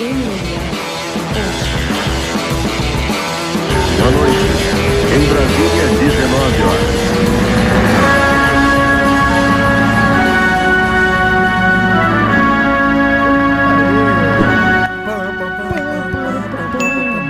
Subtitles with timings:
[0.00, 0.08] Boa
[4.12, 4.38] noite.
[5.14, 8.00] Em Brasília, 19 horas.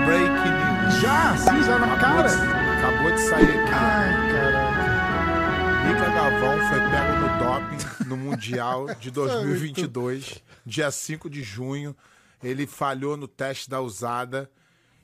[0.07, 1.01] Break news.
[1.01, 1.37] Já?
[1.37, 2.31] Sim, já na cara?
[2.79, 3.73] Acabou de sair aqui.
[3.73, 5.89] Ai, caraca.
[5.89, 11.97] Mica Galvão foi pego no doping no Mundial de 2022, dia 5 de junho.
[12.43, 14.51] Ele falhou no teste da usada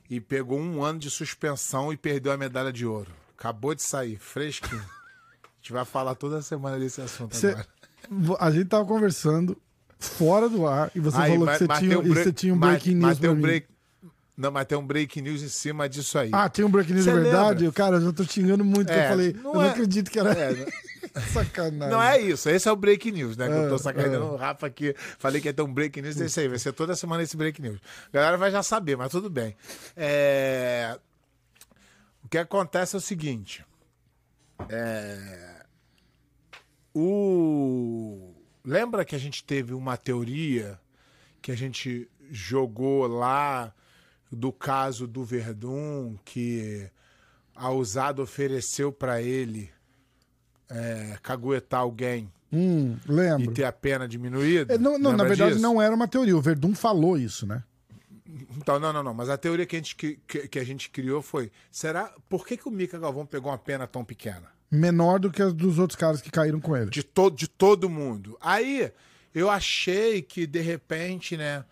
[0.09, 3.11] e pegou um ano de suspensão e perdeu a medalha de ouro.
[3.37, 4.81] Acabou de sair, fresquinho.
[4.81, 7.67] A gente vai falar toda semana desse assunto Cê- agora.
[8.39, 9.57] A gente tava conversando
[9.99, 12.33] fora do ar e você Aí, falou mas- que você mas tinha, tem um break-
[12.33, 13.67] tinha um mas- breaking mas news tem pra um break-
[14.37, 16.29] Não, mas tem um break news em cima disso aí.
[16.31, 17.59] Ah, tinha um breaking news de verdade?
[17.63, 17.73] lembra?
[17.75, 18.87] Cara, eu já tô xingando muito.
[18.87, 20.65] que eu É, falei, não eu não é- acredito que era É?
[21.33, 21.93] sacanagem.
[21.93, 23.47] Não é isso, esse é o break news, né?
[23.47, 24.29] Que eu É, tô sacaneando é.
[24.29, 24.93] o Rafa aqui.
[25.17, 26.47] Falei que ia ter um break news desse aí.
[26.47, 27.79] Vai ser toda semana esse break news.
[28.07, 29.55] A galera vai já saber, mas tudo bem.
[29.95, 30.97] É,
[32.23, 33.65] O que acontece é o seguinte.
[34.69, 35.63] É,
[36.93, 38.33] O...
[38.65, 40.79] Lembra que a gente teve uma teoria
[41.41, 43.73] que a gente jogou lá
[44.29, 46.89] do caso do Verdun, que
[47.55, 49.71] a usada ofereceu para ele
[50.69, 53.53] é, caguetar alguém Hum, e lembro.
[53.53, 54.73] ter a pena diminuída?
[54.75, 55.61] É, não, não, na verdade disso?
[55.61, 56.35] não era uma teoria.
[56.35, 57.61] O Verdun falou isso, né?
[58.57, 59.13] Então, não, não, não.
[59.13, 60.15] Mas a teoria que a gente, que,
[60.47, 62.13] que- a gente criou foi: será.
[62.29, 64.43] Por que, que o Mika Galvão pegou uma pena tão pequena?
[64.71, 66.89] Menor do que as dos outros caras que caíram com ele.
[66.89, 68.37] De, to, de todo mundo.
[68.41, 68.91] Aí,
[69.33, 71.63] eu achei que, de repente, né.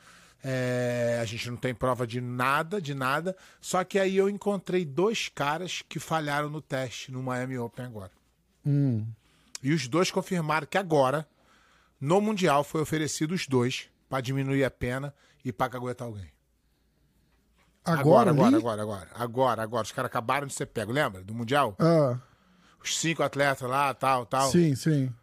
[0.43, 3.35] é, a gente não tem prova de nada, de nada.
[3.59, 8.11] Só que aí eu encontrei dois caras que falharam no teste no Miami Open agora.
[8.66, 9.05] Hum.
[9.61, 11.27] E os dois confirmaram que agora,
[11.99, 15.13] no Mundial, foi oferecido os dois para diminuir a pena
[15.44, 16.31] e para caguetar alguém.
[17.83, 19.83] Agora, agora, agora, agora, agora, agora.
[19.83, 21.23] Os caras acabaram de ser pego, lembra?
[21.23, 21.75] Do Mundial?
[21.80, 22.17] Ah,
[22.84, 24.50] Os cinco atletas lá, tal, tal.
[24.50, 25.13] sim, sim.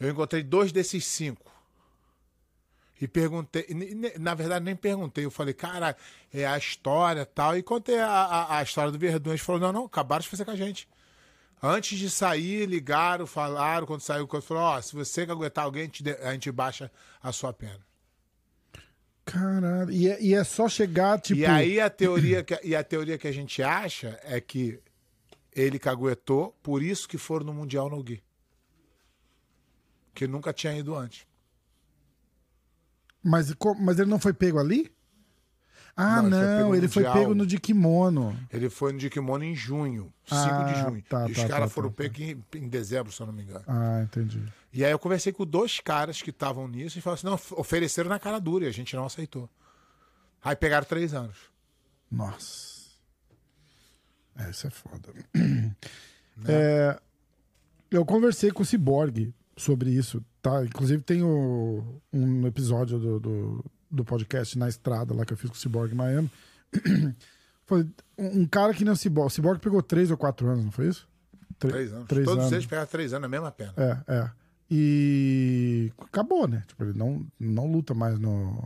[0.00, 1.44] Eu encontrei dois desses cinco.
[2.98, 3.66] E perguntei,
[4.18, 5.94] na verdade nem perguntei, eu falei, cara,
[6.32, 7.54] é a história tal.
[7.56, 9.30] E contei a, a, a história do Verdun.
[9.30, 10.88] Eles falaram, não, não, acabaram de fazer com a gente.
[11.62, 15.84] Antes de sair, ligaram, falaram, quando saiu, quando falou, ó, se você aguentar alguém, a
[15.86, 16.90] gente a gente baixa
[17.22, 17.80] a sua pena.
[19.24, 19.90] Caralho.
[19.90, 21.40] E é, e é só chegar, tipo.
[21.40, 24.80] E aí a teoria que, e a teoria que a gente acha é que
[25.52, 28.22] ele caguetou, por isso que foram no Mundial no Gui.
[30.14, 31.26] Que nunca tinha ido antes.
[33.22, 34.94] Mas, mas ele não foi pego ali?
[35.96, 37.14] Ah, Não, ele foi não, pego no ele foi Mundial.
[37.24, 38.38] pego no de kimono.
[38.52, 41.02] Ele foi no de kimono em junho, 5 Ah, de junho.
[41.08, 43.32] tá, e os tá, caras tá, foram tá, pegos em, em dezembro, se eu não
[43.32, 43.64] me engano.
[43.66, 44.42] Ah, entendi.
[44.74, 48.10] E aí eu conversei com dois caras que estavam nisso e falaram assim: não, ofereceram
[48.10, 49.48] na cara dura e a gente não aceitou.
[50.44, 51.36] Aí pegaram três anos.
[52.12, 52.76] Nossa.
[54.38, 55.08] É, isso é foda.
[56.38, 56.44] Né?
[56.48, 57.00] É,
[57.90, 60.62] eu conversei com o Cyborg sobre isso, tá?
[60.66, 65.50] Inclusive tem o- um episódio do, do, do podcast Na Estrada, lá que eu fiz
[65.50, 66.30] com o Cyborg em Miami.
[67.66, 67.86] Foi
[68.16, 69.26] um cara que nem o Cyborg.
[69.26, 71.08] O Cyborg pegou três ou quatro anos, não foi isso?
[71.58, 72.06] Tre- Três anos.
[72.06, 72.52] Três Todos anos.
[72.52, 73.72] eles pegaram três anos, a mesma pena.
[73.76, 74.30] É, é.
[74.70, 76.62] E acabou, né?
[76.68, 78.62] Tipo, ele não, não luta mais no,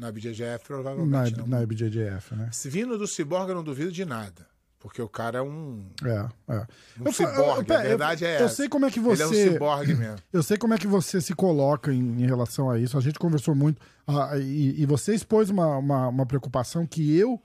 [0.00, 1.36] Na BJJF, na, provavelmente.
[1.38, 1.46] não.
[1.46, 2.48] na IBJJF, né?
[2.52, 4.46] Se vindo do Cyborg, eu não duvido de nada.
[4.86, 5.84] Porque o cara é um.
[6.04, 6.66] É, é.
[7.00, 8.54] Um Eu ciborgue, eu- pera, a verdade eu, é Eu essa.
[8.54, 9.52] sei como é que Ele é um você.
[9.52, 10.16] ciborgue mesmo.
[10.32, 12.96] Eu sei como é que você se coloca em, em relação a isso.
[12.96, 13.82] A gente conversou muito.
[14.06, 17.42] ah, e, e você expôs uma, uma, uma preocupação que eu.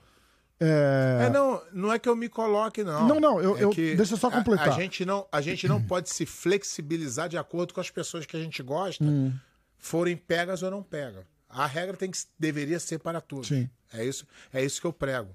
[0.60, 3.08] é, É, não, não é que eu me coloque, não.
[3.08, 4.68] Não, não, eu- É eu- que deixa eu só a- completar.
[4.68, 8.36] A, gente não, a gente não pode se flexibilizar de acordo com as pessoas que
[8.36, 9.32] a gente gosta, Hum.
[9.78, 11.24] forem pegas ou não pegas.
[11.48, 13.48] A regra tem que, deveria ser para todos.
[13.48, 13.68] Sim.
[13.92, 15.28] É isso, é isso que eu prego.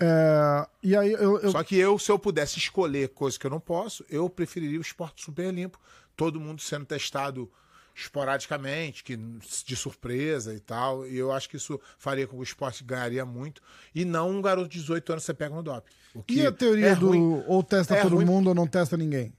[0.00, 1.38] É, e aí eu.
[1.40, 4.78] eu- Só que eu, se eu pudesse escolher coisa que eu não posso, eu preferiria
[4.78, 5.78] o esporte super limpo.
[6.16, 7.50] Todo mundo sendo testado
[7.94, 11.06] esporadicamente, que de surpresa e tal.
[11.06, 13.62] E eu acho que isso faria com que o esporte ganharia muito.
[13.94, 15.90] E não um garoto de 18 anos você pega no doping.
[16.14, 17.42] O que e a teoria é do ruim.
[17.46, 18.24] ou testa é todo ruim.
[18.26, 19.32] mundo ou não testa ninguém?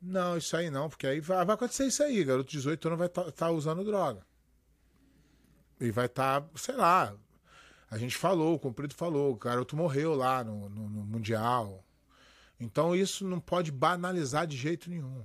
[0.00, 2.22] Não, isso aí não, porque aí vai, vai acontecer isso aí.
[2.24, 4.20] Garoto de 18 anos vai estar usando droga.
[5.80, 7.12] E vai estar, sei lá.
[7.90, 11.84] A gente falou, o Comprido falou, o garoto morreu lá no, no- no Mundial.
[12.58, 15.24] Então isso não pode banalizar de jeito nenhum.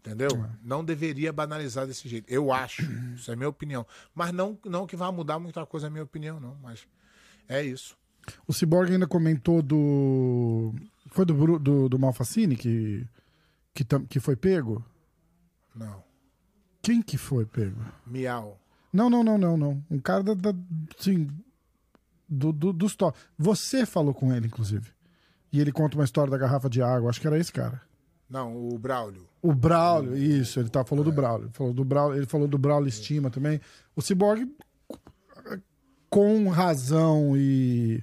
[0.00, 0.28] Entendeu?
[0.62, 2.30] Não deveria banalizar desse jeito.
[2.30, 2.82] Eu acho.
[3.14, 3.84] Isso é minha opinião.
[4.14, 6.56] Mas não, não que vá mudar muita coisa a minha opinião, não.
[6.62, 6.86] Mas
[7.48, 7.96] é isso.
[8.46, 10.72] O Cyborg ainda comentou do.
[11.08, 13.06] Foi do, do, do Malfacine que,
[13.74, 14.84] que, tam- que foi pego?
[15.74, 16.04] Não.
[16.82, 17.80] Quem que foi pego?
[18.06, 18.60] Miau.
[18.92, 19.84] Não, não, não, não, não.
[19.90, 20.34] Um cara da.
[20.34, 20.58] da
[20.98, 21.28] sim,
[22.28, 23.18] do, do, dos top.
[23.38, 24.90] Você falou com ele, inclusive.
[25.52, 27.10] E ele conta uma história da garrafa de água.
[27.10, 27.80] Acho que era esse cara.
[28.28, 29.26] Não, o Braulio.
[29.40, 31.48] O Braulio, isso, ele tá, falou do Braulio.
[31.52, 32.18] Falou do Braulio.
[32.18, 33.60] Ele falou do Braulio Estima também.
[33.94, 34.50] O Cyborg,
[36.10, 38.02] com razão e.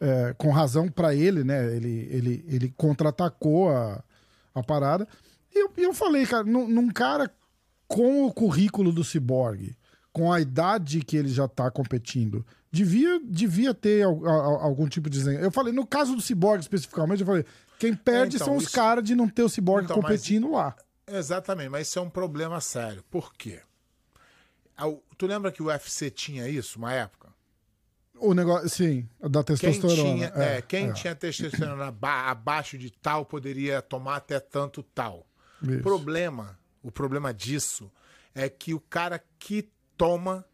[0.00, 1.74] é, com razão pra ele, né?
[1.74, 4.02] Ele, ele, ele contra-atacou a,
[4.54, 5.06] a parada.
[5.54, 7.30] E eu, eu falei, cara, num, num cara
[7.86, 9.76] com o currículo do Cyborg,
[10.12, 15.08] com a idade que ele já tá competindo, devia, devia ter al- al- algum tipo
[15.10, 15.40] de desenho.
[15.40, 17.44] Eu falei, no caso do Cyborg especificamente, eu falei,
[17.78, 20.50] quem perde então, são os isso- caras de não ter o Cyborg Então, mas- competindo
[20.52, 20.74] lá.
[21.06, 23.02] Exatamente, mas isso é um problema sério.
[23.10, 23.60] Por quê?
[25.18, 27.28] Tu lembra que o UFC tinha isso, uma época?
[28.18, 29.96] O negócio, sim, da Quem testosterona.
[30.14, 30.92] tinha, é, é, quem é.
[30.92, 35.26] tinha testosterona aba- abaixo de tal poderia tomar até tanto tal.
[35.62, 35.78] Isso.
[35.80, 37.90] O problema, o problema disso
[38.34, 40.44] é que o cara que toma,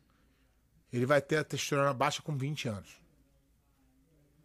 [0.99, 2.89] ele vai ter a testosterona baixa com 20 anos.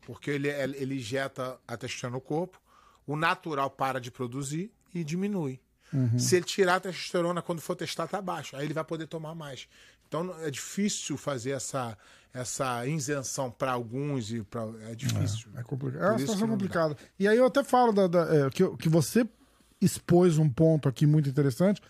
[0.01, 2.59] Porque ele, ele injeta a testosterona no corpo,
[3.06, 5.59] o natural para de produzir e diminui.
[5.94, 6.18] Uhum.
[6.18, 8.56] Se ele tirar a testosterona quando for testar, tá baixo.
[8.56, 9.68] Aí ele vai poder tomar mais.
[10.07, 11.98] Então é difícil fazer essa,
[12.33, 15.50] essa isenção para alguns e para é difícil.
[15.56, 16.00] É complicado.
[16.00, 16.98] Por É uma situação complicada.
[17.19, 19.27] E aí eu até falo da, da- é, que, que você
[19.80, 21.81] expôs um ponto aqui muito interessante,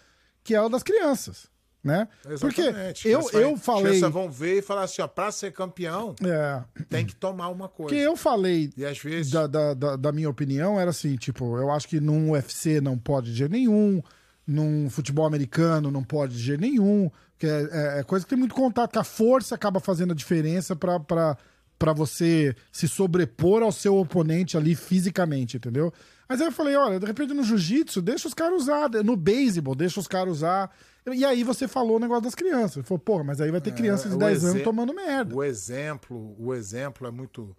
[0.43, 1.49] que é o das crianças.
[1.83, 2.07] Né?
[2.39, 3.07] Porque Exatamente.
[3.07, 4.01] eu, Criança vai- eu falei.
[4.01, 7.95] vão ver e falar assim, ó, para ser campeão, É, tem que tomar uma coisa.
[7.95, 11.57] que eu falei E às vezes da, da, da, da minha opinião era assim, tipo,
[11.57, 13.99] eu acho que num UFC não pode de jeito nenhum,
[14.45, 18.37] num futebol americano não pode de jeito nenhum, que é, é- é coisa que tem
[18.37, 21.35] muito contato, que a força acaba fazendo a diferença pra, pra,
[21.79, 25.91] pra você se sobrepor ao seu oponente ali fisicamente, entendeu?
[26.29, 29.73] Mas aí eu falei, olha, de repente no jiu-jitsu, deixa os caras usar, no beisebol,
[29.73, 30.69] deixa os caras usar.
[31.05, 32.85] E aí você falou o negócio das crianças.
[32.85, 35.35] Falou, porra, mas aí vai ter crianças de o 10 anos tomando merda.
[35.35, 37.55] O exemplo, o exemplo é muito.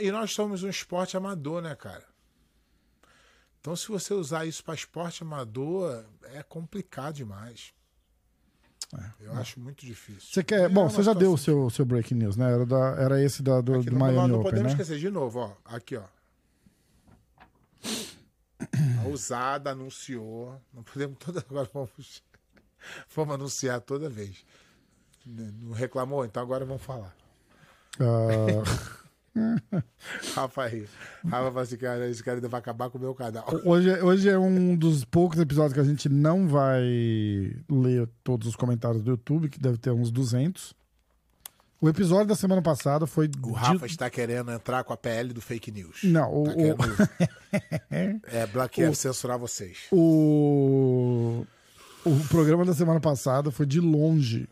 [0.00, 2.04] E nós somos um esporte amador, né, cara?
[3.60, 6.04] Então, se você usar isso para esporte amador,
[6.34, 7.72] é complicado demais.
[9.20, 10.30] Eu acho muito difícil.
[10.32, 10.60] Você quer.
[10.62, 12.50] É Bom, você já deu o situação- seu, seu breaking news, né?
[12.52, 14.80] Era, da- era esse da, do, Aqui do não, Miami nós não Open, podemos né?
[14.80, 15.52] esquecer de novo, ó.
[15.64, 16.04] Aqui, ó.
[19.04, 20.60] A usada anunciou.
[20.72, 22.22] Não podemos toda agora vamos,
[23.14, 24.44] vamos anunciar toda vez.
[25.26, 26.24] Não reclamou?
[26.24, 27.14] Então agora vamos falar.
[28.00, 28.62] Ah,
[30.34, 30.86] Rafa aí.
[31.24, 33.44] Rafa fala assim, cara, esse cara ainda vai acabar com o meu canal.
[33.64, 36.82] hoje, hoje é um dos poucos episódios que a gente não vai
[37.70, 40.74] ler todos os comentários do YouTube, que deve ter uns 200.
[41.80, 43.26] O episódio da semana passada foi.
[43.26, 46.00] O de- Rafa está querendo entrar com a PL do fake news.
[46.02, 49.86] Não, o, Tá o, querendo é, bloquear, censurar vocês.
[49.92, 51.46] o,
[52.10, 54.48] o programa da semana passada foi de longe.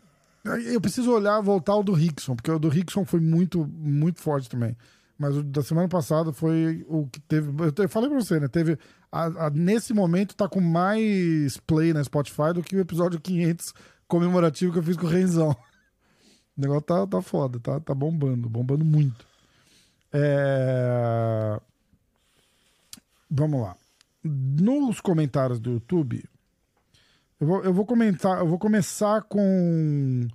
[0.71, 4.49] Eu preciso olhar, voltar ao do Rickson, porque o do Rickson foi muito, muito forte
[4.49, 4.77] também.
[5.19, 7.49] Mas o da semana passada foi o que teve.
[7.81, 8.47] Eu falei pra você, né?
[8.47, 8.77] Teve.
[9.11, 13.73] a- a- nesse momento tá com mais play na Spotify do que o episódio 500
[14.07, 15.51] comemorativo que eu fiz com o Renzão.
[16.57, 19.25] O negócio tá, tá foda, tá, tá bombando, bombando muito.
[20.13, 21.59] É...
[23.29, 23.75] Vamos lá.
[24.23, 26.23] Nos comentários do YouTube,
[27.39, 30.27] eu vou, eu vou comentar, eu vou começar com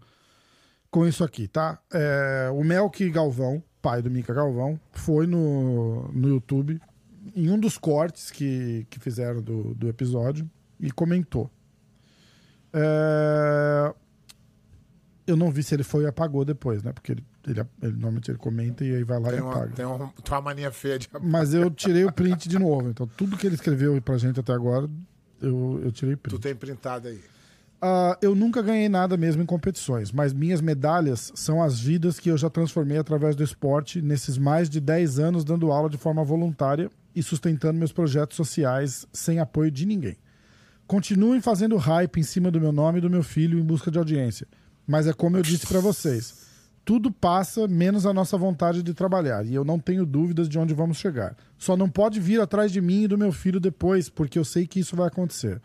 [0.91, 1.79] com isso aqui, tá?
[1.91, 6.79] É, o Melk Galvão, pai do Mica Galvão, foi no, no YouTube
[7.35, 11.51] em um dos cortes que, que fizeram do, do episódio e comentou.
[12.75, 13.95] É,
[15.27, 16.93] eu não vi se ele foi e apagou depois, né?
[16.93, 19.73] Porque ele, ele, ele normalmente ele comenta e aí vai lá Tem e uma, apaga.
[19.73, 21.09] tem uma, tem uma mania feia de.
[21.23, 22.91] Mas eu tirei o print de novo.
[22.91, 24.91] Então, tudo que ele escreveu pra gente até agora,
[25.43, 26.35] eu, eu tirei print.
[26.35, 27.21] Tu tem printado aí.
[27.85, 32.31] Ah, eu nunca ganhei nada mesmo em competições, mas minhas medalhas são as vidas que
[32.31, 36.23] eu já transformei através do esporte nesses mais de 10 anos dando aula de forma
[36.23, 40.17] voluntária e sustentando meus projetos sociais sem apoio de ninguém.
[40.87, 43.99] Continuem fazendo hype em cima do meu nome e do meu filho em busca de
[43.99, 44.47] audiência.
[44.87, 46.52] Mas é como eu disse pra vocês:
[46.85, 50.75] tudo passa menos a nossa vontade de trabalhar, e eu não tenho dúvidas de onde
[50.75, 51.37] vamos chegar.
[51.57, 54.67] Só não pode vir atrás de mim e do meu filho depois, porque eu sei
[54.67, 55.61] que isso vai acontecer.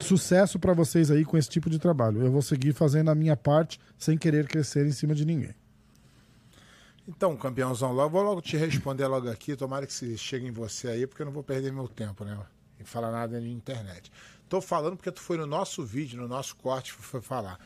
[0.00, 2.22] Sucesso pra vocês aí com esse tipo de trabalho.
[2.22, 5.54] Eu vou seguir fazendo a minha parte sem querer crescer em cima de ninguém.
[7.06, 9.54] Então, campeãozão, logo, vou logo te responder logo aqui.
[9.54, 12.36] Tomara que se chegue em você aí, porque eu não vou perder meu tempo, né?
[12.80, 14.10] Em falar nada de internet.
[14.48, 17.58] Tô falando porque tu foi no nosso vídeo, no nosso corte, foi falar.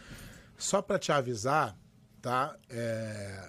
[0.58, 1.76] Só pra te avisar,
[2.26, 2.56] tá?
[2.68, 3.48] É,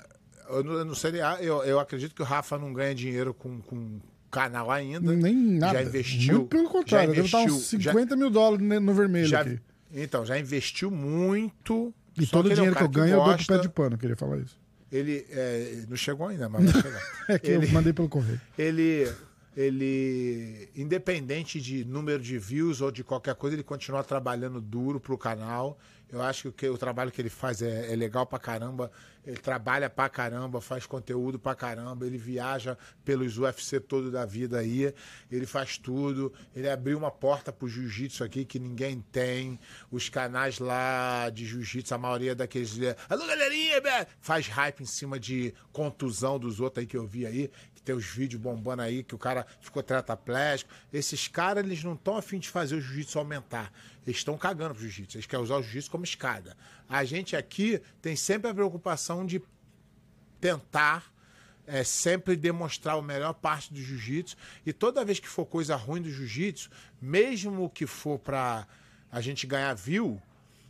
[0.50, 4.00] eu, eu não sei, eu, eu acredito que o Rafa não ganha dinheiro com, com
[4.29, 5.12] canal ainda.
[5.13, 5.74] Nem nada.
[5.79, 6.34] Já investiu.
[6.36, 9.41] Muito pelo contrário, já deve estar uns investiu, já- 50 mil dólares no vermelho já-
[9.41, 9.60] aqui.
[9.91, 13.25] então, já investiu muito E todo o é um dinheiro que eu ganho eu dou
[13.25, 14.55] gosta, pé de pano, queria falar isso.
[14.91, 17.01] Ele é, não chegou ainda, mas vai chegar.
[17.29, 18.39] É que Ele- eu mandei pelo correio.
[18.57, 19.12] ele,
[19.55, 25.17] ele, independente de número de views ou de qualquer coisa, ele continua trabalhando duro pro
[25.17, 25.77] canal.
[26.09, 28.89] Eu acho que o, trabalho que ele faz é, é legal pra caramba.
[29.25, 32.05] Ele trabalha pra caramba, faz conteúdo pra caramba.
[32.05, 34.93] Ele viaja pelos UFC todo da vida aí.
[35.29, 36.31] Ele faz tudo.
[36.55, 39.59] Ele abriu uma porta pro jiu-jitsu aqui que ninguém tem.
[39.91, 42.77] Os canais lá de jiu-jitsu, a maioria daqueles.
[43.09, 43.81] Alô, galerinha!
[43.81, 47.51] bé!" Faz hype em cima de contusão dos outros aí que eu vi aí
[47.88, 50.70] tem os vídeos bombando aí, que o cara ficou tetraplégico.
[50.91, 53.72] Esses caras, eles não estão afim de fazer o jiu-jitsu aumentar.
[54.06, 55.15] Eles estão cagando pro jiu-jitsu.
[55.15, 56.58] Eles querem usar o jiu-jitsu como escada.
[56.89, 59.41] A gente aqui tem sempre a preocupação de
[60.41, 61.10] tentar
[61.65, 64.36] é, sempre demonstrar a melhor parte do jiu-jitsu.
[64.65, 66.70] E toda vez que for coisa ruim do jiu-jitsu,
[67.01, 68.67] mesmo que for pra
[69.10, 70.22] a gente ganhar view,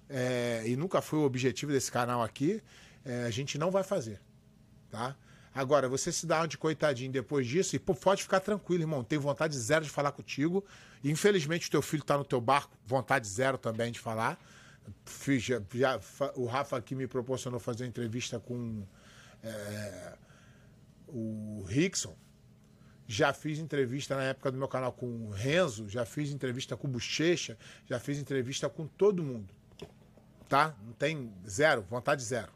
[0.08, 2.62] é, e nunca foi o objetivo desse canal aqui,
[3.04, 4.22] é, a gente não vai fazer
[4.90, 5.16] tá?
[5.58, 9.04] Agora, você se dá de coitadinho depois disso e pô, pode ficar tranquilo, irmão.
[9.04, 10.64] Tenho vontade zero de falar contigo.
[11.04, 14.40] Infelizmente, o teu filho tá no teu barco, vontade zero também de falar.
[15.04, 16.00] Fiz, já, já-
[16.36, 18.84] o Rafa aqui me proporcionou fazer uma entrevista com
[19.44, 20.14] é,
[21.08, 22.16] o Rickson.
[23.08, 26.88] Já fiz entrevista na época do meu canal com o Renzo, já fiz entrevista com
[26.88, 29.52] o Bochecha, já fiz entrevista com todo mundo.
[30.48, 30.76] Tá?
[30.86, 32.52] Não tem zero, vontade zero.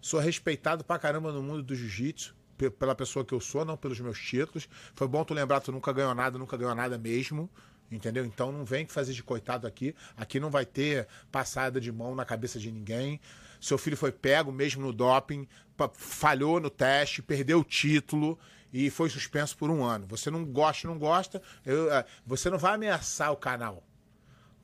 [0.00, 3.76] Sou respeitado pra caramba no mundo do jiu-jitsu, pe- pela pessoa que eu sou, não
[3.76, 4.68] pelos meus títulos.
[4.94, 7.50] Foi bom tu lembrar, tu nunca ganhou nada, nunca ganhou nada mesmo.
[7.90, 8.24] Entendeu?
[8.24, 9.94] Então não vem fazer de coitado aqui.
[10.16, 13.18] Aqui não vai ter passada de mão na cabeça de ninguém.
[13.60, 15.48] Seu filho foi pego mesmo no doping,
[15.94, 18.38] falhou no teste, perdeu o título
[18.70, 20.06] e foi suspenso por um ano.
[20.06, 23.82] Você não gosta, não gosta, eu, eh, você não vai ameaçar o canal.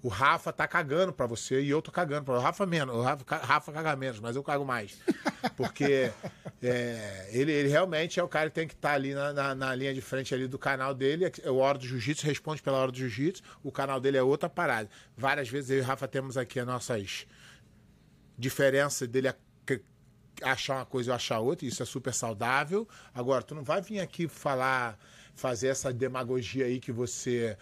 [0.04, 2.94] O Rafa tá cagando pra você e eu tô cagando pra O Rafa menos.
[2.94, 4.98] O Rafa, Rafa caga menos, mas eu cago mais.
[5.56, 6.12] Porque
[6.62, 9.74] é, ele, ele realmente é o cara que tem que estar ali na, na, na
[9.74, 11.32] linha de frente ali do canal dele.
[11.42, 13.42] É o Hora do Jiu-Jitsu, responde pela Hora do Jiu-Jitsu.
[13.62, 14.90] O canal dele é outra parada.
[15.16, 17.26] Várias vezes eu e o Rafa temos aqui as nossas
[18.38, 19.82] diferenças dele ac-
[20.42, 22.86] achar uma coisa e eu achar outra, isso é super saudável.
[23.14, 24.98] Agora, tu não vai vir aqui falar,
[25.34, 27.56] fazer essa demagogia aí que você.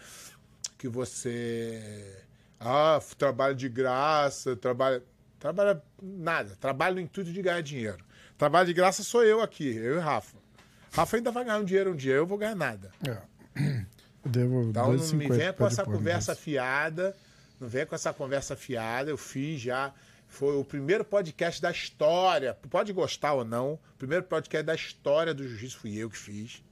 [0.77, 2.19] que você.
[2.65, 5.03] Ah, trabalho de graça, trabalho.
[5.39, 8.05] Trabalha nada, trabalho no intuito de ganhar dinheiro.
[8.39, 10.37] Trabalho de graça sou eu aqui, eu e Rafa.
[10.93, 12.93] Rafa ainda vai ganhar um dinheiro um dia, eu vou ganhar nada.
[13.07, 13.19] É.
[14.25, 17.17] Eu devo Então não 2,50 me venha com essa conversa mas- fiada.
[17.61, 19.11] Não venha com essa conversa fiada.
[19.11, 19.93] Eu fiz já.
[20.29, 22.55] Foi o primeiro podcast da história.
[22.71, 23.75] Pode gostar ou não.
[23.75, 26.63] O primeiro podcast da história do Jiu-Jitsu fui eu que fiz.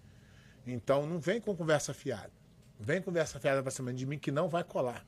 [0.66, 2.30] Então não vem com conversa fiada.
[2.78, 5.04] Não vem conversa fiada pra cima de mim que não vai colar.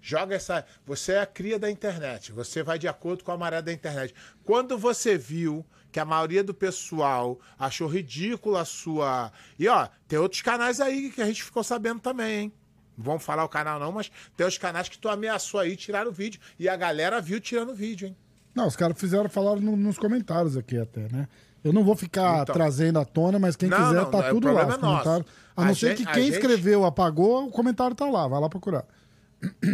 [0.00, 0.64] Joga essa.
[0.86, 2.32] Você é a cria da internet.
[2.32, 4.14] Você vai de acordo com a maré da internet.
[4.44, 9.32] Quando você viu que a maioria do pessoal achou ridícula a sua.
[9.58, 12.52] E ó, tem outros canais aí que a gente ficou sabendo também, hein?
[12.96, 16.06] Não vamos falar o canal não, mas tem os canais que tu ameaçou aí tirar
[16.06, 16.40] o vídeo.
[16.58, 18.16] E a galera viu tirando o vídeo, hein?
[18.54, 21.28] Não, os caras fizeram, falaram no- nos comentários aqui até, né?
[21.62, 22.54] Eu não vou ficar Então.
[22.54, 24.62] trazendo à tona, mas quem Não, quiser não, tá não, tudo lá.
[24.62, 25.24] é.
[25.56, 28.26] A não ser que quem gente- escreveu apagou, o comentário tá lá.
[28.28, 28.84] Vai lá procurar.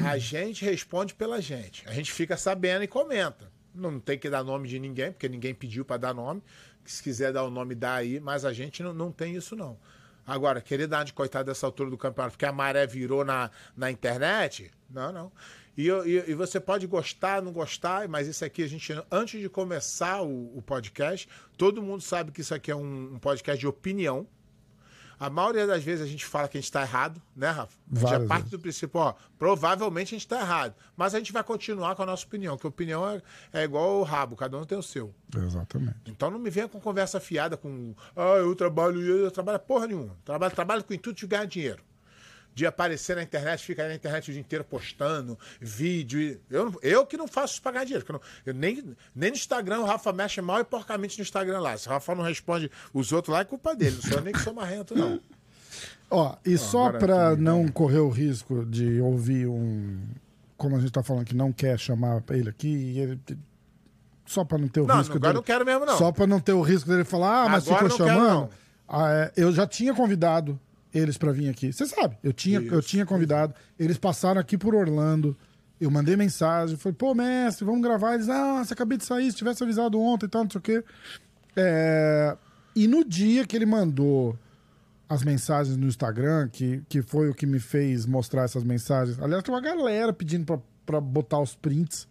[0.04, 1.82] A gente responde pela gente.
[1.88, 3.50] A gente fica sabendo e comenta.
[3.74, 6.42] Não tem que dar nome de ninguém, porque ninguém pediu para dar nome.
[6.84, 9.78] Se quiser dar o nome, dá aí, mas a gente não, não tem isso, não.
[10.26, 13.90] Agora, querer dar de coitado dessa altura do campeonato, porque a maré virou na, na
[13.90, 14.70] internet?
[14.88, 15.32] Não, não.
[15.76, 19.48] E, e- e você pode gostar, não gostar, mas isso aqui a gente, antes de
[19.48, 21.28] começar o, o podcast,
[21.58, 24.26] todo mundo sabe que isso aqui é um, um podcast de opinião.
[25.24, 27.72] A maioria das vezes a gente fala que a gente está errado, né, Rafa?
[27.90, 30.74] A gente Várias já parte do princípio, ó, provavelmente a gente está errado.
[30.94, 34.00] Mas a gente vai continuar com a nossa opinião, que a opinião é, é igual
[34.00, 35.14] o rabo, cada um tem o seu.
[35.34, 35.96] Exatamente.
[36.04, 40.14] Então não me venha com conversa fiada com, ah, eu trabalho, eu trabalho porra nenhuma.
[40.26, 41.82] Trabalho, trabalho com o intuito de ganhar dinheiro.
[42.54, 46.40] De aparecer na internet, ficar na internet o dia inteiro postando vídeo.
[46.48, 48.04] Eu, eu que não faço isso pra ganhar dinheiro.
[48.08, 51.58] Eu, não- eu nem, nem no Instagram o Rafa mexe mal e porcamente no Instagram
[51.60, 51.76] lá.
[51.76, 53.96] Se o Rafa não responde os outros lá, é culpa dele.
[53.96, 55.20] Não sou eu nem que sou marrento, não.
[56.10, 59.98] Ó, e só pra aqui, não correr o risco de ouvir um.
[60.56, 63.20] Como a gente tá falando que não quer chamar ele aqui, e ele-
[64.24, 65.36] só pra não ter o Não, risco agora dele.
[65.38, 65.98] não quero mesmo, não.
[65.98, 68.40] Só pra não ter o risco dele falar, ah, mas Agora ficou quero, chamando.
[68.42, 68.50] não.
[68.86, 70.58] Ah, é, eu já tinha convidado
[70.94, 71.72] eles pra vir aqui.
[71.72, 72.88] Você sabe, eu tinha, eu Isso.
[72.88, 73.52] tinha convidado.
[73.78, 75.36] Eles passaram aqui por Orlando.
[75.80, 78.14] Eu mandei mensagem, falei, pô, mestre, vamos gravar.
[78.14, 80.62] Eles, ah, você acabei de sair, se tivesse avisado ontem e tal, não sei o
[80.62, 80.84] quê.
[81.56, 82.36] É,
[82.74, 84.38] E no dia que ele mandou
[85.08, 89.20] as mensagens no Instagram, que, que foi o que me fez mostrar essas mensagens.
[89.20, 92.08] Aliás, tem uma galera pedindo pra, pra botar os prints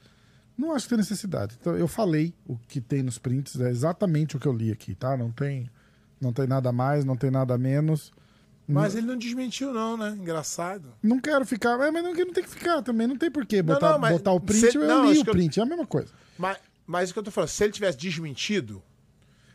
[0.57, 1.57] Não acho que tem necessidade.
[1.59, 4.93] Então, eu falei o que tem nos prints, é exatamente o que eu li aqui,
[4.93, 5.17] tá?
[5.17, 5.69] Não tem,
[6.21, 8.11] não tem nada mais, não tem nada menos.
[8.67, 10.15] Mas ele não desmentiu, não, né?
[10.19, 10.93] Engraçado.
[11.03, 13.97] Não quero ficar, é, mas não, não tem que ficar também, não tem porquê botar,
[13.99, 14.71] não, botar o print.
[14.71, 16.11] cê- eu não, li o que eu- print, é a mesma coisa.
[16.37, 18.81] Mas, mas o que eu tô falando, se ele tivesse desmentido,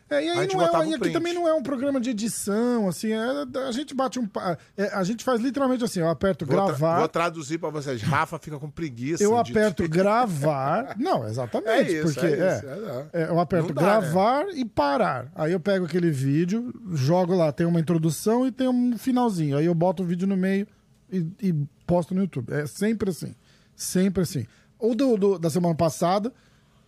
[0.09, 3.11] É, e aí não é, e aqui também não é um programa de edição, assim,
[3.11, 4.27] é- a gente bate um.
[4.75, 6.99] é, a gente faz literalmente assim, eu aperto vou, tra- gravar.
[6.99, 8.01] vou traduzir pra vocês.
[8.01, 9.23] Rafa fica com preguiça.
[9.23, 10.95] Eu de- aperto gravar.
[10.99, 11.69] Não, exatamente.
[11.69, 15.31] É isso, porque é é, isso, é, é, eu aperto dá, gravar e parar.
[15.35, 19.57] Aí eu pego aquele vídeo, jogo lá, tem uma introdução e tem um finalzinho.
[19.57, 20.67] Aí eu boto o vídeo no meio
[21.11, 21.53] e, e
[21.85, 22.51] posto no YouTube.
[22.51, 23.35] É sempre assim.
[23.75, 24.45] Sempre assim.
[24.79, 26.33] O do, do- da semana passada,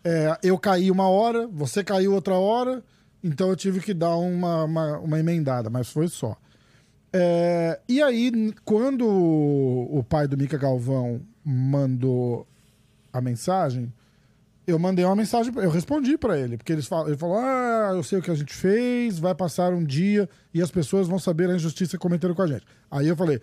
[0.04, 2.84] é, eu caí uma hora, você caiu outra hora,
[3.24, 6.38] então eu tive que dar uma, uma, uma emendada, mas foi só.
[7.14, 12.48] É, e aí, quando o pai do Mica Galvão mandou
[13.12, 13.92] a mensagem,
[14.66, 18.04] eu mandei uma mensagem, eu respondi pra ele, porque eles falam, ele falou: Ah, eu
[18.04, 21.50] sei o que a gente fez, vai passar um dia e as pessoas vão saber
[21.50, 22.66] a injustiça que cometeram com a gente.
[22.90, 23.42] Aí eu falei: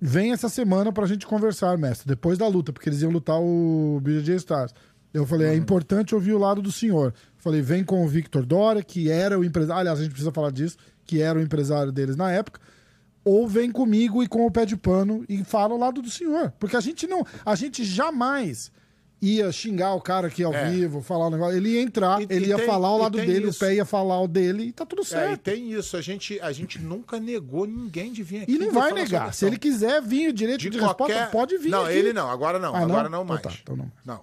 [0.00, 4.00] Vem essa semana pra gente conversar, mestre, depois da luta, porque eles iam lutar o
[4.02, 4.74] BJJ Stars.
[5.12, 7.14] Eu falei: É importante ouvir o lado do senhor.
[7.46, 10.50] Falei: Vem com o Victor Dória, que era o empresário, aliás, a gente precisa falar
[10.50, 12.60] disso, que era o empresário deles na época
[13.24, 16.52] ou vem comigo e com o pé de pano e fala ao lado do senhor.
[16.60, 17.24] Porque a gente não.
[17.44, 18.70] A gente jamais
[19.20, 20.70] ia xingar o cara aqui ao É.
[20.70, 21.56] vivo, falar um negócio.
[21.56, 23.56] Ele ia entrar, E- ele e ia tem- falar ao lado dele, isso.
[23.56, 25.40] o pé ia falar o dele e tá tudo É, e certo.
[25.42, 25.96] tem isso.
[25.96, 28.52] A gente, a gente nunca negou ninguém de vir aqui.
[28.52, 29.32] E não vai negar.
[29.34, 31.30] Se ele quiser vir o direito de, de, resposta, qualquer...
[31.30, 31.70] pode vir.
[31.70, 31.94] Não, aqui.
[31.94, 32.30] ele não.
[32.30, 32.74] Agora não.
[32.76, 32.84] Ah, não?
[32.86, 33.42] agora não Então mais.
[33.42, 33.90] tá, então não.
[34.04, 34.20] Não.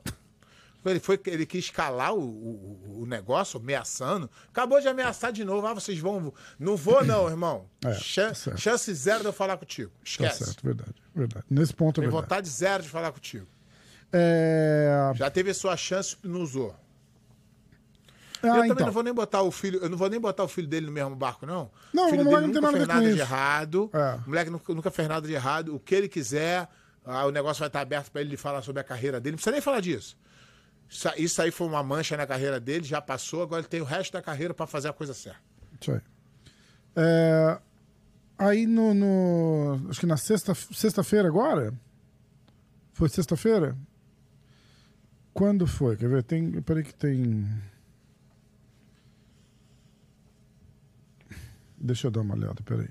[0.86, 4.30] Ele, foi, ele quis calar o, o, o negócio, ameaçando.
[4.50, 5.66] Acabou de ameaçar de novo.
[5.66, 6.34] Ah, vocês vão.
[6.60, 7.66] Não vou, não, irmão.
[7.86, 9.92] É, Chan- tá chance zero de eu falar contigo.
[9.92, 10.44] Tá Esquece.
[10.46, 10.94] certo, verdade.
[11.16, 11.46] verdade.
[11.50, 12.24] Nesse ponto é Tem verdade.
[12.24, 13.48] vontade zero de falar contigo.
[14.12, 15.12] É...
[15.16, 16.76] Já teve a sua chance e não usou.
[18.44, 18.86] Ah, eu também então.
[18.88, 20.92] não vou nem botar o filho, eu não vou nem botar o filho dele no
[20.92, 21.72] mesmo barco, não.
[21.94, 23.90] Não, o filho o dele não tem nunca fez nada de errado.
[23.94, 24.16] É.
[24.26, 25.74] O moleque nunca, nunca fez nada de errado.
[25.74, 26.68] O que ele quiser,
[27.06, 29.32] ah, o negócio vai estar aberto para ele falar sobre a carreira dele.
[29.32, 30.18] Não precisa nem falar disso.
[31.18, 34.14] Isso, aí foi uma mancha na carreira dele, já passou, agora ele tem o resto
[34.14, 35.40] da carreira para fazer a coisa certa.
[35.82, 36.02] Isso aí.
[36.96, 37.60] É,
[38.38, 41.74] Aí no, no- Acho que na sexta- sexta-feira agora?
[42.94, 43.78] Foi sexta-feira?
[45.34, 45.96] Quando foi?
[45.98, 46.24] Quer ver?
[46.24, 46.62] Tem.
[46.62, 47.48] Peraí que tem.
[51.78, 52.90] Deixa eu dar uma olhada, peraí.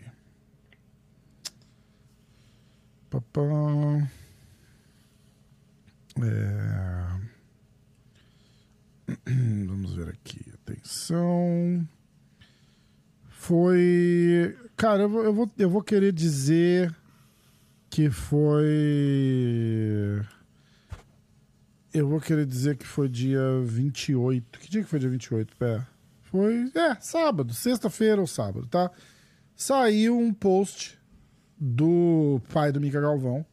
[3.10, 3.40] Papá.
[6.22, 7.31] É...
[9.66, 10.40] Vamos ver aqui.
[10.54, 11.86] Atenção.
[13.28, 14.56] Foi.
[14.76, 16.94] Cara, eu vou, eu vou, eu vou querer dizer
[17.90, 18.64] que foi.
[21.92, 24.58] Eu vou querer dizer que foi dia 28.
[24.58, 25.86] Que dia que foi dia 28, pé?
[26.22, 26.70] Foi.
[26.74, 28.90] É, sábado, sexta-feira ou sábado, tá?
[29.54, 30.98] Saiu um post
[31.58, 33.44] do pai do Mica Galvão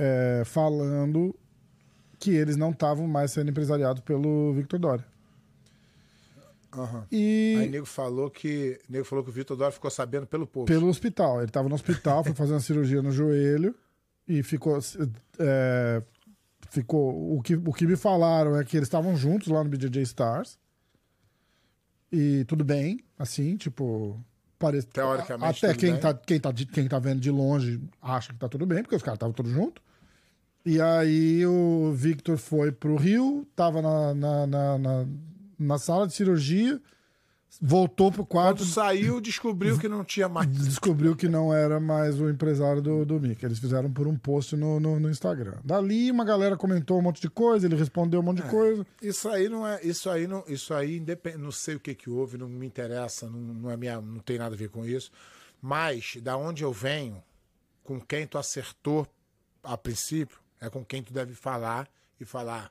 [0.00, 1.38] é, falando
[2.20, 5.04] que eles não estavam mais sendo empresariados pelo Victor Dória.
[7.10, 8.78] E Aí o nego falou que.
[8.88, 10.66] O nego falou que o Vitor Dória ficou sabendo pelo povo.
[10.66, 11.42] pelo hospital.
[11.42, 13.74] Ele tava no hospital, foi fazer uma cirurgia no joelho
[14.28, 14.78] e ficou.
[15.38, 16.02] é,
[16.68, 20.02] ficou o, que, o que me falaram é que eles estavam juntos lá no BJJ
[20.02, 20.58] Stars.
[22.12, 24.22] E tudo bem, assim, tipo.
[24.58, 26.00] Parece, Teoricamente, Até quem bem.
[26.00, 29.02] tá, quem, tá, quem tá vendo de longe acha que tá tudo bem, porque os
[29.02, 29.82] caras estavam todos juntos.
[30.64, 35.06] E aí o Victor foi pro Rio, tava na, na, na, na,
[35.58, 36.80] na sala de cirurgia,
[37.60, 40.48] voltou pro quarto, Quando saiu, descobriu que não tinha mais.
[40.48, 43.44] descobriu que não era mais o empresário do, do Mickey.
[43.44, 45.54] Eles fizeram por um post no, no, no Instagram.
[45.64, 48.86] Dali uma galera comentou um monte de coisa, ele respondeu um monte de coisa.
[49.02, 49.80] Isso aí não é.
[49.82, 50.44] Isso aí não.
[50.46, 51.38] Isso aí independ...
[51.38, 54.38] não sei o que que houve, não me interessa, não, não é minha, não tem
[54.38, 55.10] nada a ver com isso.
[55.60, 57.22] Mas da onde eu venho,
[57.82, 59.06] com quem tu acertou
[59.62, 61.88] a princípio, é com quem tu deve falar
[62.20, 62.70] e falar.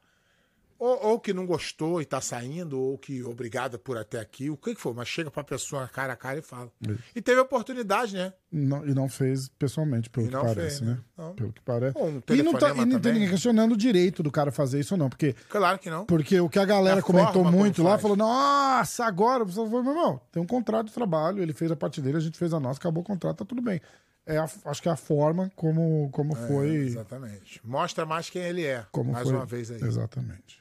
[0.77, 4.55] Ou, ou que não gostou e tá saindo, ou que obrigada por até aqui, o
[4.55, 6.71] que que for, mas chega pra pessoa cara a cara e fala.
[7.13, 8.31] E teve oportunidade, né?
[8.49, 10.93] Não- e não fez pessoalmente, pelo E que parece, fez, né?
[10.93, 10.99] né?
[11.17, 11.33] Não.
[11.33, 11.97] Pelo que parece.
[11.97, 14.93] Um e não, tá, e não tem ninguém questionando o direito do cara fazer isso
[14.93, 16.05] ou não, porque Claro que não.
[16.05, 18.01] Porque o que a galera A comentou muito lá faz.
[18.01, 19.43] falou: nossa, agora.
[19.43, 22.21] Você falou, meu irmão, tem um contrato de trabalho, ele fez a parte dele, a
[22.21, 23.81] gente fez a nossa, acabou o contrato, tá tudo bem.
[24.31, 26.69] É a- acho que é a forma como, como É, foi.
[26.75, 27.59] exatamente.
[27.63, 28.85] Mostra mais quem ele é.
[28.91, 29.35] Como mais foi.
[29.35, 29.81] uma vez aí.
[29.81, 30.59] Exatamente.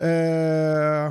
[0.00, 1.10] É,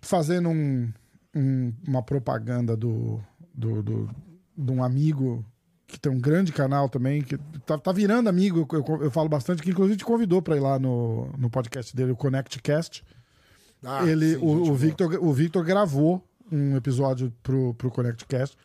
[0.00, 0.92] fazendo um-
[1.34, 3.20] um- uma propaganda do,
[3.52, 4.10] do, do-
[4.56, 5.44] de um amigo
[5.86, 9.62] que tem um grande canal também, que tá, tá virando amigo, eu, eu, falo bastante,
[9.62, 13.04] que inclusive te convidou para ir lá no, no podcast dele, o ConnectCast.
[13.84, 14.76] Ah, ele, sim, o, o, boa.
[14.76, 18.56] Victor, o Victor gravou um episódio pro, pro ConnectCast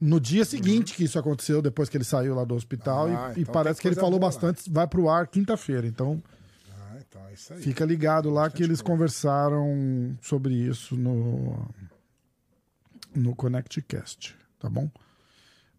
[0.00, 3.38] no dia seguinte que isso aconteceu, depois que ele saiu lá do hospital, Ah, e,
[3.38, 6.22] e então parece tem que ele falou boa bastante, vai pro ar quinta-feira, então
[6.70, 7.60] Ah, então é isso aí.
[7.62, 8.92] fica ligado lá que eles coisa.
[8.96, 11.66] conversaram sobre isso no,
[13.14, 14.90] no ConnectCast, tá bom?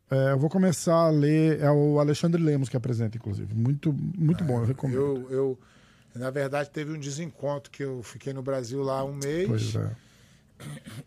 [0.10, 4.44] É, eu vou começar a ler, é o Alexandre Lemos que apresenta, inclusive, muito, muito
[4.44, 4.96] bom, eu recomendo.
[4.98, 5.60] Eu, eu,
[6.16, 9.48] na verdade, teve um desencontro que eu fiquei no Brasil lá um mês.
[9.48, 9.92] Pois é.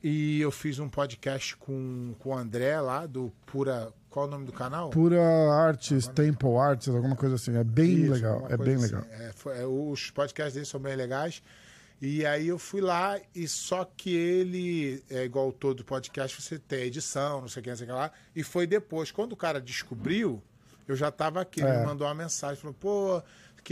[0.03, 3.93] E eu fiz um podcast com, com o André lá do Pura.
[4.11, 4.91] Qual o nome do canal?
[4.91, 5.21] Pura
[5.53, 7.57] Artes, Temple Arts, alguma coisa assim.
[7.57, 8.47] É bem Isso, legal.
[8.49, 8.85] É bem assim.
[8.87, 9.05] legal.
[9.11, 11.43] É, foi- é, os podcasts dele são bem legais.
[12.01, 16.85] E aí eu fui lá, e só que ele, é igual todo podcast, você tem
[16.85, 18.13] edição, não sei o que, não sei o que lá.
[18.37, 19.11] E foi depois.
[19.11, 20.41] Quando o cara descobriu,
[20.87, 21.61] eu já tava aqui.
[21.61, 21.81] Ele É.
[21.81, 23.23] me mandou uma mensagem, falou, pô,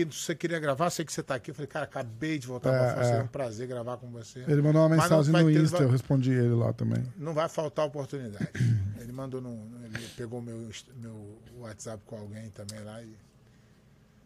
[0.04, 1.50] que você queria gravar, sei que você tá aqui.
[1.50, 3.22] Eu falei, cara, acabei de voltar É, pra França, é.
[3.22, 4.40] um prazer gravar com você.
[4.46, 7.04] Ele mandou uma mensagem no ter- Insta, vai- eu respondi ele lá também.
[7.16, 8.48] Não vai faltar oportunidade.
[9.00, 9.50] ele mandou no.
[9.84, 13.16] Ele pegou meu, meu WhatsApp com alguém também lá e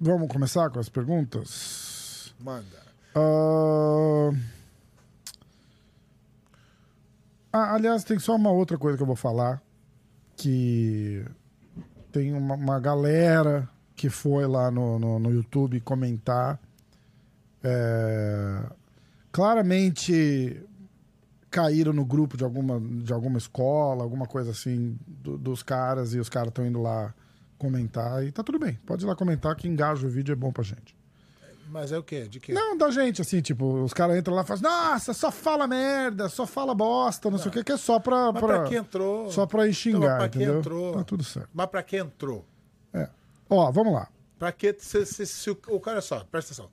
[0.00, 2.35] Vamos começar com as perguntas?
[2.40, 2.64] manda.
[3.14, 4.30] Ah,
[7.52, 9.61] ah, aliás, tem só uma outra coisa que eu vou falar.
[10.37, 11.24] Que
[12.12, 13.68] tem uma, uma galera
[14.00, 16.58] que foi lá no, no, no YouTube comentar.
[17.62, 18.62] É,
[19.30, 20.62] claramente
[21.50, 26.18] caíram no grupo de alguma, de alguma escola, alguma coisa assim, do- dos caras, e
[26.18, 27.12] os caras estão indo lá
[27.58, 28.24] comentar.
[28.24, 30.64] E tá tudo bem, pode ir lá comentar que engaja o vídeo, é bom pra
[30.64, 30.96] gente.
[31.68, 32.26] Mas é o quê?
[32.26, 32.52] De quê?
[32.54, 36.28] Não, da gente, assim, tipo, os caras entram lá e falam, nossa, só fala merda,
[36.30, 38.32] só fala bosta, não sei o que, que é só pra.
[38.32, 39.30] Mas pra- pra que entrou?
[39.30, 40.58] Só pra ir Então, xingar, pra que entendeu?
[40.60, 40.94] entrou?
[40.94, 41.50] Tá tudo certo.
[41.52, 42.44] Mas pra que entrou?
[42.94, 43.08] É.
[43.50, 44.08] Ó, vamos lá.
[44.38, 44.74] Pra que.
[44.78, 46.70] Se, se, se o, cara, olha só, presta atenção.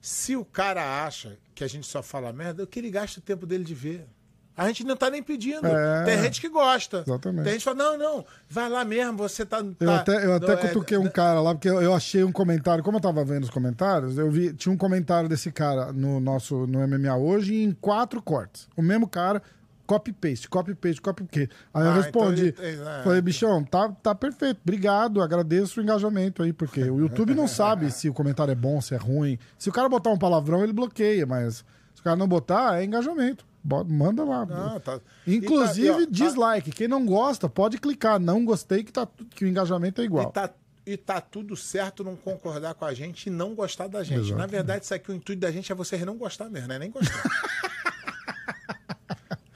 [0.00, 3.22] Se o cara acha que a gente só fala merda, o que ele gasta o
[3.22, 4.08] tempo dele de ver?
[4.56, 5.66] A gente não tá nem pedindo.
[5.66, 6.04] É.
[6.04, 7.04] Tem gente que gosta.
[7.06, 7.44] Exatamente.
[7.44, 9.58] Tem gente que fala, não, não, vai lá mesmo, você tá.
[9.58, 12.32] Eu tá- até, eu até é, cutuquei um cara lá, porque eu, eu achei um
[12.32, 12.82] comentário.
[12.82, 14.54] Como eu tava vendo os comentários, eu vi.
[14.54, 18.66] Tinha um comentário desse cara no nosso no MMA hoje em quatro cortes.
[18.74, 19.42] O mesmo cara,
[19.86, 21.48] copy-paste, copy-paste, copy-paste.
[21.72, 22.48] Aí eu Ah, respondi.
[22.48, 23.02] então ele- é.
[23.04, 24.60] Falei, bichão, tá, tá perfeito.
[24.62, 28.80] Obrigado, agradeço o engajamento aí, porque o YouTube não sabe se o comentário é bom,
[28.80, 29.38] se é ruim.
[29.58, 32.84] Se o cara botar um palavrão, ele bloqueia, mas se o cara não botar, é
[32.84, 33.44] engajamento.
[33.62, 34.46] Bota- manda lá.
[34.46, 36.70] Não, tá- Inclusive, tá- ó, tá- dislike.
[36.70, 38.20] Quem não gosta, pode clicar.
[38.20, 40.28] Não gostei, que, tá, que o engajamento é igual.
[40.28, 40.50] E tá,
[40.86, 44.20] e tá tudo certo não concordar com a gente e não gostar da gente.
[44.20, 44.36] Exato.
[44.38, 46.78] Na verdade, isso aqui, o intuito da gente é vocês não gostar mesmo, não é
[46.78, 47.22] nem gostar.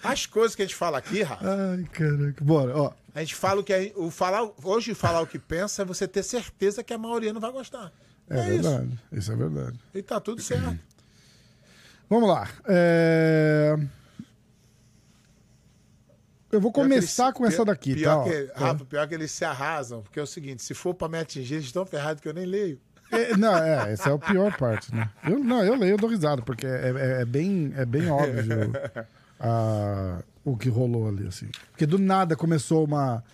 [0.02, 2.42] As coisas que a gente fala aqui, Rafa, Ai, caraca.
[2.44, 2.92] Bora, ó.
[3.14, 6.08] a gente fala o que a- o falar, hoje falar o que pensa é você
[6.08, 7.92] ter certeza que a maioria não vai gostar.
[8.28, 8.62] É, É, isso.
[8.70, 8.98] verdade.
[9.12, 9.32] Isso.
[9.32, 9.80] é verdade.
[9.94, 10.78] E tá tudo certo.
[12.08, 12.48] Vamos lá.
[12.66, 13.76] É,
[16.50, 18.30] Eu vou começar eles- com essa daqui, pior tá?
[18.30, 18.58] Que, ó.
[18.60, 21.54] Rafa, pior que eles se arrasam, porque é o seguinte, se for pra me atingir,
[21.54, 22.80] eles estão ferrados que eu nem leio.
[23.12, 25.10] É, não, é, essa é a pior parte, né?
[25.24, 28.72] Eu, não, eu leio, eu dou risada, porque é, é- é bem, é bem óbvio
[29.40, 31.48] ah, o que rolou ali, assim.
[31.70, 33.24] Porque do nada começou uma.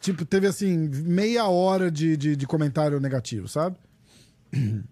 [0.00, 3.76] Tipo, teve assim, meia hora de, de, de comentário negativo, sabe?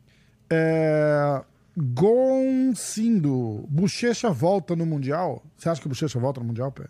[0.51, 1.43] É,
[1.77, 5.43] Gonциndo, Bochecha volta no Mundial?
[5.57, 6.87] Você acha que o Bochecha volta no Mundial, Pé?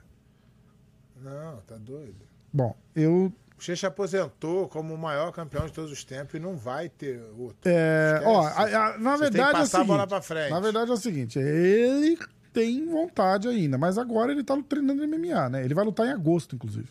[1.21, 2.25] Não, tá doido.
[2.53, 3.33] Bom, eu.
[3.59, 7.21] O Checha aposentou como o maior campeão de todos os tempos e não vai ter
[7.37, 7.57] outro.
[7.65, 8.31] É, Esquece.
[8.31, 8.53] ó, a-
[8.95, 10.51] a- na Você verdade é o a seguinte.
[10.51, 12.17] Na verdade é o seguinte, ele
[12.53, 15.65] tem vontade ainda, mas agora ele tá treinando MMA, né?
[15.65, 16.89] Ele vai lutar em agosto, inclusive.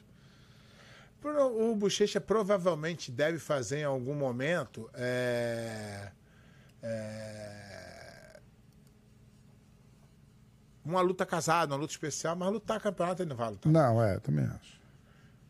[1.23, 6.09] O Bochecha provavelmente deve fazer em algum momento é,
[6.81, 8.39] é,
[10.85, 13.71] uma luta casada, uma luta especial, mas lutar campeonato ele não vai lutar.
[13.71, 14.77] Não, é, também acho.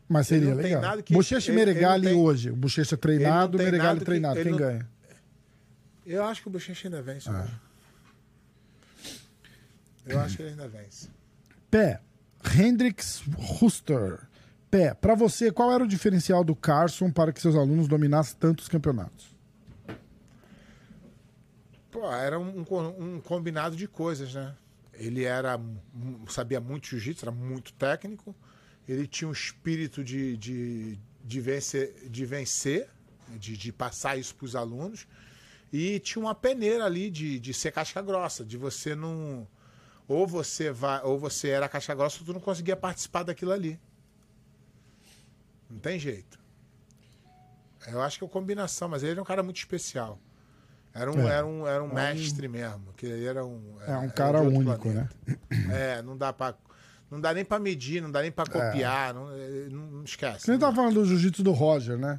[0.08, 0.80] Mas Ele seria legal.
[0.82, 2.50] nada que- Bochecha e Meregali tem- hoje.
[2.50, 4.40] O Bochecha treinado, Meregali treinado.
[4.42, 4.88] Quem não- ganha?
[6.06, 7.28] Eu acho que o Bochecha ainda vence.
[7.28, 7.46] Ah.
[10.08, 11.08] Eu acho que ele ainda vence.
[11.70, 12.00] Pé,
[12.56, 13.22] Hendrix
[13.60, 14.26] Huster.
[14.70, 18.68] Pé, pra você, qual era o diferencial do Carson para que seus alunos dominassem tantos
[18.68, 19.34] campeonatos?
[21.90, 22.64] Pô, era um,
[22.98, 24.54] um combinado de coisas, né?
[24.92, 25.58] Ele era
[26.28, 28.34] sabia muito jiu-jitsu, era muito técnico.
[28.86, 32.88] Ele tinha um espírito de, de, de vencer, de, vencer
[33.36, 35.06] de, de passar isso para os alunos.
[35.72, 39.46] E tinha uma peneira ali de, de ser casca grossa, de você não.
[40.08, 43.78] Ou você vai, ou você era casca grossa ou tu não conseguia participar daquilo ali.
[45.70, 46.38] Não tem jeito.
[47.86, 50.18] Eu acho que é uma combinação, mas ele era um cara muito especial.
[50.94, 51.32] Era um, É.
[51.32, 52.92] era um, era um mestre mesmo.
[52.96, 55.08] Que ele era um, É um cara único, né?
[55.20, 55.72] planeta.
[55.72, 56.54] É, não dá pra.
[57.10, 59.14] Não dá nem pra medir, não dá nem pra copiar.
[59.14, 60.44] Não, é, não, não esquece.
[60.46, 62.18] Você nem tava falando do jiu-jitsu do Roger, né?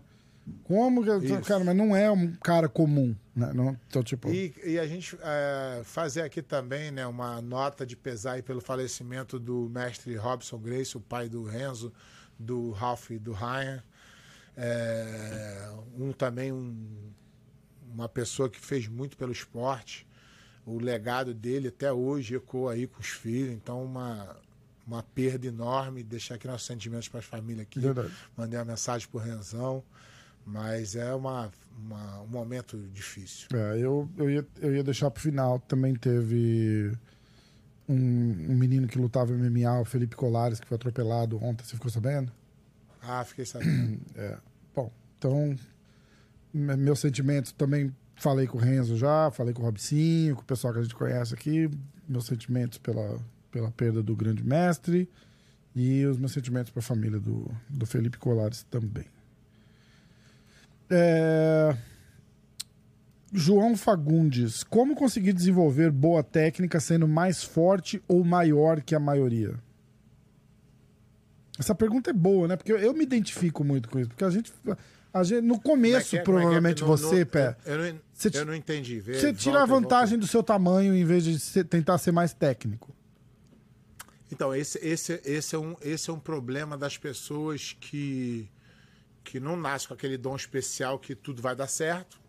[0.64, 1.26] Como que.
[1.26, 1.42] Isso.
[1.42, 3.52] Cara, mas não é um cara comum, né?
[3.54, 4.30] Não, então, tipo.
[4.30, 9.40] E, e a gente é, fazer aqui também né, uma nota de pesar pelo falecimento
[9.40, 11.92] do mestre Robson Grace, o pai do Renzo,
[12.38, 13.84] do Ralph e do Ryan.
[14.56, 17.12] É, um também um,
[17.94, 20.08] uma pessoa que fez muito pelo esporte.
[20.66, 24.36] O legado dele até hoje ecoa aí com os filhos, então uma,
[24.86, 26.04] uma perda enorme.
[26.04, 27.80] Deixar aqui nossos sentimentos para as famílias aqui.
[27.80, 28.14] Verdade.
[28.38, 29.84] Mandei uma mensagem pro Renzão.
[30.52, 33.48] Mas é uma, uma- um momento difícil.
[33.54, 35.60] É, eu, eu, ia, eu ia deixar pro final.
[35.60, 36.92] Também teve
[37.88, 41.64] um, um menino que lutava MMA, o Felipe Colares, que foi atropelado ontem.
[41.64, 42.32] Você ficou sabendo?
[43.02, 44.00] Ah, fiquei sabendo.
[44.76, 45.56] Bom, então,
[46.54, 50.46] me- meus sentimentos também falei com o Renzo já, falei com o Robicinho, com o
[50.46, 51.70] pessoal que a gente conhece aqui.
[52.08, 53.20] Meus sentimentos pela,
[53.52, 55.08] pela perda do grande mestre
[55.76, 59.06] e os meus sentimentos para a família do, do Felipe Colares também.
[60.90, 61.76] É,
[63.32, 69.54] João Fagundes, como conseguir desenvolver boa técnica sendo mais forte ou maior que a maioria?
[71.60, 72.56] Essa pergunta é boa, né?
[72.56, 74.10] Porque eu, eu me identifico muito com isso.
[74.10, 74.52] Porque a gente.
[75.14, 76.20] A gente no começo, é é?
[76.20, 76.24] É é?
[76.24, 77.58] provavelmente No- você, no- Pé.
[77.66, 79.00] Eu, eu não, Você eu não entendi.
[79.00, 80.26] Vê, Você tira a vantagem volta.
[80.26, 82.96] do seu tamanho em vez de ser- tentar ser mais técnico.
[84.32, 88.48] Então, esse, esse, esse, é um, esse é um problema das pessoas que,
[89.24, 92.20] que não nascem com aquele dom especial que tudo vai dar certo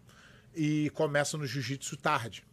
[0.55, 2.45] e começam no jiu-jitsu tarde.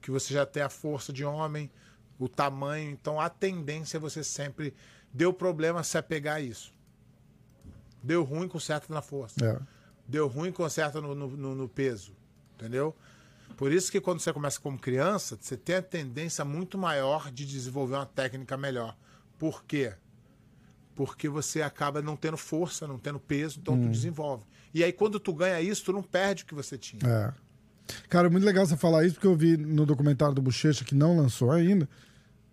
[0.00, 1.70] Que você já tem a força de homem,
[2.18, 4.74] o tamanho, então a tendência é você sempre.
[5.12, 6.72] Deu problema se apegar a isso.
[8.02, 9.44] Deu ruim, conserta na força.
[9.44, 9.58] É.
[10.06, 12.14] Deu ruim, conserta no, no- no peso.
[12.54, 12.94] Entendeu?
[13.56, 17.44] Por isso que quando você começa como criança, você tem a tendência muito maior de
[17.46, 18.96] desenvolver uma técnica melhor.
[19.38, 19.94] Por quê?
[20.96, 24.44] Porque você acaba não tendo força, não tendo peso, então tu desenvolve.
[24.74, 27.00] E aí quando tu ganha isso, tu não perde o que você tinha.
[27.06, 27.32] É.
[28.08, 31.16] Cara, muito legal você falar isso, porque eu vi no documentário do Bochecha, que não
[31.16, 31.88] lançou ainda,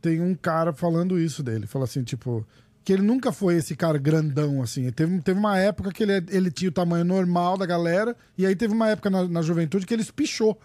[0.01, 1.65] tem um cara falando isso dele.
[1.65, 2.45] Fala assim, tipo,
[2.83, 4.91] que ele nunca foi esse cara grandão, assim.
[4.91, 8.55] Teve, teve uma época que ele, ele tinha o tamanho normal da galera, e aí
[8.55, 10.59] teve uma época na, na juventude que ele espichou.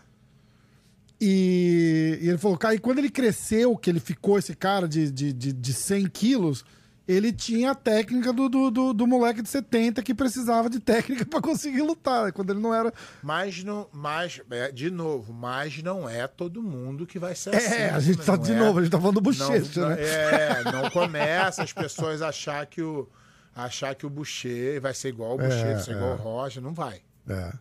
[1.21, 5.11] E, e ele falou, cara, e quando ele cresceu, que ele ficou esse cara de,
[5.11, 6.65] de, de, de 100 quilos,
[7.09, 11.25] ele tinha a técnica do, do, do, do moleque de 70 que precisava de técnica
[11.25, 12.31] pra conseguir lutar.
[12.33, 12.93] Quando ele não era.
[13.23, 17.75] Mas não, mas é, de novo, mas não é todo mundo que vai ser assim.
[17.75, 18.25] É, a gente né?
[18.27, 19.97] tá de é- novo, a gente tá falando do não, bochecha, não- né?
[20.01, 23.09] É, não começa as pessoas achar que o
[23.57, 26.63] achar que o Boucher vai ser igual ao Boucher, É, vai ser igual ao Roger,
[26.63, 27.01] não vai.
[27.27, 27.53] É.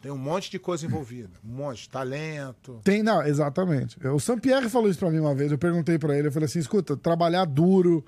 [0.00, 2.80] Tem um monte de coisa envolvida, um monte de talento.
[2.84, 3.98] Tem, não, exatamente.
[4.06, 5.50] O Sampierre falou isso pra mim uma vez.
[5.50, 8.04] Eu perguntei pra ele, eu falei assim: escuta, trabalhar duro,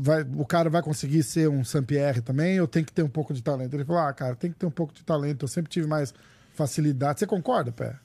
[0.00, 3.32] vai- o cara vai conseguir ser um Sampierre também ou tem que ter um pouco
[3.32, 3.74] de talento?
[3.74, 5.44] Ele falou: ah, cara, tem que ter um pouco de talento.
[5.44, 6.12] Eu sempre tive mais
[6.54, 7.18] facilidade.
[7.20, 7.96] Você concorda, Pé?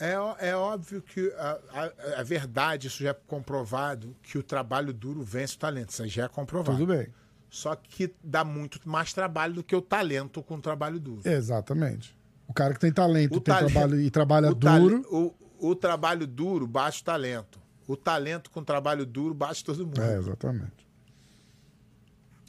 [0.00, 4.92] É, é óbvio que a, a, a verdade, isso já é comprovado, que o trabalho
[4.92, 5.90] duro vence o talento.
[5.90, 6.78] Isso já é comprovado.
[6.78, 7.08] Tudo bem.
[7.48, 11.20] Só que dá muito mais trabalho do que o talento com o trabalho duro.
[11.24, 12.16] Exatamente.
[12.48, 15.06] O cara que tem talento, O tem talento- trabalho e trabalha o duro.
[15.60, 17.60] O, o trabalho duro bate o talento.
[17.86, 20.02] O talento com trabalho duro bate todo mundo.
[20.02, 20.83] É, exatamente.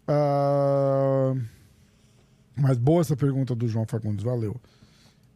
[0.08, 1.34] Ah,
[2.56, 4.60] mas boa essa pergunta do João Fagundes, valeu.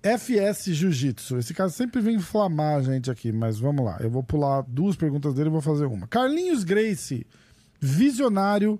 [0.01, 1.37] FS Jiu-Jitsu.
[1.37, 3.97] Esse cara sempre vem inflamar a gente aqui, mas vamos lá.
[3.99, 6.07] Eu vou pular duas perguntas dele e vou fazer uma.
[6.07, 7.27] Carlinhos Grace,
[7.81, 8.79] visionário,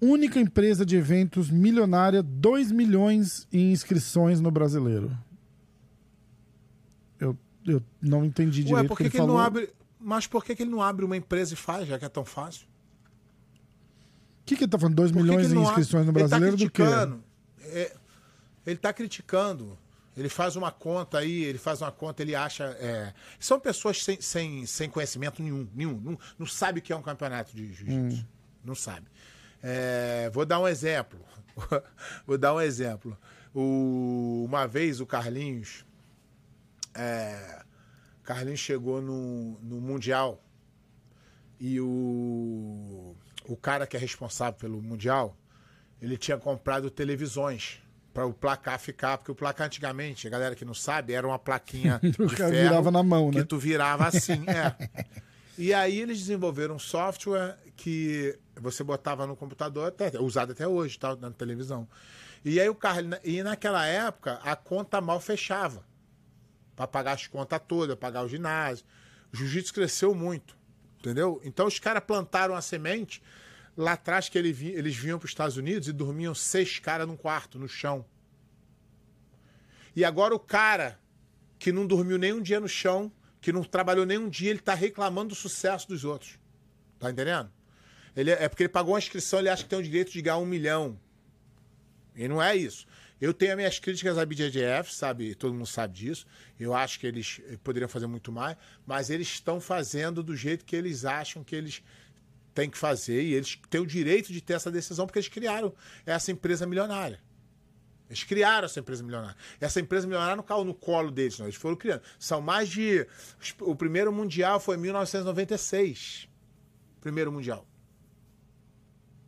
[0.00, 5.16] única empresa de eventos milionária, 2 milhões em inscrições no brasileiro.
[7.20, 9.40] Eu, eu não entendi direito Ué, por que que, ele ele falou.
[9.40, 9.70] abre.
[10.00, 12.24] Mas por que, que ele não abre uma empresa e faz, já que é tão
[12.24, 12.66] fácil?
[14.48, 14.94] O que, que ele tá falando?
[14.96, 16.22] 2 Por que milhões que em ele não inscrições no abre?
[16.24, 17.68] brasileiro ele do tá quê?
[17.70, 17.96] É,
[18.66, 19.78] ele está criticando.
[20.16, 22.64] Ele faz uma conta aí, ele faz uma conta, ele acha.
[22.80, 26.00] é, são pessoas sem, sem, sem conhecimento nenhum, nenhum.
[26.00, 28.26] Não, não sabe o que é um campeonato de jiu-jitsu.
[28.64, 29.06] Não sabe.
[29.62, 31.20] É, vou dar um exemplo.
[32.26, 33.16] vou dar um exemplo.
[33.54, 35.84] O- uma vez o Carlinhos.
[36.94, 37.62] é,
[38.24, 40.42] Carlinhos chegou no, no Mundial
[41.60, 43.14] e o,
[43.48, 45.36] o cara que é responsável pelo Mundial,
[46.00, 47.80] ele tinha comprado televisões
[48.12, 51.38] para o placar ficar, porque o placar antigamente, a galera que não sabe, era uma
[51.38, 53.44] plaquinha de ferro virava na mão, que né?
[53.44, 54.88] tu virava assim, é.
[55.56, 60.98] E aí eles desenvolveram um software que você botava no computador, até, usado até hoje,
[60.98, 61.88] tá, na televisão.
[62.44, 63.20] E aí o Carlinhos.
[63.24, 65.84] E naquela época, a conta mal fechava.
[66.76, 68.84] Pra pagar as contas todas, pagar o ginásio.
[69.32, 70.57] O jiu-jitsu cresceu muito.
[70.98, 71.40] Entendeu?
[71.44, 73.22] Então os caras plantaram a semente
[73.76, 77.06] lá atrás que ele vi- eles vinham para os Estados Unidos e dormiam seis caras
[77.06, 78.04] num quarto, no chão.
[79.94, 80.98] E agora o cara
[81.58, 84.58] que não dormiu nem um dia no chão, que não trabalhou nem um dia, ele
[84.58, 86.38] tá reclamando do sucesso dos outros.
[86.98, 87.50] Tá entendendo?
[88.16, 90.38] Ele, é porque ele pagou uma inscrição, ele acha que tem o direito de ganhar
[90.38, 90.98] um milhão.
[92.16, 92.86] E não é isso.
[93.20, 95.34] Eu tenho as minhas críticas à BJJF, sabe?
[95.34, 96.26] Todo mundo sabe disso.
[96.58, 100.64] Eu acho que eles eh, poderiam fazer muito mais, mas eles estão fazendo do jeito
[100.64, 101.82] que eles acham que eles
[102.54, 105.74] têm que fazer e eles têm o direito de ter essa decisão porque eles criaram
[106.06, 107.20] essa empresa milionária.
[108.08, 109.36] Eles criaram essa empresa milionária.
[109.60, 111.46] Essa empresa milionária não caiu no colo deles, não.
[111.46, 112.02] Eles foram criando.
[112.18, 113.06] São mais de.
[113.60, 116.28] O primeiro mundial foi em 1996.
[117.00, 117.66] Primeiro mundial.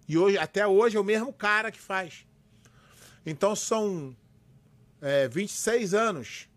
[0.08, 2.26] E hoje, até hoje é o mesmo cara que faz.
[3.24, 4.16] Então são
[5.00, 6.48] é, 26 anos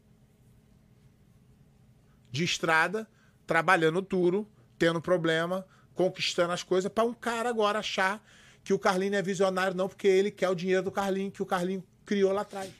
[2.31, 3.07] de estrada,
[3.45, 4.47] trabalhando duro,
[4.77, 8.23] tendo problema, conquistando as coisas, para um cara agora achar
[8.63, 11.45] que o Carlinho é visionário, não, porque ele quer o dinheiro do Carlinho, que o
[11.45, 12.71] Carlinho criou lá atrás.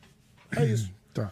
[0.55, 0.91] É isso.
[1.13, 1.31] Tá.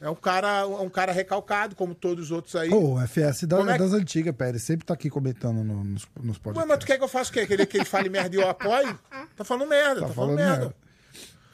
[0.00, 2.68] É um cara, um cara recalcado, como todos os outros aí.
[2.70, 6.06] Pô, o FS da, é que- das antigas, Pérez, sempre tá aqui comentando no- nos,
[6.20, 6.68] nos Ué, podcasts.
[6.68, 7.46] mas tu quer que eu faça o quê?
[7.46, 8.94] Querer que ele fale merda e eu apoie?
[9.34, 10.74] Tá falando merda, tá, falando, merda.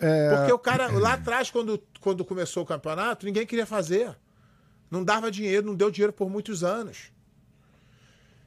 [0.00, 4.16] É, Porque o cara, lá atrás, quando, quando começou o campeonato, ninguém queria fazer.
[4.90, 7.12] Não dava dinheiro, não deu dinheiro por muitos anos.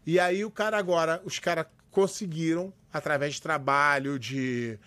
[0.05, 4.79] E aí o cara agora, os caras conseguiram, através de trabalho, de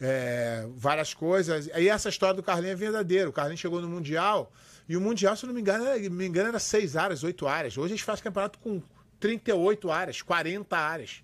[0.00, 1.68] é, várias coisas.
[1.72, 3.28] Aí essa história do Carlinhos é verdadeira.
[3.28, 4.52] O Carlinhos chegou no Mundial,
[4.88, 7.76] e o Mundial, se não me engano, era, me engano, era seis áreas, oito áreas.
[7.76, 8.82] Hoje eles fazem campeonato com
[9.20, 11.22] 38 áreas, 40 áreas.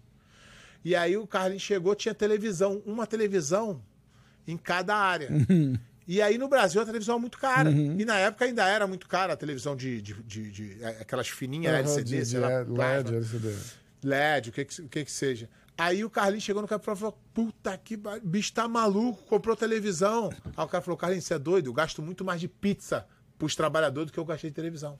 [0.85, 3.83] E aí o Carlinhos chegou, tinha televisão, uma televisão
[4.49, 5.29] em cada área.
[6.11, 7.71] E aí no Brasil a televisão é muito cara.
[7.71, 11.29] E na época ainda era muito cara a televisão de, de, de- de- é, aquelas
[11.29, 13.11] fininhas aham, LCD, de- sei lá, plasma.
[13.11, 13.55] LED, LCD.
[14.05, 15.51] LED, o que que, o que que seja.
[15.77, 20.31] Aí o Carlinhos chegou no campeonato e falou: Puta que bicho tá maluco, comprou televisão.
[20.57, 21.67] Aí o cara falou: Carlinhos, você é doido?
[21.69, 23.07] Eu gasto muito mais de pizza
[23.39, 24.99] pros trabalhadores do que eu gastei de televisão.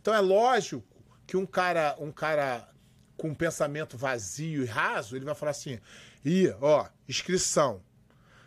[0.00, 0.82] Então é lógico
[1.26, 2.66] que um cara, um cara
[3.14, 5.78] com um pensamento vazio e raso, ele vai falar assim:
[6.24, 7.82] Ih, ó, inscrição.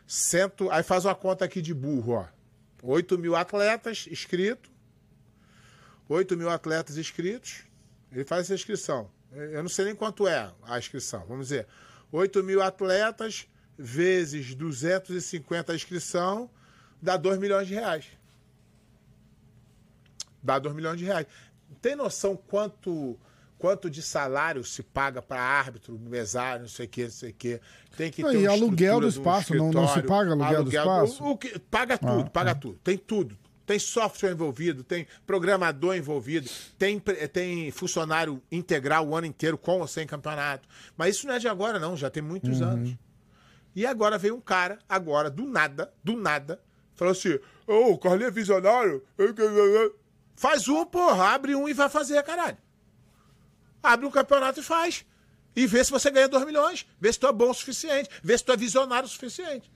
[0.06, 2.28] Cento, aí faz uma conta aqui de burro, ó.
[2.82, 4.70] 8 mil atletas inscritos.
[6.10, 7.64] 8 mil atletas inscritos.
[8.12, 9.10] Ele faz essa inscrição.
[9.32, 11.26] Eu não sei nem quanto é a inscrição.
[11.28, 11.68] Vamos dizer,
[12.12, 16.50] 8 mil atletas vezes 250 a inscrição
[17.02, 18.06] dá 2 milhões de reais.
[20.42, 21.26] Dá 2 milhões de reais.
[21.82, 23.18] Tem noção quanto
[23.64, 27.34] quanto de salário se paga para árbitro, mesário, não sei o que, não sei o
[27.34, 27.62] que.
[27.96, 31.24] Tem que ter e aluguel do um espaço, não- não se paga aluguel do espaço?
[31.24, 32.78] O, o que, paga tudo, paga tudo.
[32.84, 33.38] Tem tudo.
[33.66, 39.88] Tem software envolvido, tem programador envolvido, tem, tem funcionário integral o ano inteiro com ou
[39.88, 40.68] sem campeonato.
[40.98, 42.90] Mas isso não é de agora, não, já tem muitos anos.
[43.74, 46.60] E agora veio um cara, agora, do nada, do nada,
[46.96, 49.02] falou assim: Ô, o Carlinhos é visionário.
[50.36, 52.58] Faz um, porra, abre um e vai fazer, caralho.
[53.84, 55.06] Abre um campeonato e faz.
[55.56, 56.86] E vê se você ganha 2 milhões.
[57.00, 58.10] Vê se tu é bom o suficiente.
[58.24, 59.70] Vê se tu é visionário o suficiente.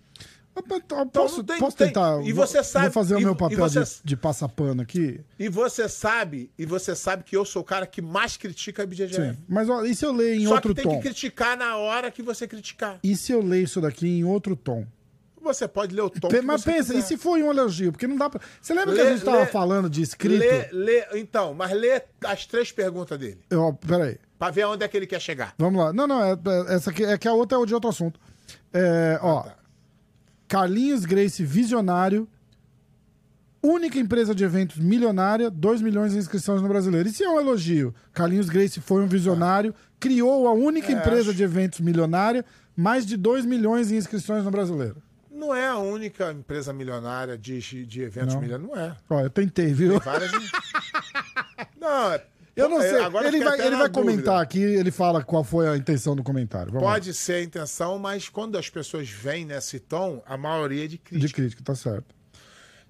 [0.56, 0.64] Eu
[1.12, 2.20] Posso, não tem- posso tem- tentar?
[2.26, 4.82] e vou- você sabe- Vou fazer o e- meu e papel você- de, de passapano
[4.82, 5.22] aqui.
[5.38, 8.86] E você sabe, e você sabe que eu sou o cara que mais critica a
[8.88, 9.36] BJJF.
[9.36, 9.38] Sim.
[9.48, 10.98] Mas ó, e se eu ler em Só outro que tem tom?
[10.98, 12.98] que criticar na hora que você criticar.
[13.04, 14.84] E se eu ler isso daqui em outro tom?
[15.48, 17.00] Você pode ler o tom que mas pensa, quiser.
[17.00, 17.92] e se for um elogio?
[17.92, 18.40] Porque não dá pra.
[18.62, 20.40] Você lembra que Lê- a gente tava lê- falando de escrito?
[20.40, 23.40] Lê, lê, então, mas lê as três perguntas dele.
[23.54, 24.18] Ó, peraí.
[24.38, 25.54] Pra ver onde é que ele quer chegar.
[25.58, 25.92] Vamos lá.
[25.94, 28.20] Não, não, é, é- essa aqui é que a outra é de outro assunto.
[28.74, 29.42] É, ó.
[29.44, 29.56] tá.
[30.48, 32.28] Carlinhos Grace, visionário.
[33.62, 37.10] Única empresa de eventos milionária, 2 milhões de inscrições no brasileiro.
[37.10, 37.94] Isso é um elogio.
[38.14, 43.06] Carlinhos Grace foi um visionário, criou a única empresa É, acho- de eventos milionária, mais
[43.06, 45.02] de 2 milhões de inscrições no brasileiro.
[45.38, 48.42] Não é a única empresa milionária de, de eventos Não.
[48.42, 48.76] milionários.
[48.76, 48.98] Não é.
[49.10, 50.00] Ó, eu tentei, viu?
[50.00, 50.32] Várias.
[51.80, 52.24] não, é.
[52.56, 53.02] Eu não é, sei.
[53.02, 53.90] agora ele vai, ele vai dúvida.
[53.92, 56.72] comentar aqui, ele fala qual foi a intenção do comentário.
[56.72, 56.94] Vamos lá.
[56.94, 60.98] Pode ser a intenção, mas quando as pessoas vêm nesse tom, a maioria é de
[60.98, 61.34] De crítica.
[61.42, 62.16] crítica, tá certo.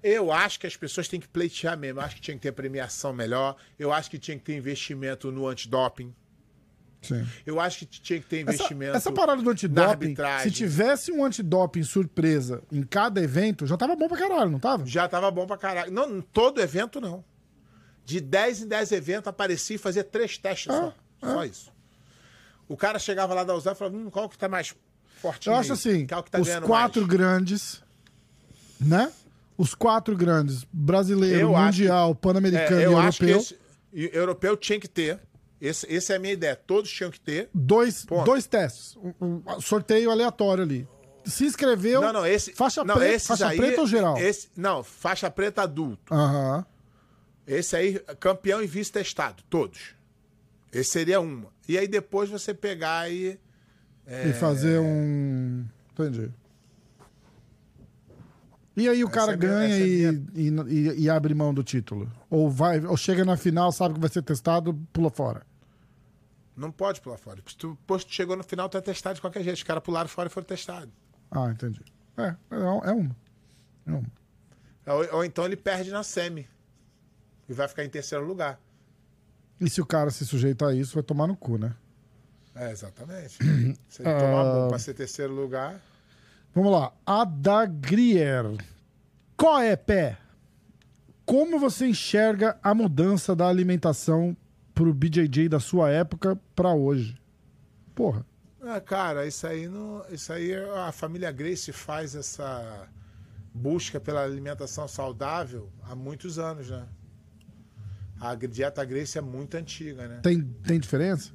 [0.02, 2.00] Eu acho que as pessoas têm que pleitear mesmo.
[2.00, 3.56] Eu acho que tinha que ter premiação melhor.
[3.78, 6.14] Eu acho que tinha que ter investimento no antidoping.
[7.00, 7.24] Sim.
[7.46, 8.96] Eu acho que tinha que ter Essa, investimento.
[8.96, 14.08] essa parada do antidoping, se tivesse um antidoping surpresa em cada evento, já tava bom
[14.08, 14.84] pra caralho, não tava?
[14.84, 15.92] Já tava bom pra caralho.
[15.92, 17.24] Não, em todo evento, não.
[18.04, 21.32] De 10 em 10 eventos, aparecia e fazia três testes Ah, só.
[21.34, 21.72] Só isso.
[22.68, 24.74] O cara chegava lá da usar e falava, hum, qual que tá mais
[25.20, 25.46] forte?
[25.48, 27.12] Eu acho assim, Qual que tá os quatro mais?
[27.12, 27.82] grandes
[28.80, 29.10] né?
[29.56, 33.40] Os quatro grandes, brasileiro, Eu mundial, É, pan-americano e eu acho que europeu.
[33.42, 33.58] esse,
[33.92, 35.18] e- europeu tinha que ter.
[35.60, 36.54] Esse, essa é a minha ideia.
[36.54, 37.48] Todos tinham que ter.
[37.52, 38.24] Dois, Ponto.
[38.24, 38.96] dois testes.
[39.20, 40.86] Um, um sorteio aleatório ali.
[41.24, 42.00] Se inscreveu.
[42.00, 42.52] Não, não, esse.
[42.54, 44.16] Faixa, não, pre- esses faixa aí, preta ou geral?
[44.18, 46.14] Esse, não, faixa preta adulto.
[46.14, 46.64] Aham.
[47.46, 49.94] Esse aí, campeão e vice-testado, todos.
[50.72, 51.48] Esse seria uma.
[51.68, 53.38] E aí depois você pegar e.
[54.06, 55.66] E fazer um.
[55.92, 56.30] Entendi.
[58.80, 61.34] E aí o cara é minha- ganha essa é e, minha- e, e- e abre
[61.34, 62.10] mão do título?
[62.30, 65.42] Ou vai, ou chega na final, sabe que vai ser testado, pula fora.
[66.56, 67.40] Não pode pular fora.
[67.46, 69.56] Se tu, depois tu chegou no final, tu é testado de qualquer jeito.
[69.56, 70.90] Os caras pularam fora e foram testados.
[71.30, 71.80] Ah, entendi.
[72.16, 72.56] É, é, é
[72.92, 73.16] uma.
[73.86, 74.06] É uma.
[74.86, 76.48] Ou, ou então ele perde na semi.
[77.48, 78.60] E vai ficar em terceiro lugar.
[79.60, 81.74] E se o cara se sujeita a isso, vai tomar no cu, né?
[82.54, 83.38] É, exatamente.
[83.88, 84.52] Se ele tomar Ah.
[84.62, 85.80] bom pra ser terceiro lugar.
[86.54, 86.92] Vamos lá.
[87.06, 88.44] Adagrier.
[89.36, 90.18] Qual é, pé?
[91.24, 94.36] Como você enxerga a mudança da alimentação
[94.74, 97.20] pro BJJ da sua época pra hoje?
[97.94, 98.24] Porra.
[98.60, 100.04] Ah, cara, isso aí não.
[100.10, 102.88] Isso aí a família Grace faz essa
[103.54, 106.86] busca pela alimentação saudável há muitos anos, né?
[108.20, 110.20] A dieta Grace é muito antiga, né?
[110.22, 111.32] Tem, tem diferença?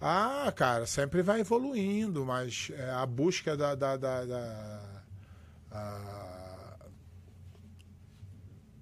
[0.00, 3.74] Ah, cara, sempre vai evoluindo, mas é, a busca da.
[3.74, 4.80] da, da, da,
[5.72, 6.76] a-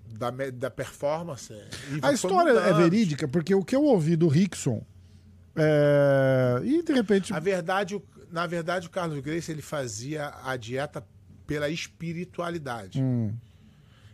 [0.09, 1.53] da, da performance.
[1.53, 4.85] e A história é verídica, porque o que eu ouvi do Rickson.
[5.57, 6.61] É...
[6.65, 7.33] E de repente.
[7.35, 8.01] A verdade,
[8.31, 11.05] na verdade, o Carlos Grace ele fazia a dieta
[11.47, 13.03] pela espiritualidade.
[13.03, 13.35] Hum,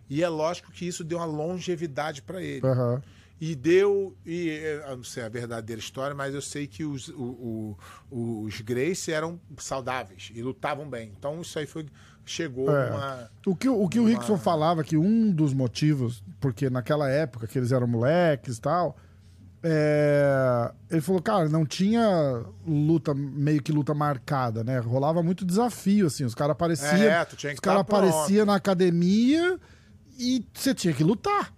[0.09, 2.67] E é lógico que isso deu uma longevidade para ele.
[2.67, 3.03] aham.
[3.41, 7.09] E deu, e eh, eu não sei a verdadeira história, mas eu sei que os,
[7.09, 7.75] o-
[8.11, 11.11] o- os Grace eram saudáveis e lutavam bem.
[11.19, 11.87] Então isso aí foi,
[12.27, 12.91] chegou É.
[12.91, 13.31] uma.
[13.47, 17.59] O que, o que o Rickson falava que um dos motivos, porque naquela época que
[17.59, 18.95] eles eram moleques e tal,
[19.63, 24.79] é, ele falou, cara, não tinha luta, meio que luta marcada, né?
[24.79, 26.25] Rolava muito desafio, assim.
[26.25, 26.91] Os caras apareciam.
[27.11, 29.59] É, os caras apareciam na academia
[30.21, 31.53] e você tinha que lutar.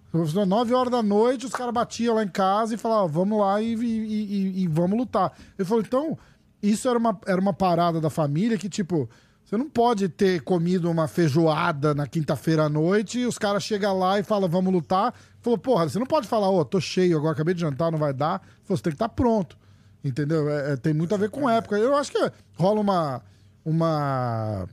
[0.47, 3.73] Nove horas da noite, os caras batiam lá em casa e falavam, vamos lá e,
[3.73, 5.33] e- e- e vamos lutar.
[5.57, 6.17] Ele falou, então,
[6.61, 9.09] isso era uma, era uma parada da família que, tipo,
[9.43, 13.97] você não pode ter comido uma feijoada na quinta-feira à noite e os caras chegam
[13.97, 15.07] lá e falam, vamos lutar.
[15.13, 17.97] Ele falou, porra, você não pode falar, ô, tô cheio agora, acabei de jantar, não
[17.99, 18.41] vai dar.
[18.43, 19.57] Ele falou, você tem que estar pronto.
[20.03, 20.47] Entendeu?
[20.49, 21.75] É- é, tem muito a ver com época.
[21.77, 23.21] Eu acho que rola uma.
[23.65, 24.67] Uma.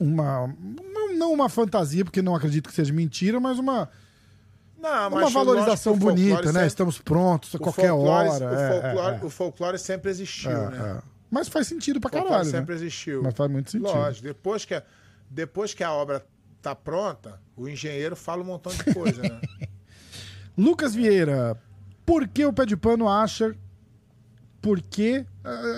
[0.00, 0.54] Uma.
[1.24, 3.88] Não, uma fantasia, porque não acredito que seja mentira, mas uma,
[4.78, 6.52] Não, uma valorização bonita, né?
[6.52, 8.28] sempre- Estamos prontos a qualquer hora.
[8.30, 9.24] O é, folclore, é, é.
[9.24, 10.96] o folclore sempre existiu, É, né?
[10.98, 11.02] é.
[11.30, 12.50] Mas faz sentido pra O folclore caralho.
[12.50, 12.80] sempre Né?
[12.80, 13.22] existiu.
[13.22, 13.88] Mas faz muito sentido.
[13.90, 14.82] Lógico, depois que, a-
[15.30, 16.24] depois que a obra
[16.60, 19.40] tá pronta, o engenheiro fala um montão de coisa, né?
[20.56, 21.56] Lucas Vieira,
[22.06, 23.56] por que o pé de pano acha.
[24.62, 25.26] Por que.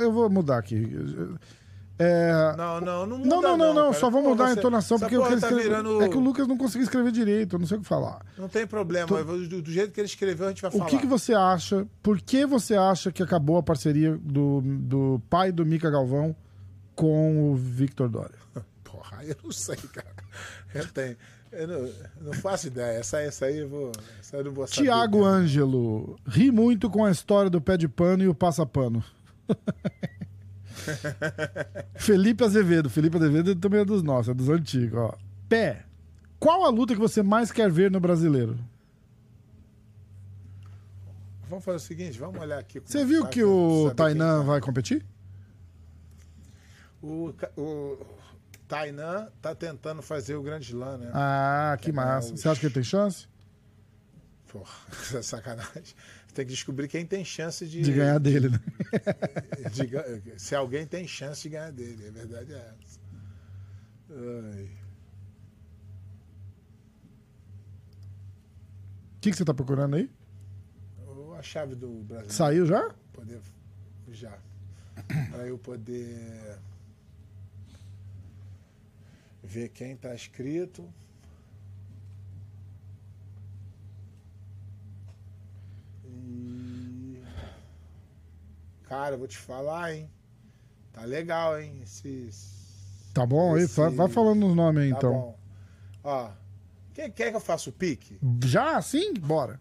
[0.00, 0.86] Eu vou mudar aqui.
[1.98, 4.98] É, Não, não, não muda Não, não, não, não, só vou Pô, mudar a entonação,
[4.98, 6.02] porque o que porra tá escreveu- virando...
[6.02, 8.20] é que o Lucas não conseguiu escrever direito, eu não sei o que falar.
[8.36, 10.90] Não tem problema, do, do jeito que ele escreveu a gente vai O falar.
[10.90, 15.50] que, que você acha, por que você acha que acabou a parceria do, do pai
[15.50, 16.36] do Mica Galvão
[16.94, 18.36] com o Victor Dória?
[18.84, 20.14] Porra, eu não sei, cara.
[20.74, 21.16] Eu tenho...
[21.52, 21.90] Eu não,
[22.20, 22.98] não faço ideia.
[22.98, 23.92] Essa, essa aí eu vou...
[24.20, 24.82] Essa eu não vou saber.
[24.82, 29.02] Tiago Ângelo, ri muito com a história do pé de pano e o passapano.
[31.96, 35.14] Felipe Azevedo, Felipe Azevedo também é dos nossos, é dos antigos, ó.
[35.48, 35.84] Pé,
[36.38, 38.58] qual a luta que você mais quer ver no brasileiro?
[41.48, 42.80] Vamos fazer o seguinte, vamos olhar aqui.
[42.80, 45.04] Você é viu tá, que o Tainan vai competir?
[47.00, 47.98] O, o
[48.66, 51.10] Tainan tá tentando fazer o Grande Slam, né?
[51.14, 52.34] Ah, que É, massa.
[52.34, 53.28] os- Você acha que ele tem chance?
[54.48, 54.74] Porra,
[55.14, 55.94] é sacanagem.
[56.36, 58.60] Tem que descobrir quem tem chance de, De ganhar dele, né?
[59.72, 60.04] de ga-
[60.36, 62.08] se alguém tem chance de ganhar dele.
[62.08, 63.00] A verdade é essa.
[64.10, 64.68] Ai.
[69.16, 70.10] O que, que você tá procurando aí?
[71.38, 72.28] A chave do Brasil.
[72.30, 72.90] Saiu já?
[73.14, 73.40] Poder.
[74.12, 74.38] Já.
[75.30, 76.58] Para eu poder.
[79.42, 80.86] Ver quem tá escrito.
[86.24, 87.22] E.
[88.84, 90.10] Cara, eu vou te falar, hein?
[90.92, 91.78] Tá legal, hein?
[91.82, 93.10] Esses.
[93.12, 93.66] Tá bom aí?
[93.66, 95.12] Vai falando os nomes aí, Tá então.
[95.12, 95.38] bom.
[96.04, 96.30] Ó.
[96.94, 98.18] Quem quer que eu faça o pique?
[98.44, 98.80] Já?
[98.80, 99.12] Sim?
[99.14, 99.60] Bora.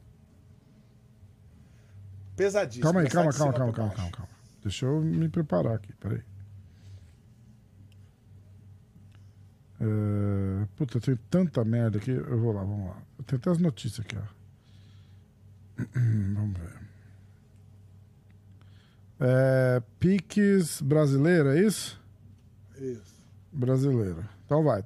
[2.35, 2.83] Pesadíssimo.
[2.83, 4.29] Calma aí, calma, calma, calma, calma, calma, calma.
[4.61, 6.21] Deixa eu me preparar aqui, peraí.
[9.79, 10.65] É...
[10.75, 12.11] Puta, tem tanta merda aqui.
[12.11, 12.97] Eu vou lá, vamos lá.
[13.25, 14.34] Tem até as notícias aqui, ó.
[16.33, 16.75] vamos ver.
[19.19, 19.83] É...
[19.99, 22.01] Piques brasileira, é isso?
[22.77, 23.15] Isso.
[23.51, 24.29] Brasileira.
[24.45, 24.83] Então vai.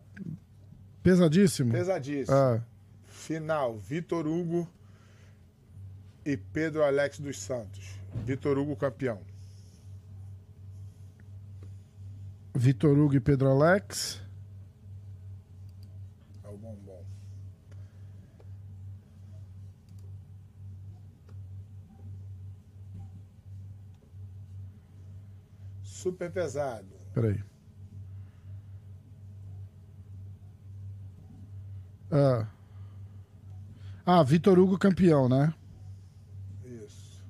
[1.01, 1.71] Pesadíssimo?
[1.71, 2.37] Pesadíssimo.
[2.37, 2.61] Ah,
[3.07, 4.67] Final, Vitor Hugo
[6.25, 7.99] e Pedro Alex dos Santos.
[8.25, 9.19] Vitor Hugo campeão.
[12.55, 14.21] Vitor Hugo e Pedro Alex.
[16.43, 17.05] É o bombom.
[25.99, 26.87] Super pesado.
[27.13, 27.43] Peraí.
[32.09, 32.47] Ah,
[34.05, 35.53] ah Vitor Hugo campeão, né?
[36.63, 37.21] Isso.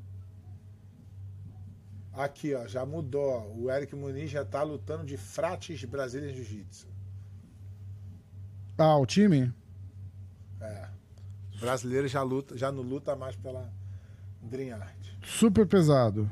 [2.13, 3.55] Aqui, ó, já mudou.
[3.57, 6.87] O Eric Muniz já tá lutando de frates Brasília Jiu-Jitsu.
[8.77, 9.51] Ah, o time?
[10.61, 10.89] É.
[11.55, 13.73] O brasileiro já, luta, já não luta mais pela
[14.43, 15.07] Dream Art.
[15.23, 16.31] Super pesado.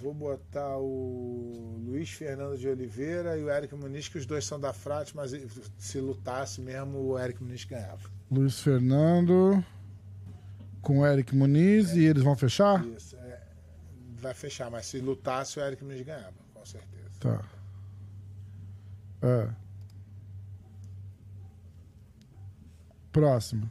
[0.00, 4.60] Vou botar o Luiz Fernando de Oliveira e o Eric Muniz, que os dois são
[4.60, 5.32] da Frate, mas
[5.78, 8.10] se lutasse mesmo, o Eric Muniz ganhava.
[8.30, 9.64] Luiz Fernando
[10.82, 12.84] com o Eric Muniz e eles vão fechar?
[12.86, 13.16] Isso.
[13.16, 13.42] é,
[14.20, 17.10] vai fechar, mas se lutasse, o Eric Muniz ganhava, com certeza.
[17.18, 17.44] Tá.
[19.22, 19.48] É.
[23.10, 23.70] Próximo.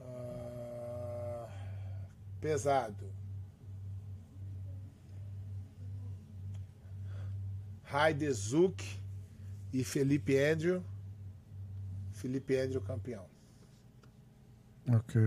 [0.00, 1.48] Ah,
[2.40, 3.11] pesado.
[7.92, 8.82] Heide Zuck
[9.70, 10.82] e Felipe Andrew.
[12.12, 13.26] Felipe Andrew campeão.
[14.88, 15.20] Ok.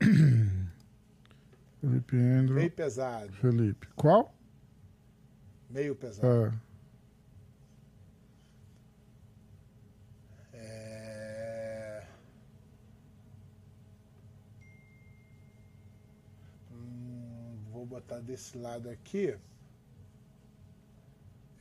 [1.80, 2.56] Felipe Andrew.
[2.56, 3.32] Meio pesado.
[3.34, 3.86] Felipe.
[3.94, 4.34] Qual?
[5.70, 6.58] Meio pesado.
[10.52, 10.58] É.
[10.58, 12.06] É...
[16.72, 19.38] Hum, vou botar desse lado aqui.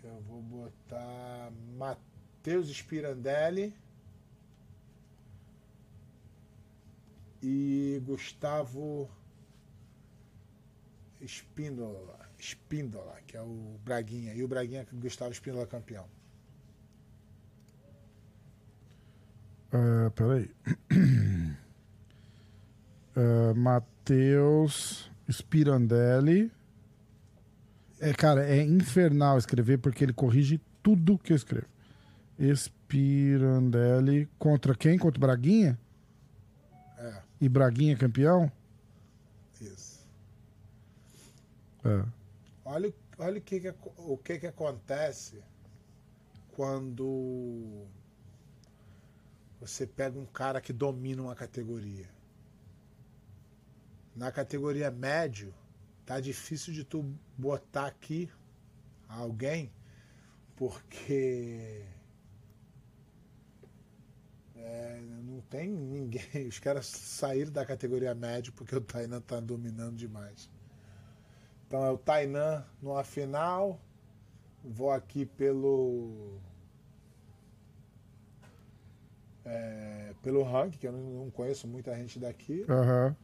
[0.04, 3.74] Eu vou botar Matheus Spirandelli
[7.42, 9.10] e Gustavo
[11.20, 14.34] Espíndola, Espíndola, que é o Braguinha.
[14.34, 16.08] E o Braguinha, Gustavo Espíndola campeão.
[19.72, 20.52] É, peraí.
[23.16, 26.52] É, Matheus Spirandelli.
[28.02, 31.68] É, cara, é infernal escrever porque ele corrige tudo que eu escrevo.
[32.56, 34.98] Spirandelli contra quem?
[34.98, 35.80] Contra o Braguinha?
[36.98, 38.52] É, E Braguinha campeão?
[39.62, 40.02] isso.
[41.86, 42.04] É.
[42.66, 45.40] Olha, o- olha o, que, que, o que, que acontece
[46.54, 47.86] quando
[49.60, 52.10] você pega um cara que domina uma categoria.
[54.16, 55.54] Na categoria médio,
[56.12, 57.06] tá difícil de tu
[57.38, 58.30] botar aqui
[59.08, 59.72] alguém,
[60.58, 61.86] porque
[64.54, 66.22] é, não tem ninguém.
[66.50, 70.50] Os caras saíram da categoria médio porque o Tainan tá dominando demais.
[71.66, 73.80] Então é o Tainan numa final.
[74.62, 76.42] Vou aqui pelo.
[79.46, 82.66] é, pelo ranking, que eu não, conheço muita gente daqui.
[82.68, 83.16] Aham.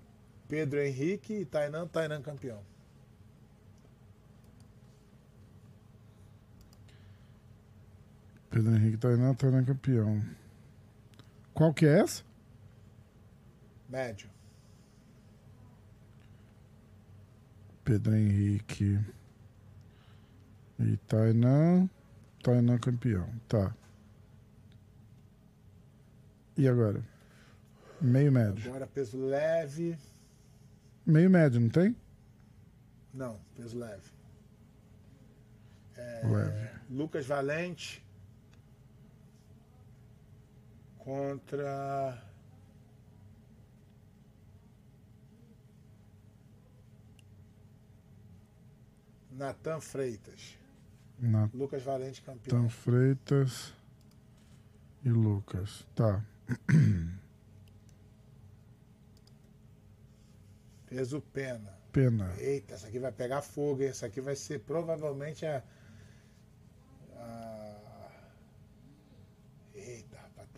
[0.47, 2.63] Pedro Henrique e Tainan, Tainan campeão.
[8.57, 10.19] Pedro Henrique Tainan, Tainan campeão.
[11.53, 12.23] Qual que é essa?
[13.87, 14.27] Médio.
[17.83, 18.99] Pedro Henrique
[20.79, 21.87] e Tainan.
[22.41, 23.29] Tainan campeão.
[23.47, 23.75] Tá.
[26.57, 27.03] E agora?
[28.01, 28.71] Meio médio.
[28.71, 29.95] Agora peso leve.
[31.05, 31.95] Meio médio, não tem?
[33.13, 34.11] Não, peso leve.
[36.23, 36.69] Leve.
[36.89, 38.06] Lucas Valente
[41.07, 42.21] contra
[49.31, 50.57] Natan Freitas.
[51.17, 52.67] Natan Lucas Valente campeão.
[52.69, 53.73] Freitas
[55.05, 55.87] e Lucas.
[55.95, 56.21] Tá.
[60.87, 61.73] Peso pena.
[61.93, 62.35] Pena.
[62.37, 63.87] Eita, essa aqui vai pegar fogo, hein?
[63.87, 65.63] Essa aqui vai ser provavelmente a.
[67.15, 67.66] a...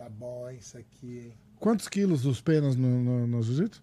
[0.00, 1.34] Tá bom, é isso aqui, hein?
[1.58, 3.82] Quantos quilos dos penas no, no, no jiu-jitsu?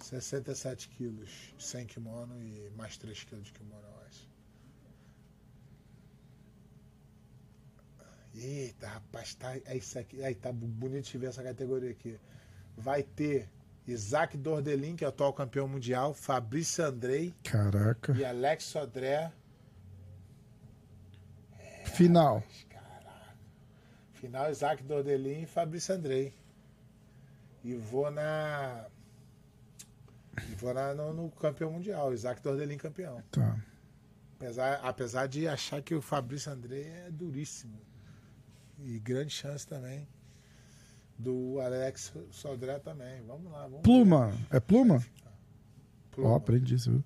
[0.00, 4.28] 67 quilos, 100 kimono e mais 3 quilos de kimono, eu acho.
[8.34, 10.20] Eita, rapaz, tá, é isso aqui.
[10.24, 12.18] Aí tá bonito de ver essa categoria aqui.
[12.76, 13.48] Vai ter
[13.86, 17.32] Isaac Dordelin, que é o atual campeão mundial, Fabrício Andrei.
[17.44, 18.12] Caraca.
[18.18, 19.32] E Alex André.
[21.56, 22.38] É, Final.
[22.40, 22.66] Rapaz,
[24.26, 26.34] Final Isaac Dordelin e Fabrício Andrei.
[27.62, 28.84] E vou na.
[30.50, 33.22] E vou na, no, no campeão mundial, Isaac Dordelin campeão.
[33.30, 33.56] Tá.
[34.36, 37.80] Apesar, apesar de achar que o Fabrício Andrei é duríssimo.
[38.80, 40.06] E grande chance também.
[41.18, 43.22] Do Alex Sodré também.
[43.26, 44.26] Vamos lá, vamos Pluma.
[44.26, 44.56] ver.
[44.56, 45.02] É pluma?
[46.10, 46.30] Pluma.
[46.30, 47.04] Ó, aprendi isso, viu?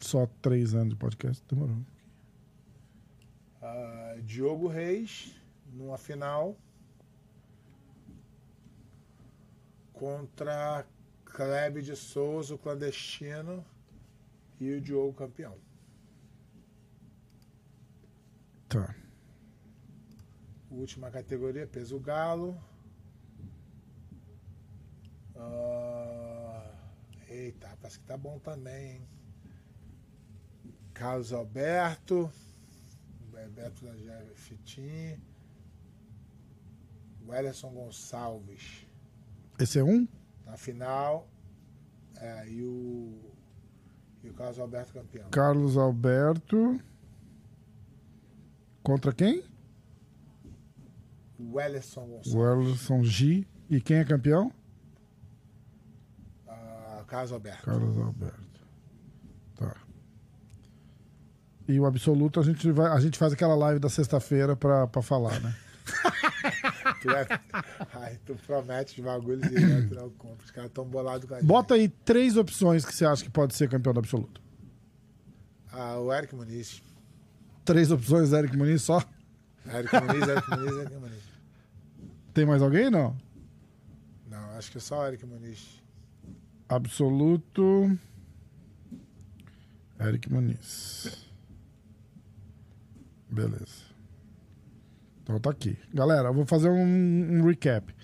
[0.00, 1.76] Só três anos de podcast, demorou.
[3.62, 5.34] Ah, Diogo Reis,
[5.66, 6.56] numa final.
[9.92, 10.86] Contra
[11.24, 13.64] Kleber de Souza, o clandestino.
[14.58, 15.56] E o Diogo campeão.
[18.68, 18.94] Tá.
[20.70, 22.56] Última categoria, peso galo.
[25.34, 26.70] Ah,
[27.28, 29.08] eita, rapaz, que tá bom também, hein?
[30.94, 32.30] Carlos Alberto.
[33.40, 35.18] Bebeto da Jair Fitim.
[37.26, 38.86] Wellerson Gonçalves.
[39.58, 40.06] Esse é um?
[40.44, 41.28] Na final.
[42.16, 43.32] É, e o.
[44.22, 45.30] E o Carlos Alberto campeão.
[45.30, 46.80] Carlos Alberto.
[48.82, 49.44] Contra quem?
[51.38, 52.34] Wellerson Gonçalves.
[52.34, 53.46] O Erlson G.
[53.70, 54.52] E quem é campeão?
[56.46, 57.64] Ah, Carlos Alberto.
[57.64, 58.66] Carlos Alberto.
[59.56, 59.76] Tá.
[61.70, 65.00] E o absoluto a gente, vai, a gente faz aquela live da sexta-feira pra, pra
[65.00, 65.54] falar, né?
[67.00, 67.26] Tu, é...
[67.94, 70.44] Ai, tu promete os bagulhos e tu não compra.
[70.44, 71.46] Os caras tão bolados com a gente.
[71.46, 74.40] Bota aí três opções que você acha que pode ser campeão do absoluto.
[75.72, 76.82] Ah, o Eric Muniz.
[77.64, 79.02] Três opções, Eric Muniz só.
[79.72, 81.22] Eric Muniz, Eric Muniz, Eric Muniz.
[82.34, 82.90] Tem mais alguém?
[82.90, 83.16] Não.
[84.28, 85.82] Não, acho que é só o Eric Muniz.
[86.68, 87.98] Absoluto.
[89.98, 91.29] Eric Muniz.
[93.30, 93.90] Beleza.
[95.22, 95.78] Então tá aqui.
[95.94, 97.94] Galera, eu vou fazer um, um recap.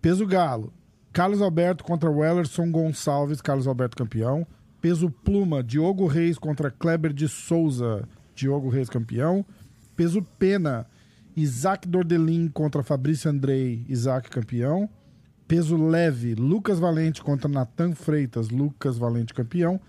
[0.00, 0.72] Peso Galo.
[1.12, 4.46] Carlos Alberto contra Wellerson Gonçalves, Carlos Alberto campeão.
[4.80, 9.44] Peso Pluma, Diogo Reis contra Kleber de Souza, Diogo Reis campeão.
[9.96, 10.86] Peso Pena,
[11.36, 14.88] Isaac Dordelin contra Fabrício Andrei, Isaac campeão.
[15.48, 19.80] Peso leve, Lucas Valente contra Natan Freitas, Lucas Valente campeão.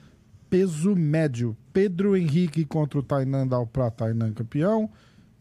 [0.51, 4.91] Peso médio, Pedro Henrique contra o Tainan Dalprá, Tainan campeão.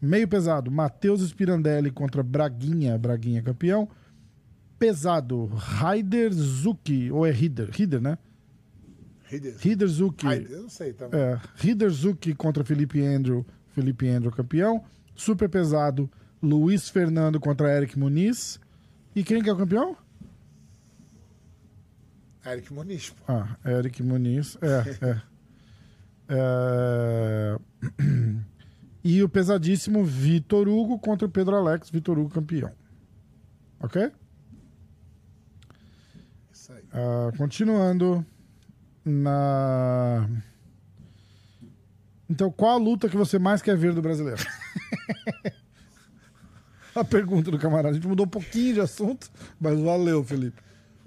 [0.01, 3.89] Meio pesado, Matheus Spirandelli contra Braguinha, Braguinha campeão.
[4.79, 7.69] Pesado, Raider Zuki, ou é Rider?
[7.73, 8.17] Rider, né?
[9.25, 9.55] Rider.
[9.59, 10.25] Rider Zuki.
[10.49, 11.19] Eu não sei também.
[11.19, 13.45] É, Rider Zuki contra Felipe Andrew,
[13.75, 14.81] Felipe Andrew campeão.
[15.13, 16.09] Super pesado,
[16.41, 18.61] Luiz Fernando contra Eric Muniz.
[19.13, 19.97] E quem que é o campeão?
[22.45, 23.23] Eric Muniz, pô.
[23.27, 24.57] Ah, Eric Muniz.
[24.61, 25.21] É, é.
[26.33, 27.57] É,
[29.03, 32.71] E o pesadíssimo Vitor Hugo contra o Pedro Alex, Vitor Hugo campeão.
[33.79, 34.11] Ok?
[36.53, 36.83] Isso aí.
[36.93, 38.23] Ah, continuando
[39.03, 40.29] na.
[42.29, 44.41] Então, qual a luta que você mais quer ver do brasileiro?
[46.95, 47.89] a pergunta do camarada.
[47.89, 49.29] A gente mudou um pouquinho de assunto,
[49.59, 50.61] mas valeu, Felipe.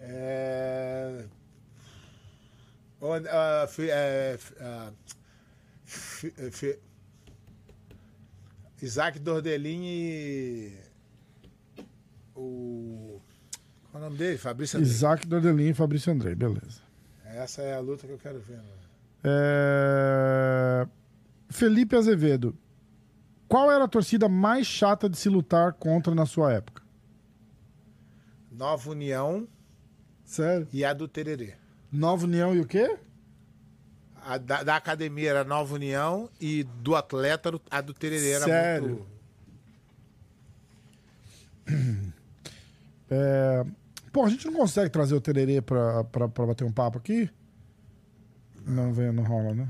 [0.07, 1.25] É...
[3.01, 4.93] Onde, ah, fi- é, fi- ah,
[5.85, 6.79] fi- é, fi-
[8.83, 10.79] Isaac Dordelin e
[12.37, 13.21] o
[13.91, 14.39] qual é o nome dele?
[14.39, 14.91] Fabrício André.
[14.91, 16.83] Isaac Dordelin e Fabrício Andrei, beleza.
[17.25, 18.57] Essa é a luta que eu quero ver.
[18.57, 18.69] Mano.
[19.25, 20.87] É,
[21.49, 22.57] Felipe Azevedo.
[23.49, 26.83] Qual era a torcida mais chata de se lutar contra na sua época?
[28.51, 29.47] Nova União
[30.35, 30.67] Sério?
[30.73, 31.55] e a do Tererê.
[31.93, 32.99] Nova União e o quê?
[34.25, 38.89] A da, da academia era Nova União e do atleta a do Tererê era Sério?
[38.89, 39.07] muito.
[43.11, 43.65] É,
[44.11, 47.29] Pô, a gente não consegue trazer o Tererê pra, pra, pra bater um papo aqui?
[48.67, 49.69] Não vem, não rola, né?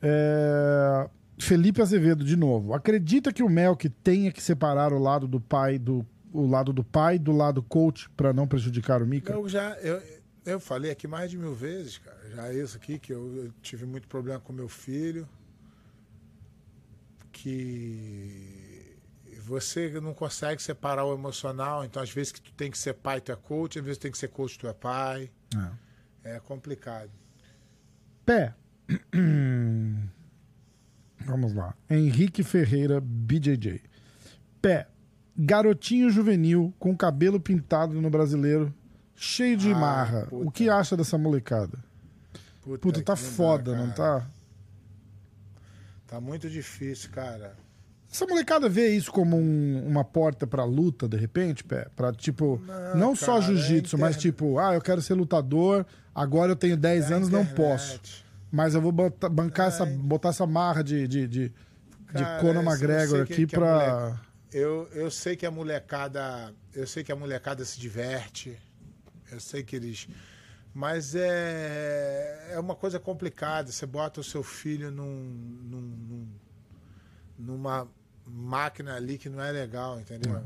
[0.00, 1.08] É,
[1.38, 2.72] Felipe Azevedo, de novo.
[2.72, 6.84] Acredita que o Melk tenha que separar o lado do pai do o lado do
[6.84, 9.32] pai do lado coach pra não prejudicar o Mika?
[9.32, 10.02] Eu já eu,
[10.44, 12.18] eu falei aqui mais de mil vezes, cara.
[12.34, 15.28] Já isso aqui que eu, eu tive muito problema com meu filho,
[17.32, 18.98] que
[19.44, 21.84] você não consegue separar o emocional.
[21.84, 23.78] Então às vezes que tu tem que ser pai, tu é coach.
[23.78, 25.30] Às vezes tem que ser coach, tu é pai.
[26.22, 27.10] É complicado.
[28.24, 28.54] Pé.
[31.26, 31.74] Vamos lá.
[31.88, 33.82] Henrique Ferreira, BJJ.
[34.60, 34.88] Pé.
[35.42, 38.72] Garotinho juvenil com cabelo pintado no brasileiro,
[39.16, 40.26] cheio de Ah, marra.
[40.28, 40.48] puta.
[40.48, 41.78] O que acha dessa molecada?
[42.62, 44.20] Puta, tá que não dá, foda, não cara.
[44.20, 44.26] tá?
[46.06, 47.54] Tá muito difícil, cara.
[48.12, 51.86] Essa molecada vê isso como um- uma porta pra luta, de repente, Pé?
[51.94, 55.86] Pra, tipo, não, Não, só cara, jiu-jitsu, é mas tipo, ah, eu quero ser lutador,
[56.14, 58.00] agora eu tenho 10 É anos, não posso.
[58.50, 61.52] Mas eu vou botar, bancar essa, botar essa marra de, de, de, de
[62.12, 64.20] Cara, Conor eu sei McGregor que- aqui que pra.
[64.52, 66.52] Eu, eu sei que a molecada.
[66.74, 68.58] Eu sei que a molecada se diverte.
[69.30, 70.08] Eu sei que eles.
[70.74, 73.70] Mas é, é uma coisa complicada.
[73.70, 76.28] Você bota o seu filho num, num- num-
[77.38, 77.88] numa
[78.26, 80.44] máquina ali que não é legal, entendeu?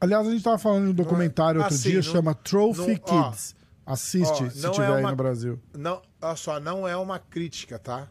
[0.00, 3.00] Aliás, a gente tava falando de um documentário outro assim, dia, não- chama Trophy não-
[3.02, 3.56] ó, Kids.
[3.86, 5.60] Assiste ó, se não tiver é aí uma- no Brasil.
[5.74, 8.08] Não, olha só, não é uma crítica, tá?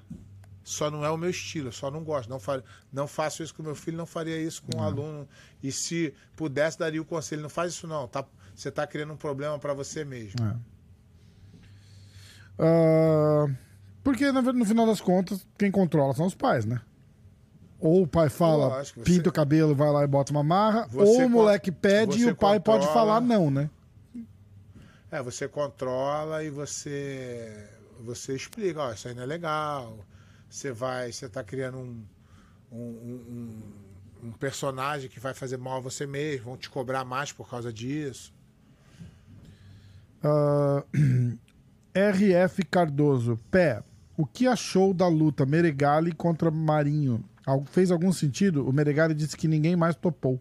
[0.68, 2.28] Só não é o meu estilo, eu só não gosto.
[2.28, 2.62] Não, fa
[2.92, 5.28] não faço isso com meu filho, não faria isso com um aluno.
[5.62, 7.44] E se pudesse, daria o conselho.
[7.44, 8.08] Não faz isso, não.
[8.08, 10.44] Tá, você está criando um problema para você mesmo.
[10.44, 10.56] É.
[12.58, 13.48] Ah,
[14.04, 16.82] porque, no final das contas, quem controla são os pais, né?
[17.80, 21.22] Ou o pai fala, você- pinta o cabelo, vai lá e bota uma marra, Você
[21.22, 23.70] ou o moleque pede e o pai pode controla- falar não, né?
[25.12, 29.98] É, você controla e você você explica, ó, isso aí não é legal.
[30.56, 32.02] Você vai, você tá criando um,
[32.72, 33.64] um, um,
[34.24, 37.74] um- personagem que vai fazer mal a você mesmo, vão te cobrar mais por causa
[37.74, 38.34] disso.
[40.24, 40.82] Ah,
[41.94, 43.84] RF Cardoso, pé.
[44.16, 47.22] O que achou da luta Meregali contra Marinho?
[47.66, 48.66] Fez algum sentido?
[48.66, 50.40] O Meregali disse que ninguém mais topou.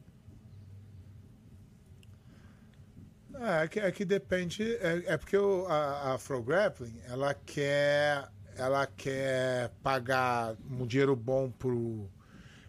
[3.35, 4.63] É, é que, é que depende.
[4.77, 11.15] É, é porque o, a, a Afro Grappling ela quer, ela quer pagar um dinheiro
[11.17, 12.09] bom pro.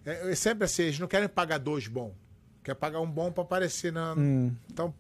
[0.05, 2.13] É, é sempre assim, eles não querem pagar dois bons.
[2.63, 4.13] Quer pagar um bom para aparecer na.
[4.71, 4.93] Então,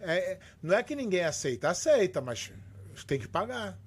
[0.00, 2.52] é, é- não é que ninguém aceita, aceita, mas
[3.06, 3.78] tem que pagar.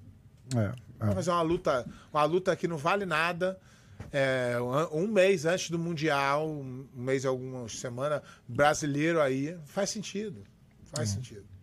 [0.54, 0.72] É,
[1.08, 1.14] é.
[1.14, 3.58] fazer uma luta, uma luta que não vale nada.
[4.12, 4.56] é,
[4.92, 10.44] um, mês antes do Mundial, um mês, algumas semanas, brasileiro aí, faz sentido.
[10.84, 11.53] Faz sentido.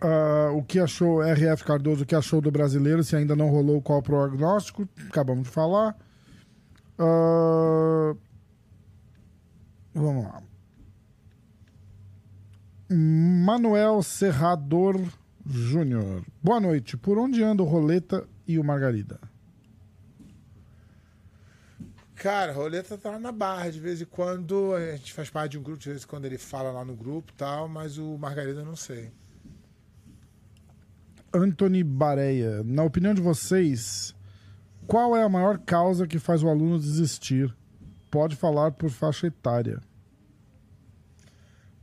[0.00, 3.80] Ah, o que achou, RF Cardoso, o que achou do brasileiro, se ainda não rolou
[3.80, 4.88] qual o prognóstico?
[5.08, 5.96] Acabamos de falar.
[6.98, 8.14] Ah,
[9.94, 10.42] vamos lá.
[12.88, 15.00] Manuel Serrador
[15.44, 16.24] Júnior.
[16.42, 16.96] Boa noite.
[16.96, 19.18] Por onde anda o Roleta e o Margarida?
[22.16, 23.70] Cara, roleta tá lá na barra.
[23.70, 26.24] De vez em quando a gente faz parte de um grupo, de vez em quando
[26.24, 29.12] ele fala lá no grupo tal, mas o Margarida eu não sei.
[31.36, 32.62] Anthony Bareia.
[32.64, 34.14] Na opinião de vocês,
[34.86, 37.54] qual é a maior causa que faz o aluno desistir?
[38.10, 39.80] Pode falar por faixa etária.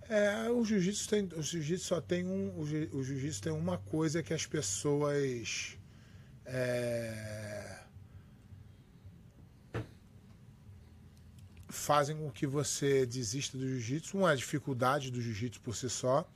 [0.09, 1.29] É, o jiu-jitsu tem.
[1.35, 2.65] O jiu-jitsu só tem um.
[2.65, 5.77] Jiu- o jiu-jitsu tem uma coisa que as pessoas.
[6.45, 7.79] é,
[11.67, 14.17] fazem com que você desista do jiu-jitsu.
[14.17, 16.27] Uma é a dificuldade do jiu-jitsu por si só.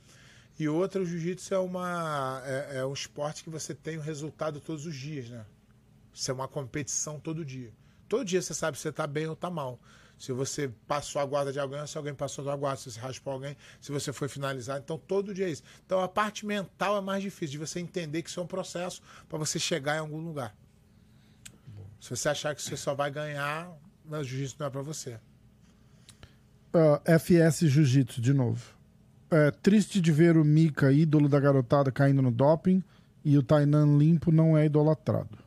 [0.58, 4.60] E outra, o jiu-jitsu é, uma, é, é um esporte que você tem o resultado
[4.60, 5.46] todos os dias, né?
[6.12, 7.72] Isso é uma competição todo dia.
[8.08, 9.78] Todo dia você sabe se você tá bem ou tá mal.
[10.18, 13.34] Se você passou a guarda de alguém, se alguém passou a guarda, se você raspou
[13.34, 14.80] alguém, se você foi finalizar.
[14.80, 15.62] Então, todo dia é isso.
[15.86, 19.00] Então, a parte mental é mais difícil, de você entender que isso é um processo
[19.28, 20.56] para você chegar em algum lugar.
[22.00, 23.70] Se você achar que você só vai ganhar,
[24.10, 25.20] o jiu-jitsu não é para você.
[26.72, 28.77] Ah, FS Jiu-Jitsu, de novo.
[29.30, 32.82] É triste de ver o Mika, ídolo da garotada, caindo no doping
[33.24, 35.38] e o Tainan limpo não é idolatrado.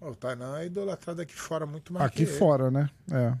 [0.00, 2.90] O Tainan é idolatrado aqui fora muito mais Aqui fora, né?
[3.10, 3.34] É.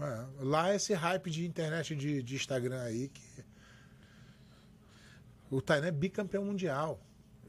[0.00, 3.44] É, lá é esse hype de internet, de, de Instagram aí, que.
[5.50, 7.00] O Tainan é bicampeão mundial.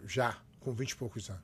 [0.06, 1.44] Já, com 20 e poucos anos.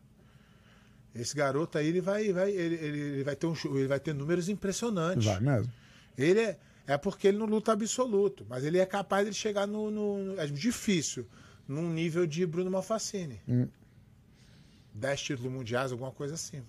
[1.15, 4.49] Esse garoto aí, ele vai, vai, ele, ele, vai ter um, ele vai ter números
[4.49, 5.25] impressionantes.
[5.25, 5.71] Vai mesmo.
[6.17, 6.59] Ele é,
[6.93, 10.45] é porque ele não luta absoluto, mas ele é capaz de chegar no, no- é
[10.47, 11.27] difícil,
[11.67, 13.41] num nível de Bruno Malfacini.
[13.47, 13.67] Hum.
[14.93, 16.61] 10 títulos mundiais, alguma coisa assim.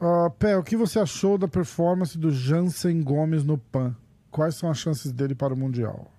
[0.00, 3.94] Ah, Pé, o que você achou da performance do Jansen Gomes no PAN?
[4.30, 6.10] Quais são as chances dele para o Mundial?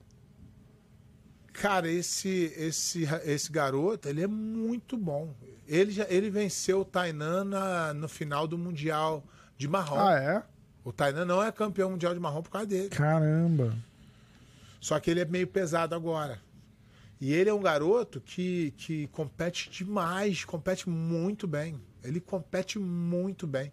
[1.51, 5.33] Cara, esse, esse, esse garoto, ele é muito bom.
[5.67, 9.23] Ele, já, ele venceu o Tainan na- no final do Mundial
[9.57, 9.99] de Marrom.
[9.99, 10.43] Ah, é?
[10.83, 12.89] O Tainan não é campeão mundial de marrom por causa dele.
[12.89, 13.75] Caramba.
[14.81, 16.41] Só que ele é meio pesado agora.
[17.21, 21.79] E ele é um garoto que, que compete demais, compete muito bem.
[22.03, 23.71] Ele compete muito bem.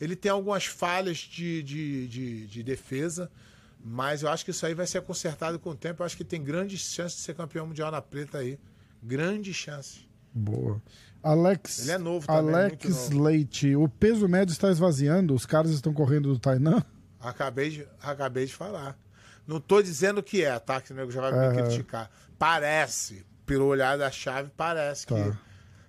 [0.00, 3.30] Ele tem algumas falhas de, de, de, de defesa,
[3.84, 6.02] mas eu acho que isso aí vai ser consertado com o tempo.
[6.02, 8.58] Eu acho que tem grandes chances de ser campeão mundial na preta aí.
[9.00, 10.07] Grandes chances.
[10.38, 10.80] Boa.
[11.22, 13.22] Alex, Ele é novo também, Alex muito novo.
[13.24, 15.34] Leite, o peso médio está esvaziando?
[15.34, 16.82] Os caras estão correndo do Tainan?
[17.20, 18.96] Acabei de, acabei de falar.
[19.46, 20.80] Não tô dizendo que é, tá?
[20.80, 21.54] Que o nego já vai me Aham.
[21.66, 22.08] criticar.
[22.38, 25.14] Parece, pelo olhar da chave, parece Tá.
[25.16, 25.36] que.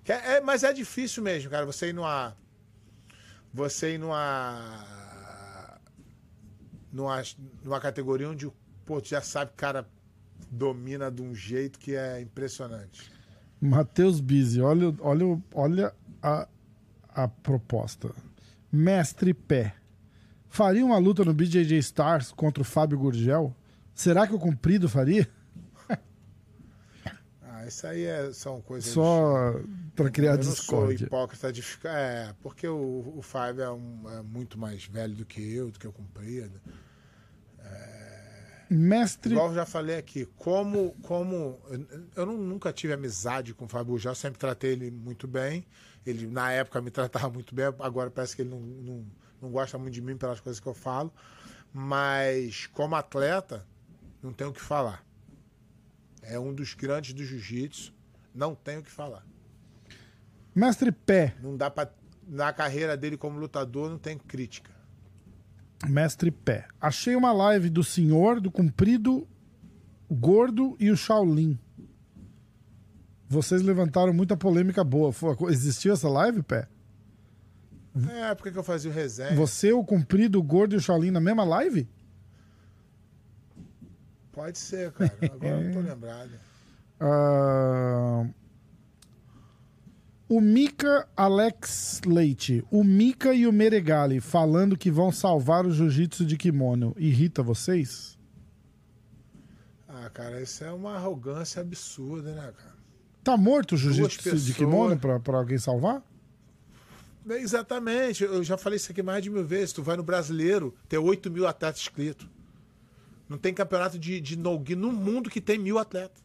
[0.05, 1.65] que é, é- mas é difícil mesmo, cara.
[1.65, 2.35] Você ir numa.
[3.53, 5.77] Você ir numa.
[6.91, 7.21] Numa,
[7.63, 8.51] numa categoria onde
[8.83, 9.87] pô, tu já sabe que o cara
[10.49, 13.11] domina de um jeito que é impressionante.
[13.61, 16.47] Matheus Bizzi, olha, olha, olha a,
[17.09, 18.09] a proposta.
[18.71, 19.75] Mestre Pé.
[20.47, 23.55] Faria uma luta no BJJ Stars contra o Fábio Gurgel?
[23.93, 25.27] Será que o Comprido faria?
[27.41, 28.89] Ah, isso aí é- são coisas.
[28.91, 29.59] Só
[29.95, 31.05] pra criar eu não sou discórdia.
[31.05, 31.97] hipócrita de ficar.
[31.97, 35.77] É, porque o, o Fábio é, um- é muito mais velho do que eu, do
[35.77, 36.59] que eu comprido.
[38.69, 39.31] Mestre.
[39.33, 40.91] Igual eu já falei aqui, como.
[41.01, 41.59] como
[42.15, 45.65] eu- não- nunca tive amizade com o Fábio Gurgel, sempre tratei ele muito bem.
[46.05, 49.05] Ele, na época, me tratava muito bem, agora parece que ele não, não,
[49.41, 51.11] não gosta muito de mim pelas coisas que eu falo.
[51.73, 53.65] Mas, como atleta,
[54.21, 55.05] não tenho o que falar.
[56.21, 57.93] É um dos grandes do jiu-jitsu,
[58.33, 59.25] não tenho o que falar.
[60.53, 61.35] Mestre Pé.
[61.41, 61.91] Não dá pra.
[62.27, 64.69] Na carreira dele como lutador, não tem crítica.
[65.87, 66.67] Mestre Pé.
[66.79, 69.27] Achei uma live do senhor, do comprido,
[70.11, 71.57] gordo e o Shaolin.
[73.27, 75.13] Vocês levantaram muita polêmica boa.
[75.49, 76.67] Existiu essa live, Pé?
[78.09, 79.35] É a época que eu fazia o resenha.
[79.35, 81.87] Você, o comprido, o gordo e o Shaolin na mesma live?
[84.31, 85.13] Pode ser, cara.
[85.21, 86.31] Agora eu não tô lembrado.
[86.99, 88.25] Ah,
[90.29, 96.23] O Mika Alex Leite, o Mika e o Meregali falando que vão salvar o jiu-jitsu
[96.23, 98.15] de kimono, irrita vocês?
[99.87, 102.75] Ah, cara, isso é uma arrogância absurda, né, cara?
[103.23, 106.03] Tá morto o jiu-jitsu de kimono pra, pra alguém salvar?
[107.27, 109.73] Exatamente, eu já falei isso aqui mais de mil vezes.
[109.73, 112.27] Tu vai no brasileiro, tem 8 mil atletas inscritos.
[113.27, 116.23] Não tem campeonato de, de no-gi no mundo que tem mil atletas.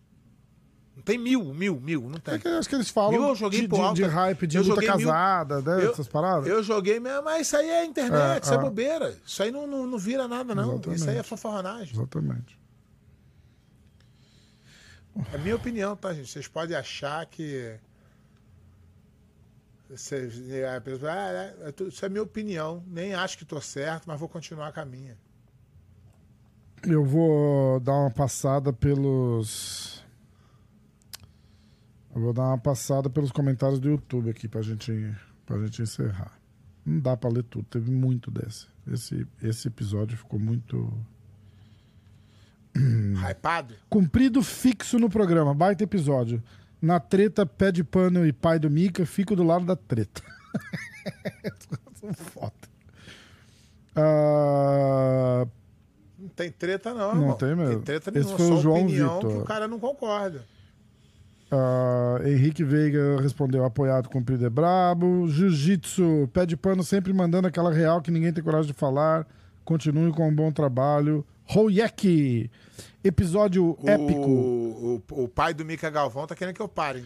[0.96, 2.34] Não tem mil, mil, mil, não tem.
[2.34, 4.62] É que acho que eles falam Mil eu joguei de, de- de hype, de Eu
[4.62, 6.46] luta joguei mil- casada, né, Eu- essas paradas.
[6.48, 8.60] Eu joguei mesmo, mas isso aí é internet, É, isso é é.
[8.60, 9.18] bobeira.
[9.26, 10.72] Isso aí não, não, não vira nada, não.
[10.74, 11.00] Exatamente.
[11.00, 11.92] Isso aí é fanfarronagem.
[11.94, 12.58] Exatamente.
[15.32, 16.28] É minha opinião, tá, gente?
[16.30, 17.76] Vocês podem achar que.
[19.90, 20.34] Vocês,
[20.76, 22.82] a pessoa, ah, é, é isso é minha opinião.
[22.86, 25.16] Nem acho que tô certo, mas vou continuar com a minha.
[26.82, 29.83] Eu vou dar uma passada pelos.
[32.14, 36.32] Eu vou dar uma passada pelos comentários do YouTube aqui pra gente, pra gente encerrar.
[36.86, 38.66] Não dá pra ler tudo, teve muito desse.
[38.90, 40.92] Esse, esse episódio ficou muito.
[43.28, 43.74] Hypado?
[43.88, 46.42] Cumprido fixo no programa, baita episódio.
[46.80, 50.22] Na treta, pé de pano e pai do Mika, fico do lado da treta.
[52.14, 52.52] Foda.
[53.96, 55.46] Ah,
[56.18, 57.14] Não tem treta, não.
[57.14, 57.36] Não irmão.
[57.36, 57.80] tem mesmo.
[57.82, 58.36] treta Esse nenhuma.
[58.36, 59.30] foi o João opinião Vitor.
[59.32, 60.44] que o cara não concorda.
[61.56, 65.28] Ah, Henrique Veiga respondeu apoiado cumprido é brabo.
[65.28, 69.24] Jiu-Jitsu, pé de pano sempre mandando aquela real que ninguém tem coragem de falar.
[69.64, 71.24] Continue com um bom trabalho.
[71.44, 72.50] Royek,
[73.04, 74.28] episódio épico.
[74.28, 77.04] O, o, o pai do Mica Galvão tá querendo que eu pare.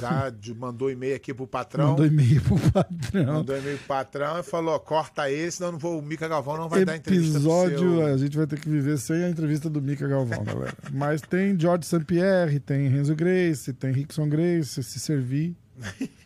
[0.00, 1.90] Já mandou e-mail aqui pro patrão.
[1.90, 3.34] Mandou e-mail pro patrão.
[3.34, 6.68] Mandou e-mail pro patrão e falou: corta ele, senão não vou, o Mica Galvão não
[6.68, 10.06] vai dar entrevista Episódio, a gente vai ter que viver sem a entrevista do Mika
[10.08, 10.74] Galvão, galera.
[10.92, 12.04] Mas tem George St.
[12.04, 15.54] Pierre, tem Renzo Grace, tem Rickson Grace, se servir.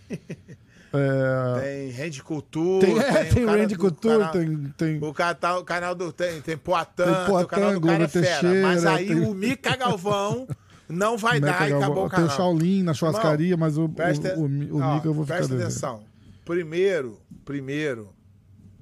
[0.92, 2.84] É, Tem Randy Cultura.
[2.84, 5.94] tem é, tem o cara Randy do Couture, canal- tem, tem O canal, o canal
[5.94, 6.12] do.
[6.12, 8.48] Tem, tem Poitin, Tem tem, Poitin, o canal do cara é fera.
[8.62, 10.48] Mas aí tem- o Mica Galvão
[10.90, 11.86] não vai Meca dar e Galvão.
[11.86, 12.36] acabou o Tem o canal.
[12.36, 15.54] Shaolin na churrascaria, mas o, o, Presta, o, o, ó, Mika eu vou ficar presta
[15.54, 15.68] devendo.
[15.68, 16.04] atenção.
[16.44, 18.12] Primeiro, primeiro,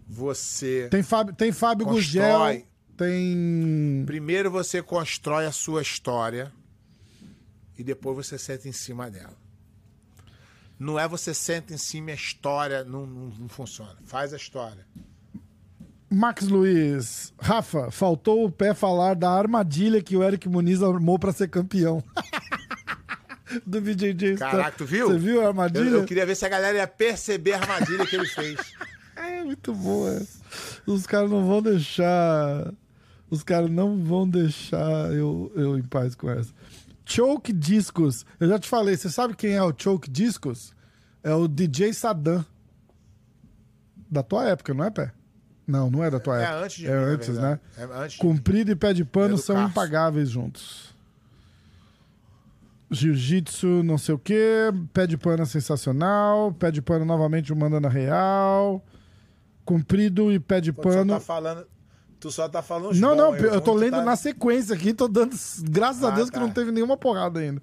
[0.08, 0.88] você.
[0.90, 2.54] Tem Fábio, tem Fábio Constrói.
[2.56, 4.02] Gugel, tem...
[4.06, 6.50] Primeiro você constrói a sua história
[7.78, 9.36] e depois você senta em cima dela.
[10.78, 13.96] Não é você senta em cima e a história não, não, não funciona.
[14.04, 14.86] Faz a história.
[16.10, 21.32] Max Luiz, Rafa, faltou o pé falar da armadilha que o Eric Muniz armou pra
[21.32, 22.02] ser campeão.
[23.66, 24.36] Do BJJ.
[24.36, 25.08] Caraca, tu viu?
[25.08, 25.88] Você viu a Eu, armadilha?
[25.88, 28.58] eu queria ver se a galera ia perceber a armadilha que ele fez.
[29.20, 30.38] É muito boa essa.
[30.86, 32.72] Os caras não vão deixar.
[33.28, 36.52] Os caras não vão deixar eu, eu em paz com essa.
[37.04, 38.24] Choke Discos.
[38.38, 40.72] Eu já te falei, você sabe quem é o Choke Discos?
[41.20, 42.46] É o DJ Saddam.
[44.08, 45.12] Da tua época, não é, Pé?
[45.68, 46.64] Não, não é da tua É época.
[46.64, 47.60] antes de É mim, antes, né?
[47.76, 49.70] É antes Comprido e pé de pano É são Carso.
[49.70, 50.96] impagáveis juntos.
[52.90, 54.72] Jiu-jitsu, não sei o quê.
[54.94, 56.52] Pé de pano é sensacional.
[56.52, 58.82] Pé de pano novamente o mandando real.
[59.64, 61.12] Comprido e pé de Pô, tu só pano.
[61.14, 61.66] tá falando.
[62.18, 65.06] Tu só tá falando Não, não, aí, eu tô lendo tá- na sequência aqui, tô
[65.06, 65.36] dando.
[65.64, 66.40] Graças a Ah, Deus que tá.
[66.40, 67.60] não teve nenhuma porrada ainda.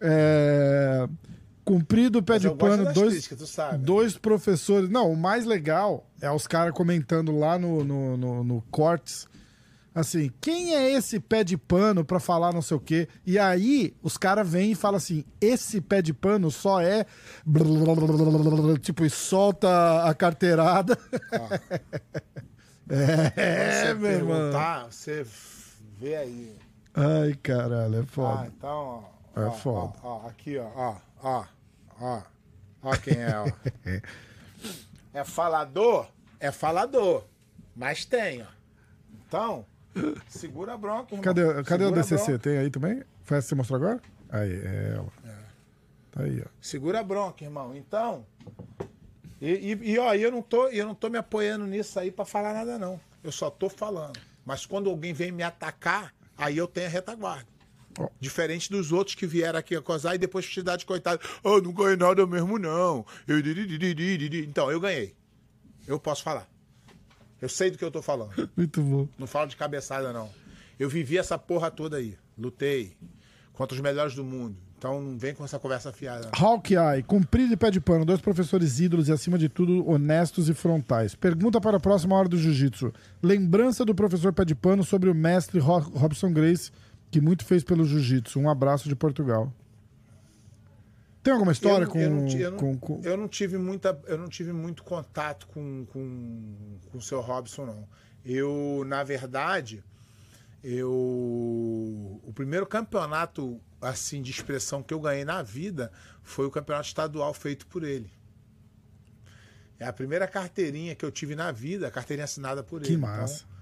[0.00, 1.06] É,
[1.66, 3.28] Comprido, pé Mas de pano, dois,
[3.80, 4.88] dois professores.
[4.88, 9.26] Não, o mais legal é os caras comentando lá no, no, no, no Cortes.
[9.92, 13.08] Assim, quem é esse pé de pano pra falar não sei o quê?
[13.26, 17.04] E aí os caras vêm e falam assim: esse pé de pano só é.
[18.80, 20.96] Tipo, e solta a carteirada.
[22.88, 24.52] é, você meu irmão.
[24.88, 25.26] você
[25.98, 26.56] vê aí.
[26.94, 28.52] Ai, caralho, é Ah, foda.
[28.56, 29.02] então,
[29.34, 29.40] ó.
[29.40, 29.92] É ó, foda.
[30.04, 31.44] Ó, ó, aqui, ó, ó, ó,
[32.00, 32.22] ó.
[32.82, 33.46] Ó quem é, ó.
[35.12, 36.08] é falador?
[36.38, 37.24] É falador.
[37.74, 38.46] Mas tem, ó.
[39.26, 39.66] Então,
[40.28, 41.22] segura a bronca, irmão.
[41.22, 42.24] Cadê, cadê o Segura DCC?
[42.24, 42.38] bronca.
[42.38, 43.02] Tem aí também?
[43.24, 44.00] Foi essa que você mostrou agora?
[44.30, 45.12] Aí, é ela.
[46.12, 46.48] Tá aí, ó.
[46.60, 47.76] Segura a bronca, irmão.
[47.76, 48.24] Então.
[49.40, 52.24] E, e, e, ó, eu não, tô, eu não tô me apoiando nisso aí pra
[52.24, 52.98] falar nada, não.
[53.22, 54.18] Eu só tô falando.
[54.44, 57.55] Mas quando alguém vem me atacar, aí eu tenho a retaguarda.
[58.20, 61.20] Diferente dos outros que vieram aqui acosar e depois te dar de coitado.
[61.42, 63.04] Oh, não ganhei nada mesmo, não.
[63.26, 63.38] Eu...
[64.44, 65.14] Então, eu ganhei.
[65.86, 66.46] Eu posso falar.
[67.40, 68.48] Eu sei do que eu tô falando.
[68.56, 69.08] Muito bom.
[69.18, 70.28] Não falo de cabeçada, não.
[70.78, 72.16] Eu vivi essa porra toda aí.
[72.36, 72.96] Lutei
[73.52, 74.56] contra os melhores do mundo.
[74.78, 76.28] Então não vem com essa conversa fiada.
[76.32, 80.54] Hawkeye, comprido e pé de pano, dois professores ídolos e, acima de tudo, honestos e
[80.54, 81.14] frontais.
[81.14, 82.92] Pergunta para a próxima hora do jiu-jitsu.
[83.22, 86.70] Lembrança do professor pé de pano sobre o mestre Ro- Robson Grace,
[87.16, 88.38] que muito fez pelo jiu-jitsu.
[88.38, 89.50] Um abraço de Portugal.
[91.22, 93.98] Tem alguma história eu, com, eu não, eu não- com- com- eu não tive muita,
[94.06, 97.88] eu não tive muito contato com, com, com o seu Robson, não.
[98.24, 99.82] Eu, na verdade,
[100.62, 100.90] eu
[102.22, 105.90] o primeiro campeonato assim de expressão que eu ganhei na vida
[106.22, 108.10] foi o campeonato estadual feito por ele.
[109.78, 112.96] É a primeira carteirinha que eu tive na vida, a carteirinha assinada por Que ele.
[112.98, 113.44] massa.
[113.44, 113.55] Então,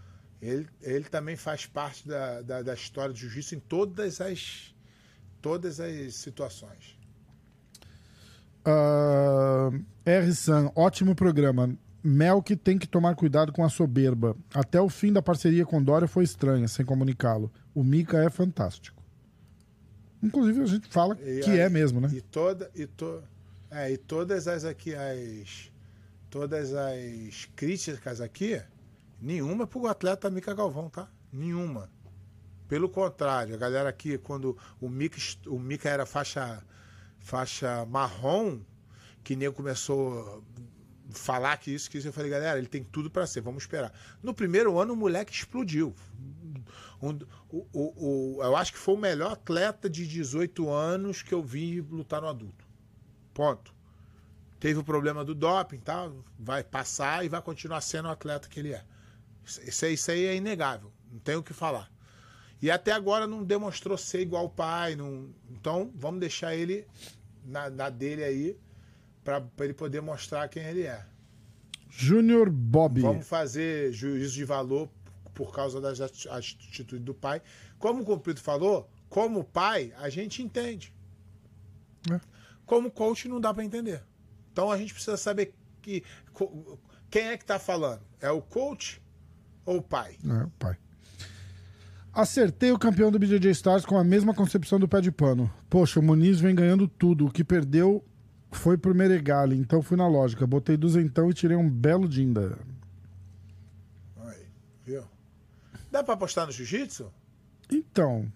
[0.46, 4.74] ele, ele também faz parte da, da, da história do jiu-jitsu em todas as,
[5.40, 6.96] todas as situações.
[8.64, 9.70] Ah,
[10.04, 10.34] R.
[10.34, 11.76] San, ótimo programa.
[12.02, 14.36] Melk tem que tomar cuidado com a soberba.
[14.52, 17.50] Até o fim da parceria com Dória foi estranha, sem comunicá-lo.
[17.74, 19.02] O Mika é fantástico.
[20.22, 22.10] Inclusive, a gente fala E que aí- é mesmo, né?
[22.12, 23.22] E toda e to,
[23.70, 25.70] é, e todas as aqui as
[26.30, 28.60] todas as críticas aqui,
[29.24, 31.08] nenhuma pro atleta Mica Galvão, tá?
[31.32, 31.90] Nenhuma.
[32.68, 36.62] Pelo contrário, a galera aqui quando o Mica o Mica era faixa
[37.20, 38.60] faixa marrom,
[39.22, 40.44] que nem começou
[41.10, 43.62] a falar que isso que isso, eu falei, galera, ele tem tudo pra ser, vamos
[43.62, 43.92] esperar.
[44.22, 45.94] No primeiro ano o moleque explodiu.
[47.00, 47.10] O,
[47.50, 51.80] o- o- eu acho que foi o melhor atleta de 18 anos que eu vi
[51.80, 52.66] lutar no adulto.
[53.32, 53.74] Ponto.
[54.58, 58.58] Teve o problema do doping tal, vai passar e vai continuar sendo o atleta que
[58.60, 58.84] ele é.
[59.44, 61.90] Isso, isso aí- é inegável, não tem o que falar.
[62.62, 66.86] E até agora não demonstrou ser igual o pai, não, então vamos deixar ele
[67.44, 68.58] na, na dele aí
[69.22, 71.04] para ele poder mostrar quem ele é.
[71.90, 73.00] Júnior Bob.
[73.00, 74.88] Vamos fazer juízo de valor
[75.34, 77.40] por causa das ati- atitudes do pai.
[77.78, 80.92] Como o Cumprido falou, como pai, a gente entende.
[82.10, 82.20] É.
[82.66, 84.02] Como coach, não dá para entender.
[84.52, 86.02] Então a gente precisa saber que,
[87.10, 88.02] quem é que tá falando.
[88.20, 89.00] É o coach
[89.64, 90.16] ou o pai?
[90.24, 90.76] É, pai.
[92.12, 95.50] Acertei o campeão do BJJ Stars com a mesma concepção do pé de pano.
[95.68, 97.26] Poxa, o Muniz vem ganhando tudo.
[97.26, 98.04] O que perdeu
[98.52, 100.46] foi pro Meregali, então fui na lógica.
[100.46, 102.56] Botei duzentão e tirei um belo dinda.
[104.24, 104.46] Aí,
[104.86, 105.02] viu?
[105.90, 107.12] Dá para apostar no jiu-jitsu?
[107.70, 108.30] Então.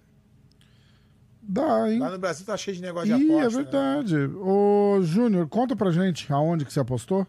[1.41, 2.01] Dá, hein?
[2.01, 3.43] Lá no Brasil tá cheio de negócio de Ih, aposta.
[3.45, 3.63] é né?
[3.63, 4.17] verdade.
[4.37, 7.25] Ô, Júnior, conta pra gente aonde que você apostou.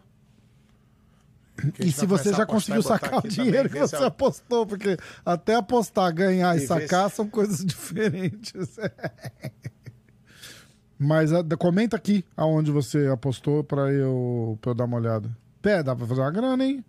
[1.78, 4.66] A E se você já a conseguiu sacar o dinheiro também, que você é- apostou,
[4.66, 8.76] porque até apostar, ganhar e E sacar se- são coisas diferentes.
[10.98, 15.30] Mas a- comenta aqui aonde você apostou pra eu, pra eu dar uma olhada.
[15.62, 16.84] Pé, dá pra fazer uma grana, hein?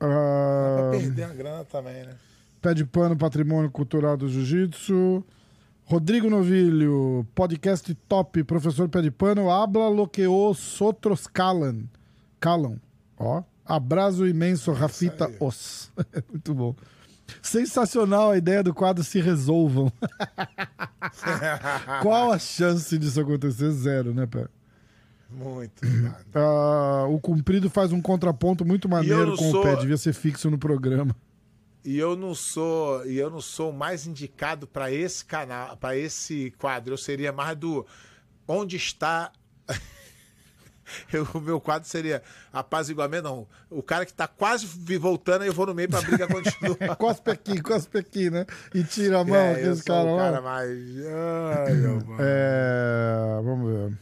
[0.00, 2.14] Ah, Pra perder a grana também, né?
[2.60, 5.24] Pé de pano, patrimônio cultural do jiu-jitsu.
[5.84, 11.26] Rodrigo Novilho, podcast top, professor pé de pano, habla lo que os outros.
[12.40, 12.80] Calam.
[13.16, 15.90] Ó, abraço imenso, Rafita os.
[16.30, 16.74] Muito bom.
[17.42, 19.92] Sensacional a ideia do quadro Se Resolvam.
[22.02, 23.70] Qual a chance disso acontecer?
[23.70, 24.46] Zero, né, Pé?
[25.30, 25.82] Muito.
[26.34, 29.76] Ah, o Cumprido faz um contraponto muito maneiro com sou- o Pé.
[29.76, 31.14] Devia ser fixo no programa.
[31.84, 36.50] E eu não sou, e eu não sou mais indicado para esse canal, para esse
[36.58, 36.94] quadro.
[36.94, 37.86] Eu seria mais do
[38.46, 39.30] onde está
[41.12, 42.22] Eu- o meu quadro seria
[42.52, 43.46] apaziguamento, não.
[43.70, 44.66] O cara que tá quase
[44.98, 46.96] voltando, eu vou no meio pra briga continuar.
[46.96, 48.46] Cospe aqui, cospe aqui, né?
[48.74, 50.22] E tira a mão, É, eu aqueles sou caras o lá.
[50.22, 50.78] cara mais.
[51.66, 51.98] Ai, meu.
[52.18, 53.98] É, vamos ver.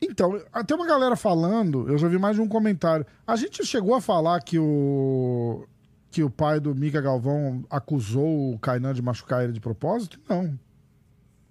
[0.00, 3.06] Então, até uma galera falando, eu já vi mais de um comentário.
[3.26, 5.66] A gente chegou a falar que o
[6.10, 10.18] que o pai do Mica Galvão acusou o Kainan de machucar ele de propósito?
[10.28, 10.58] Não.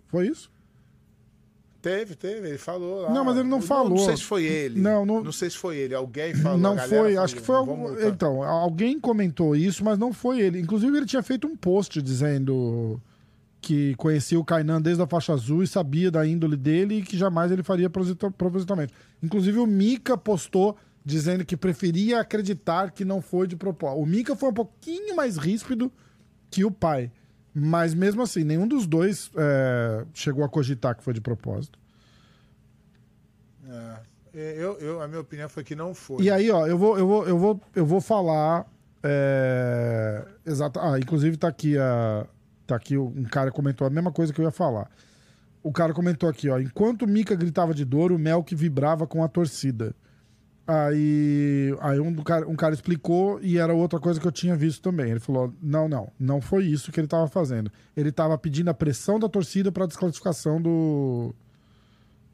[0.08, 0.50] Foi isso?
[1.86, 3.12] Teve, teve, ele falou lá.
[3.14, 3.90] Não, mas ele não Eu falou.
[3.98, 4.82] Não, sei se foi ele.
[4.82, 5.94] Não, não- Não sei se foi ele.
[5.94, 6.58] Alguém falou.
[6.58, 7.90] não foi, falou, acho que foi "Vamos algum.
[7.90, 8.08] multar".
[8.10, 10.60] Então, alguém comentou isso, mas não foi ele.
[10.60, 13.00] Inclusive, ele tinha feito um post dizendo
[13.62, 17.16] que conhecia o Kainan desde a faixa azul e sabia da índole dele e que
[17.16, 18.92] jamais ele faria proposita- propositalmente.
[19.22, 20.76] Inclusive, o Mika postou
[21.06, 24.02] dizendo que preferia acreditar que não foi de propósito.
[24.02, 25.92] O Mika foi um pouquinho mais ríspido
[26.50, 27.12] que o pai.
[27.58, 31.80] Mas mesmo assim, nenhum dos dois é, chegou a cogitar que foi de propósito.
[33.66, 34.16] É.
[34.34, 36.22] Eu, eu, a minha opinião foi que não foi.
[36.22, 38.66] E aí, ó, eu vou, eu vou, eu vou, eu vou falar.
[39.02, 40.26] É...
[40.46, 40.78] Exato.
[40.82, 42.28] Ah, inclusive tá aqui a.
[42.68, 44.90] Tá aqui um cara comentou a mesma coisa que eu ia falar.
[45.64, 46.60] O cara comentou aqui, ó.
[46.60, 49.96] Enquanto Mika gritava de dor, o Melk vibrava com a torcida.
[50.68, 54.82] Aí, aí um, cara, um cara explicou e era outra coisa que eu tinha visto
[54.82, 55.12] também.
[55.12, 57.72] Ele falou: não, não, não foi isso que ele estava fazendo.
[57.96, 61.36] Ele estava pedindo a pressão da torcida para desclassificação do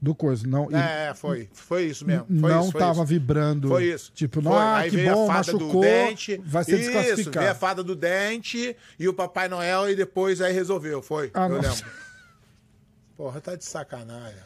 [0.02, 0.48] do coisa.
[0.48, 1.48] Não, ele- É, foi.
[1.54, 2.26] Foi isso mesmo.
[2.26, 3.06] Foi não isso, tava isso.
[3.06, 3.68] vibrando.
[3.68, 4.12] Foi isso.
[4.16, 6.42] Tipo, não, ah, que bom, a fada machucou, do dente.
[6.44, 7.40] vai ser Isso, desclassificado.
[7.40, 11.02] veio a fada do dente e o Papai Noel e depois aí resolveu.
[11.04, 11.30] Foi.
[11.34, 11.62] Ah, eu não.
[11.62, 11.86] lembro.
[13.16, 14.40] Porra, tá de sacanagem.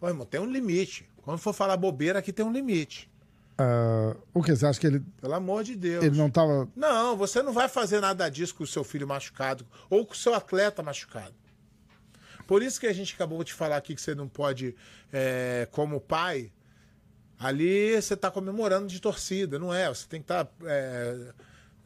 [0.00, 1.06] Ô, irmão, tem um limite.
[1.22, 3.10] Quando for falar bobeira, aqui tem um limite.
[3.58, 4.54] Ah, o que?
[4.56, 6.02] Você acha que ele, Pelo amor de Deus.
[6.04, 6.66] ele não tava.
[6.74, 10.16] Não, você não vai fazer nada disso com o seu filho machucado ou com o
[10.16, 11.34] seu atleta machucado.
[12.46, 14.74] Por isso que a gente acabou de falar aqui que você não pode,
[15.12, 16.50] é, como pai,
[17.38, 19.88] ali você está comemorando de torcida, não é?
[19.88, 20.48] Você tem que estar.
[20.64, 21.32] é,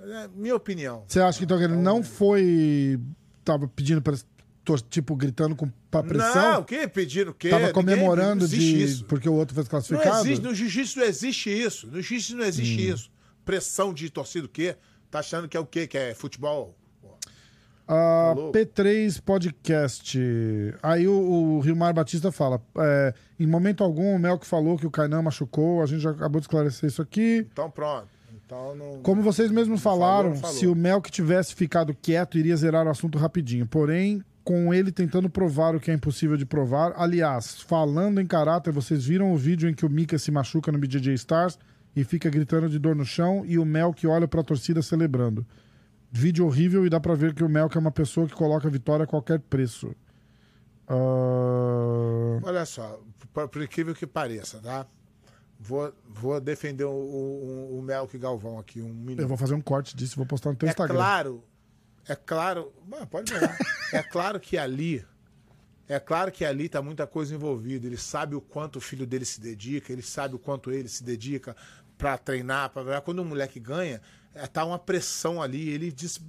[0.01, 1.05] é minha opinião.
[1.07, 2.99] Você acha que então que ele não foi.
[3.45, 4.15] Tava pedindo pra.
[4.89, 6.53] Tipo, gritando com pra pressão?
[6.53, 6.89] Não, o que?
[6.89, 7.49] Pedindo o quê?
[7.51, 8.83] Tava Ninguém- comemorando não existe de.
[8.85, 9.05] isso.
[9.05, 10.25] Porque o outro Não classificado?
[10.27, 11.87] existe, no jiu-jitsu não existe isso.
[11.87, 12.95] No jiu-jitsu não existe Hum.
[12.95, 13.11] isso.
[13.45, 14.77] Pressão de torcida o quê?
[15.11, 15.87] Tá achando que é o quê?
[15.87, 16.75] Que é futebol?
[17.87, 18.59] Ah, Tá louco?
[18.59, 20.19] P3 Podcast.
[20.83, 24.91] Aí o, o Rilmar Batista fala: é, em momento algum o Melk falou que o
[24.91, 27.47] Kainan machucou, a gente já acabou de esclarecer isso aqui.
[27.53, 28.09] Então pronto.
[28.47, 29.01] Então não.
[29.03, 30.57] Como vocês mesmos falou, falaram, não falou.
[30.57, 33.67] se o Melk tivesse ficado quieto, iria zerar o assunto rapidinho.
[33.67, 36.93] Porém, com ele tentando provar o que é impossível de provar.
[36.97, 40.79] Aliás, falando em caráter, vocês viram o vídeo em que o Mika se machuca no
[40.79, 41.59] BJJ Stars
[41.97, 45.47] e fica gritando de dor no chão e o Melk olha pra torcida celebrando.
[46.13, 48.71] Vídeo horrível e dá pra ver que o Melk é uma pessoa que coloca a
[48.71, 49.95] vitória a qualquer preço.
[50.87, 53.01] Ah, Olha só,
[53.33, 54.87] por, por incrível que pareça, tá?
[55.59, 59.21] Vou, vou defender o, o, o Melk Galvão aqui um minuto.
[59.21, 60.95] eu vou fazer um corte disso e vou postar no teu É Instagram.
[60.97, 61.45] claro,
[62.09, 62.73] é claro,
[63.11, 63.33] pode
[63.93, 65.05] é claro que ali,
[65.89, 67.87] é claro que ali tá muita coisa envolvida.
[67.87, 71.05] Ele sabe o quanto o filho dele se dedica, ele sabe o quanto ele se
[71.05, 71.57] dedica
[71.97, 74.01] para treinar, para quando o moleque ganha,
[74.35, 75.69] é, tá uma pressão ali.
[75.69, 76.21] Ele diz,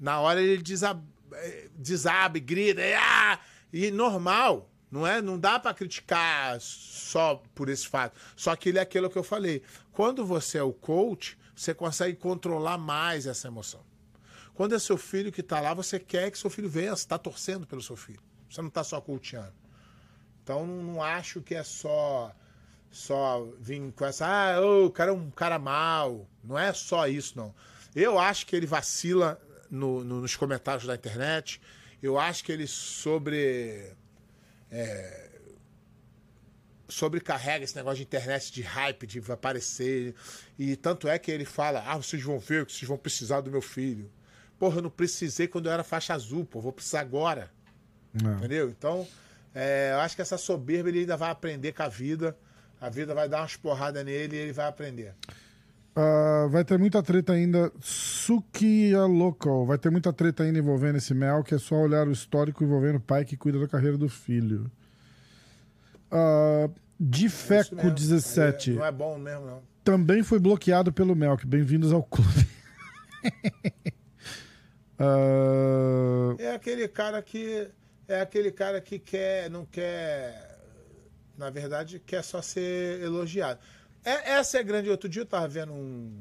[0.00, 1.02] na hora ele desab,
[1.34, 3.38] eh, desabe, grita, e, ah!
[3.72, 5.20] e normal, não é?
[5.20, 8.18] Não dá pra criticar só por esse fato.
[8.36, 9.62] Só que ele é aquilo que eu falei.
[9.92, 13.91] Quando você é o coach, você consegue controlar mais essa emoção.
[14.54, 17.18] Quando é seu filho que tá lá, você quer que seu filho venha, você tá
[17.18, 18.20] torcendo pelo seu filho.
[18.50, 19.52] Você não tá só coachando.
[20.42, 22.34] Então não, não acho que é só
[22.90, 26.28] só vir com essa, ah, o cara é um cara mal.
[26.44, 27.54] Não é só isso, não.
[27.94, 31.58] Eu acho que ele vacila no- no- nos comentários da internet.
[32.02, 33.94] Eu acho que ele sobre.
[34.70, 35.30] é,
[36.88, 40.14] sobrecarrega esse negócio de internet de hype, de aparecer.
[40.58, 43.50] E tanto é que ele fala: ah, vocês vão ver que vocês vão precisar do
[43.50, 44.10] meu filho.
[44.62, 47.50] Porra, eu não precisei quando eu era faixa azul, pô, vou precisar agora.
[48.14, 48.28] É.
[48.36, 48.70] Entendeu?
[48.70, 49.04] Então,
[49.52, 52.36] é, eu acho que essa soberba ele ainda vai aprender com a vida.
[52.80, 55.16] A vida vai dar umas porradas nele e ele vai aprender.
[55.96, 57.72] Ah, vai ter muita treta ainda.
[57.80, 59.66] Sukia Local.
[59.66, 62.98] Vai ter muita treta ainda envolvendo esse Mel, que é só olhar o histórico envolvendo
[62.98, 64.70] o pai que cuida da carreira do filho.
[66.08, 67.90] Ah, É isso Difeco mesmo.
[67.90, 68.70] 17.
[68.74, 69.62] Não é bom mesmo, não.
[69.82, 71.44] Também foi bloqueado pelo Melk.
[71.44, 72.46] Bem-vindos ao clube.
[75.02, 77.68] Ah, É aquele cara que.
[78.08, 79.50] É aquele cara que quer.
[79.50, 80.58] Não quer.
[81.36, 83.58] Na verdade, quer só ser elogiado.
[84.04, 84.90] É, essa é grande.
[84.90, 86.12] Outro dia eu tava vendo um.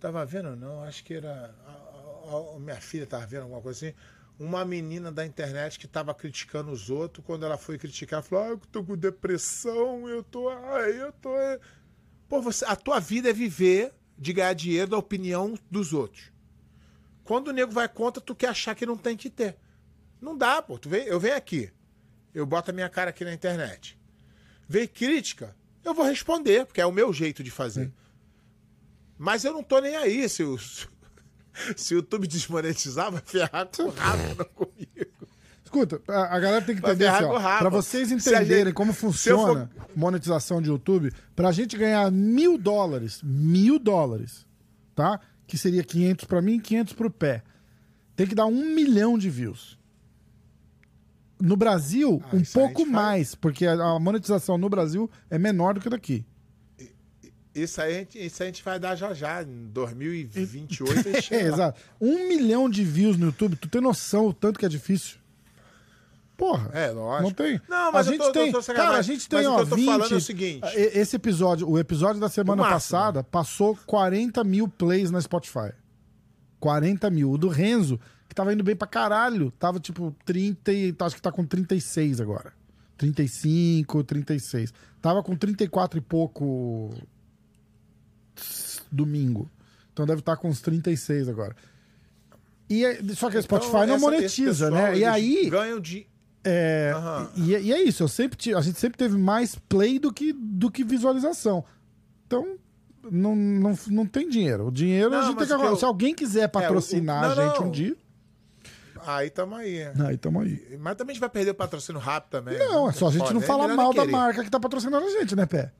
[0.00, 1.54] Tava vendo, não, acho que era.
[1.66, 3.94] a- a- a- minha filha tava vendo alguma coisa assim.
[4.38, 7.24] Uma menina da internet que tava criticando os outros.
[7.26, 10.48] Quando ela foi criticar, falou: Ah, eu tô com depressão, eu tô.
[10.48, 11.36] Ai, eu tô.
[11.36, 11.58] é."
[12.28, 16.30] Pô, você, a tua vida é viver de ganhar dinheiro da opinião dos outros.
[17.28, 19.54] Quando o nego vai contra, tu quer achar que não tem que ter.
[20.18, 20.78] Não dá, pô.
[20.78, 21.70] Tu vem, eu venho aqui,
[22.34, 23.98] eu boto a minha cara aqui na internet.
[24.66, 27.92] Veio crítica, eu vou responder, porque é o meu jeito de fazer.
[29.18, 30.56] Mas eu não tô nem aí se o,
[31.76, 35.28] se o YouTube desmonetizar, vai ferrar com o rabo não comigo.
[35.62, 39.70] Escuta, a, a galera tem que entender assim, pra vocês a entenderem gente- como funciona
[39.94, 44.46] monetização de YouTube, pra gente ganhar mil dólares, mil dólares,
[44.94, 45.20] tá?
[45.48, 47.42] Que seria 500 pra mim e 500 pro pé.
[48.14, 49.76] Tem que dar um milhão de views.
[51.40, 52.90] No Brasil, Ah, um pouco gente faz.
[52.90, 56.24] mais, porque a, monetização no Brasil é menor do que daqui.
[57.54, 59.42] Isso aí, a gente- isso aí a gente vai dar já já.
[59.42, 61.80] Em 2028 a gente É, exato.
[62.00, 65.17] Um milhão de views no YouTube, tu tem noção o tanto que é difícil?
[66.38, 66.70] Porra.
[66.72, 67.22] É, lógico.
[67.24, 67.60] Não tem.
[67.68, 69.62] Não, mas a gente tô- tem, tô cara, a gente tem Mas o ó, que
[69.62, 70.66] eu tô 20, falando é o seguinte.
[70.76, 72.74] e- Esse episódio, o episódio da semana O máximo.
[72.98, 75.72] passada, passou 40 mil plays na Spotify.
[76.60, 77.32] 40 mil.
[77.32, 77.98] O do Renzo,
[78.28, 82.20] que tava indo bem pra caralho, tava tipo 30 e acho que tá com 36
[82.20, 82.52] agora.
[82.96, 84.72] 35, 36.
[85.02, 86.90] Tava com 34 e pouco
[88.90, 89.50] domingo.
[89.92, 91.54] Então deve estar com uns 36 agora.
[92.70, 94.98] E é- só que a Spotify Então, não essa- monetiza, pessoal, né?
[94.98, 96.06] E aí, Ganham de.
[96.44, 97.30] É, Aham.
[97.36, 100.70] e, e é isso, eu sempre a gente sempre teve mais play do que, do
[100.70, 101.64] que visualização.
[102.26, 102.56] Então,
[103.10, 104.66] não, não, não tem dinheiro.
[104.66, 107.42] O dinheiro a Não, gente tem que que eu- Se alguém quiser patrocinar o- não,
[107.42, 107.68] a gente não.
[107.68, 107.96] um dia,
[109.06, 109.82] Aí tamo aí.
[110.04, 110.76] aí tamo aí.
[110.80, 112.58] Mas também a gente vai perder o patrocínio rápido também.
[112.58, 115.06] Não, é só a gente Foda, não é falar mal da marca que tá patrocinando
[115.06, 115.72] a gente, né, Pé?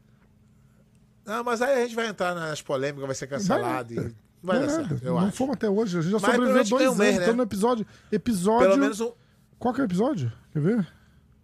[1.27, 4.59] Não, mas aí a gente vai entrar nas polêmicas, vai ser cancelado Vai- e vai
[4.61, 5.37] dar Não é certo, eu não acho.
[5.37, 5.99] fomos até hoje.
[5.99, 6.97] A gente já Mas sobreviveu dois um anos.
[6.99, 7.23] mês, né?
[7.25, 7.87] Então no episódio.
[8.11, 8.67] Episódio.
[8.69, 9.13] Pelo menos um,
[9.59, 10.33] Qual que é o episódio?
[10.53, 10.87] Quer ver?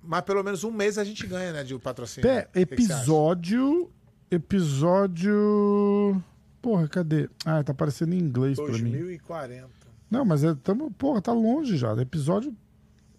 [0.06, 2.28] mas pelo menos um mês a gente ganha, né, de patrocínio.
[2.28, 3.90] Pé, episódio.
[4.30, 6.22] Episódio.
[6.60, 7.28] Porra, cadê?
[7.44, 8.90] Ah, tá aparecendo em inglês pra mim.
[8.90, 9.68] 2040.
[10.10, 11.92] Não, mas é, tamo, porra, tá longe já.
[11.94, 12.56] Episódio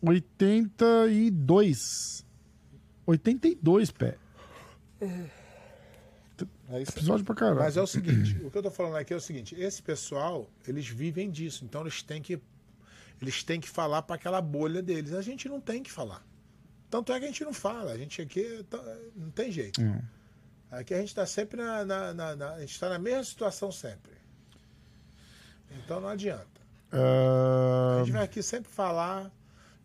[0.02, 2.26] 82.
[3.06, 4.18] 82, pé.
[6.70, 6.92] É isso.
[6.92, 7.60] Episódio pra caralho.
[7.60, 10.50] Mas é o seguinte, o que eu tô falando aqui é o seguinte, esse pessoal,
[10.68, 12.40] eles vivem disso, então eles têm que
[13.22, 15.14] eles têm que falar para aquela bolha deles.
[15.14, 16.26] A gente não tem que falar.
[16.90, 19.82] Tanto é que a gente não fala, a gente aqui tá- não tem jeito.
[19.82, 20.02] Hum.
[20.72, 23.72] Aqui a gente está sempre na, na- na- na- a gente está na mesma situação
[23.72, 24.12] sempre.
[25.84, 26.48] Então não adianta.
[26.92, 29.32] A Ah, gente vai aqui sempre falar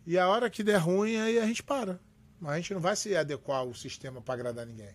[0.05, 1.99] e a hora que der ruim aí a gente para.
[2.39, 4.93] Mas a gente não vai se adequar ao sistema para agradar ninguém.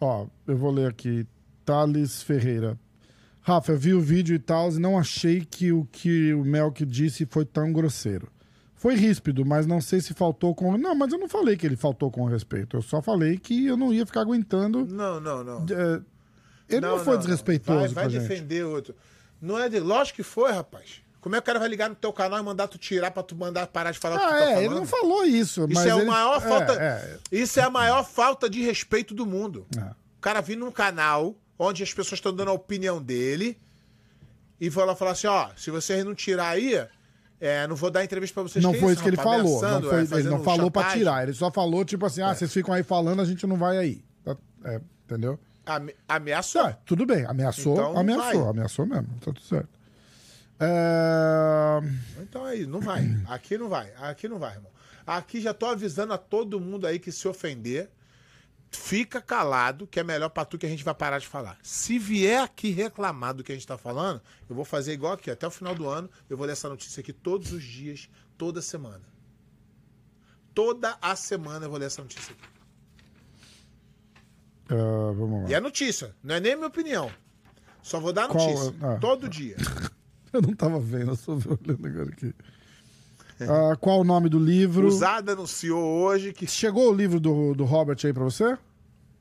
[0.00, 1.26] ó, eu vou ler aqui.
[1.64, 2.78] Thales Ferreira.
[3.42, 6.84] Rafa, eu vi o vídeo e tal e não achei que o que o Melk
[6.84, 8.28] disse foi tão grosseiro.
[8.74, 10.76] Foi ríspido, mas não sei se faltou com.
[10.78, 12.76] Não, mas eu não falei que ele faltou com respeito.
[12.78, 14.86] Eu só falei que eu não ia ficar aguentando.
[14.86, 15.66] Não, não, não.
[15.70, 16.00] é,
[16.68, 18.94] Ele não, foi desrespeitoso Vai, vai defender outro.
[19.40, 19.80] Não é de...
[19.80, 21.02] Lógico que foi, rapaz.
[21.20, 23.22] Como é que o cara vai ligar no teu canal e mandar tu tirar pra
[23.22, 24.62] tu mandar parar de falar o que tu Ah, tá é, falando?
[24.64, 25.60] ele não falou isso.
[25.66, 26.72] Isso mas é a ele- maior é, falta.
[26.82, 29.66] é, Isso é a maior falta de respeito do mundo.
[29.76, 29.80] é.
[30.16, 33.58] O cara vir num canal onde as pessoas estão dando a opinião dele
[34.58, 36.74] e vai lá falar assim, ó, se vocês não tirar aí,
[37.38, 38.64] é, não vou dar entrevista pra vocês.
[38.64, 39.42] Não foi isso, que ele rapaz?
[39.42, 39.62] falou.
[39.62, 40.98] Não foi- é, ele não falou pra chantagem.
[41.00, 41.22] tirar.
[41.24, 44.02] Ele só falou, tipo assim, ah, vocês ficam aí falando, a gente não vai aí.
[44.24, 45.38] Tá- é, entendeu?
[45.66, 46.62] Ame- Ameaçou.
[46.64, 47.24] Tá, tudo bem.
[47.26, 48.50] Ameaçou, Então, ameaçou, vai.
[48.50, 49.06] ameaçou mesmo.
[49.20, 49.68] Tá tudo certo.
[50.58, 51.80] É...
[52.22, 53.16] Então aí, não vai.
[53.28, 53.92] Aqui não vai.
[53.98, 54.70] Aqui não vai, irmão.
[55.06, 57.88] Aqui já tô avisando a todo mundo aí que se ofender,
[58.70, 61.58] fica calado, que é melhor pra tu que a gente vai parar de falar.
[61.62, 65.30] Se vier aqui reclamar do que a gente tá falando, eu vou fazer igual aqui,
[65.30, 68.62] até o final do ano, eu vou ler essa notícia aqui todos os dias, toda
[68.62, 69.02] semana.
[70.54, 72.44] Toda a semana eu vou ler essa notícia aqui.
[74.70, 75.50] ah, vamos lá.
[75.50, 77.10] E é notícia, não é nem a minha opinião.
[77.82, 78.74] Só vou dar Qual- notícia.
[78.82, 78.98] ah.
[79.00, 79.56] Todo dia.
[80.32, 82.32] Eu não tava vendo, eu só vi olhando agora aqui.
[83.48, 84.86] Ah, qual o nome do livro?
[84.86, 88.56] Usada anunciou hoje que Chegou o livro do, do Robert aí pra você?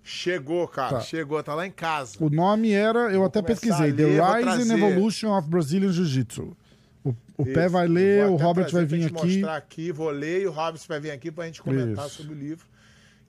[0.03, 0.95] chegou, cara.
[0.97, 1.01] Tá.
[1.01, 2.17] Chegou, tá lá em casa.
[2.19, 4.75] O nome era, eu até começar pesquisei, The vou Rise and.
[4.77, 6.57] Evolution of Brazilian Jiu-Jitsu.
[7.03, 9.13] O, o Pé vai ler, Vou o até Robert vai vir aqui.
[9.13, 12.15] mostrar aqui, vou ler e o Robson vai vir aqui pra gente comentar Isso.
[12.17, 12.65] sobre o livro.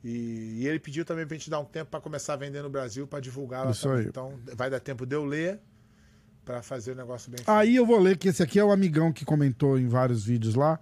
[0.02, 2.70] E, e ele pediu também pra gente dar um tempo pra começar a vender no
[2.70, 4.00] Brasil, pra divulgar lá Isso também.
[4.00, 4.06] aí.
[4.06, 5.60] Então vai dar tempo de eu ler
[6.44, 9.12] pra fazer o negócio bem Aí eu vou ler que esse aqui é o amigão
[9.12, 10.78] que comentou em vários vídeos lá.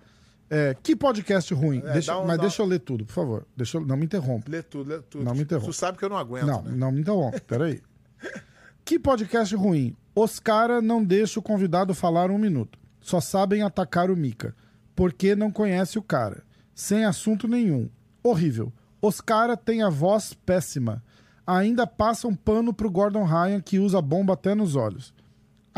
[0.50, 1.82] É, que podcast ruim.
[1.84, 3.46] É, Deixa- um- mas deixa eu ler tudo, por favor.
[3.56, 4.50] Deixa eu- não me interrompa.
[4.50, 5.24] Lê tudo, lê tudo.
[5.24, 5.66] Não me interrompa.
[5.66, 6.72] Tu sabe que eu não aguento, Não, né?
[6.74, 7.38] não me interrompa.
[7.40, 7.80] Peraí.
[8.84, 9.94] Que podcast ruim.
[10.14, 12.78] Os cara não deixa o convidado falar um minuto.
[13.00, 14.54] Só sabem atacar o Mika.
[14.96, 16.42] Porque não conhece o cara.
[16.74, 17.90] Sem assunto nenhum.
[18.22, 18.72] Horrível.
[19.02, 21.04] Os cara tem a voz péssima.
[21.46, 25.12] Ainda passam pano pro Gordon Ryan que usa bomba até nos olhos.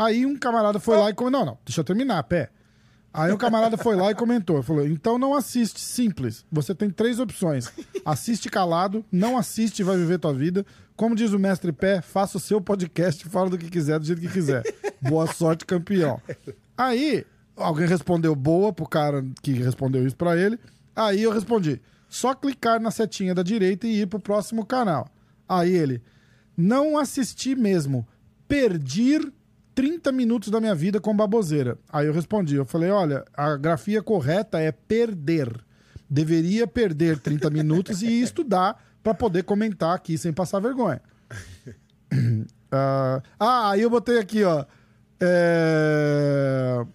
[0.01, 1.39] Aí um camarada foi lá e comentou.
[1.39, 2.49] Não, não, deixa eu terminar, pé.
[3.13, 6.43] Aí um camarada foi lá e comentou, falou: então não assiste, simples.
[6.51, 7.71] Você tem três opções:
[8.03, 10.65] assiste calado, não assiste e vai viver tua vida.
[10.95, 14.21] Como diz o mestre Pé, faça o seu podcast, fala do que quiser, do jeito
[14.21, 14.63] que quiser.
[15.01, 16.19] Boa sorte, campeão.
[16.75, 17.23] Aí
[17.55, 20.57] alguém respondeu boa pro cara que respondeu isso pra ele.
[20.95, 21.79] Aí eu respondi:
[22.09, 25.07] só clicar na setinha da direita e ir pro próximo canal.
[25.47, 26.01] Aí ele:
[26.57, 28.07] não assisti mesmo.
[28.47, 29.31] Perdi
[29.73, 31.77] 30 minutos da minha vida com baboseira.
[31.91, 35.49] Aí eu respondi, eu falei, olha, a grafia correta é perder.
[36.09, 41.01] Deveria perder 30 minutos e estudar para poder comentar aqui sem passar vergonha.
[42.73, 44.63] Ah, ah, aí eu botei aqui, ó.
[45.19, 46.85] É...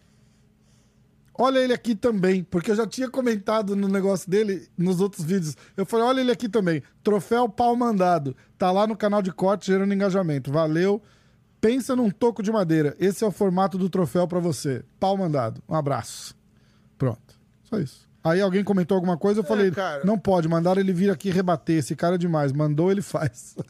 [1.38, 5.54] Olha ele aqui também, porque eu já tinha comentado no negócio dele nos outros vídeos.
[5.76, 6.82] Eu falei, olha ele aqui também.
[7.04, 8.34] Troféu pau mandado.
[8.56, 10.50] Tá lá no canal de corte gerando engajamento.
[10.50, 11.02] Valeu.
[11.60, 12.94] Pensa num toco de madeira.
[12.98, 14.84] Esse é o formato do troféu pra você.
[15.00, 15.62] Pau mandado.
[15.68, 16.34] Um abraço.
[16.98, 17.38] Pronto.
[17.64, 18.06] Só isso.
[18.22, 20.04] Aí alguém comentou alguma coisa, eu falei, cara.
[20.04, 21.78] não pode, mandaram ele vir aqui rebater.
[21.78, 22.52] Esse cara é demais.
[22.52, 23.54] Mandou, ele faz.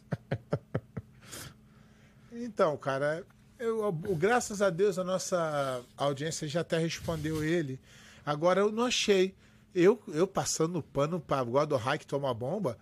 [2.32, 3.24] Então, cara,
[3.58, 7.80] eu, o- graças a Deus a nossa audiência já até respondeu ele.
[8.24, 9.34] Agora eu não achei.
[9.74, 12.78] Eu, eu passando o pano para Gordon High que toma bomba,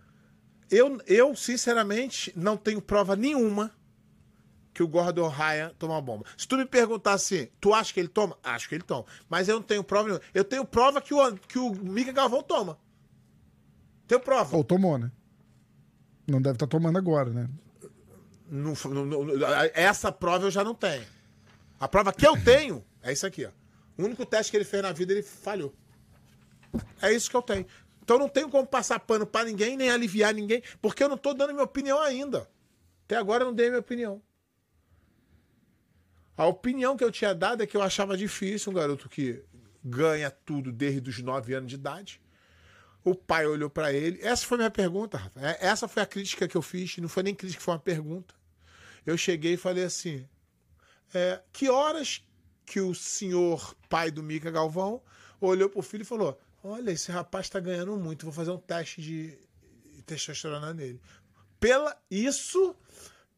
[0.71, 3.71] eu, eu, sinceramente, não tenho prova nenhuma
[4.75, 6.27] que o Gordon Ryan toma bomba.
[6.37, 8.37] Se tu me perguntar assim, tu acha que ele toma?
[8.43, 9.07] Acho que ele toma.
[9.29, 10.25] Mas eu não tenho prova nenhuma.
[10.35, 12.77] Eu tenho prova que o, que o Mika Galvão toma.
[14.09, 14.57] Tenho prova.
[14.57, 15.11] Ou tomou, né?
[16.27, 17.49] Não deve estar tomando agora, né?
[18.51, 19.27] Não não- não-
[19.73, 21.05] essa prova eu já não tenho.
[21.79, 23.51] A prova que eu tenho é isso aqui, ó.
[23.97, 25.73] O único teste que ele fez na vida, ele falhou.
[27.01, 27.65] É isso que eu tenho.
[28.03, 31.33] Então não tenho como passar pano pra ninguém, nem aliviar ninguém, porque eu não tô
[31.33, 32.49] dando minha opinião ainda.
[33.05, 34.21] Até agora eu não dei minha opinião.
[36.37, 39.43] A opinião que eu tinha dado é que eu achava difícil um garoto que
[39.85, 42.21] ganha tudo desde os 9 anos de idade.
[43.05, 44.19] O pai olhou pra ele.
[44.23, 45.41] Essa foi minha pergunta, Rafa.
[45.41, 46.97] É- Essa foi a crítica que eu fiz.
[46.99, 48.35] Não foi nem crítica, foi uma pergunta.
[49.05, 50.27] Eu cheguei e falei assim:
[51.13, 52.25] é, que horas
[52.65, 55.03] que o senhor pai do Mica Galvão
[55.41, 59.03] olhou pro filho e falou: Olha, esse rapaz tá ganhando muito, vou fazer um teste
[59.03, 59.39] de
[60.07, 61.01] testosterona nele.
[61.61, 62.75] Pela isso,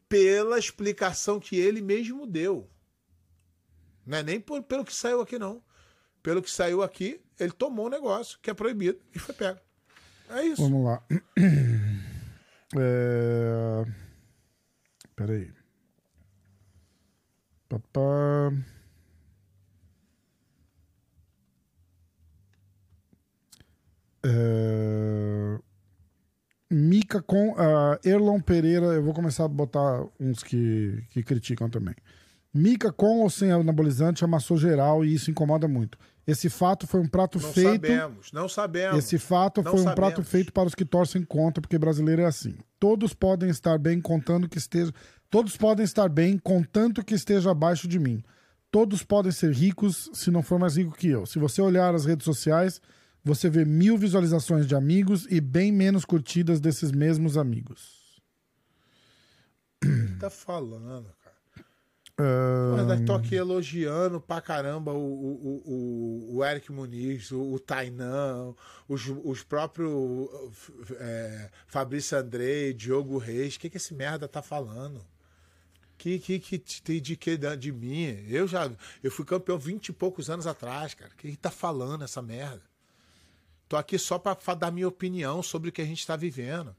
[0.08, 2.70] pela explicação que ele mesmo deu.
[4.06, 5.62] Não é nem por- pelo que saiu aqui, não.
[6.22, 9.58] Pelo que saiu aqui, ele tomou um negócio que é proibido e foi pego.
[10.30, 10.62] É isso.
[10.62, 11.02] Vamos lá.
[12.76, 13.84] É...
[15.14, 15.52] Peraí.
[17.68, 18.52] Papá.
[24.24, 25.58] É...
[26.68, 28.86] Mica com ah, Erlon Pereira.
[28.86, 31.94] Eu vou começar a botar uns que, que criticam também.
[32.56, 35.98] Mica com ou sem anabolizante amassou geral e isso incomoda muito.
[36.26, 37.70] Esse fato foi um prato Não feito.
[37.72, 38.98] sabemos, não sabemos.
[38.98, 39.94] Esse fato Não foi um sabemos.
[39.94, 42.56] prato feito para os que torcem contra, porque brasileiro é assim.
[42.80, 44.92] Todos podem estar bem contando que esteja.
[45.30, 48.22] Todos podem estar bem contanto que esteja abaixo de mim.
[48.72, 51.26] Todos podem ser ricos se não for mais rico que eu.
[51.26, 52.80] Se você olhar as redes sociais,
[53.22, 58.20] você vê mil visualizações de amigos e bem menos curtidas desses mesmos amigos.
[59.84, 61.06] O que tá falando,
[62.18, 65.62] Ah, Mas tô aqui elogiando pra caramba o, o,
[66.30, 68.54] o, o Eric Muniz, o, o Tainan,
[68.88, 70.28] os, os próprios
[70.98, 73.56] é, Fabrício Andrei, Diogo Reis.
[73.56, 75.04] O que, que esse merda tá falando?
[75.98, 78.24] Que, que, que te- tem de que de mim?
[78.28, 78.70] Eu já
[79.02, 81.10] eu fui campeão 20 e poucos anos atrás, cara.
[81.12, 82.62] O que, que tá falando essa merda?
[83.68, 86.74] Tô aqui só pra fa- dar minha opinião sobre o que a gente tá vivendo.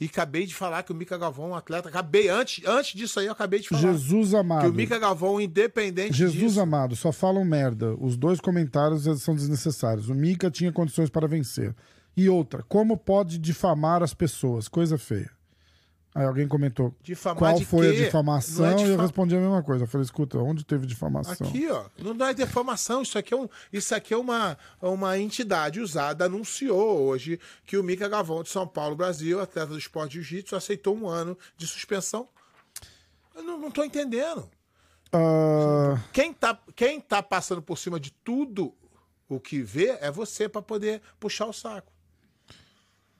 [0.00, 1.88] E acabei de falar que o Mica Galvão é um atleta.
[1.90, 3.82] Acabei, antes, antes disso aí, eu acabei de falar.
[3.82, 4.68] Jesus Que amado.
[4.70, 7.94] o Mica Galvão, independente Jesus disso, amado, só falam merda.
[8.00, 10.08] Os dois comentários são desnecessários.
[10.08, 11.74] O Mika tinha condições para vencer.
[12.16, 14.68] E outra, como pode difamar as pessoas?
[14.68, 15.30] Coisa feia.
[16.12, 18.02] Aí alguém comentou Difamar qual foi quê?
[18.02, 19.84] a difamação é e eu respondi a mesma coisa.
[19.84, 21.46] Eu falei, escuta, onde teve difamação?
[21.46, 25.78] Aqui, ó, não é defamação, isso aqui é, um, isso aqui é uma, uma entidade
[25.80, 30.56] usada, anunciou hoje que o Mica Gavão de São Paulo, Brasil, atleta do esporte jiu-jitsu,
[30.56, 32.28] aceitou um ano de suspensão.
[33.34, 34.50] Eu não, não tô entendendo.
[35.12, 38.74] Ah, Quem tá, quem tá passando por cima de tudo
[39.28, 41.92] o que vê é você para poder puxar o saco.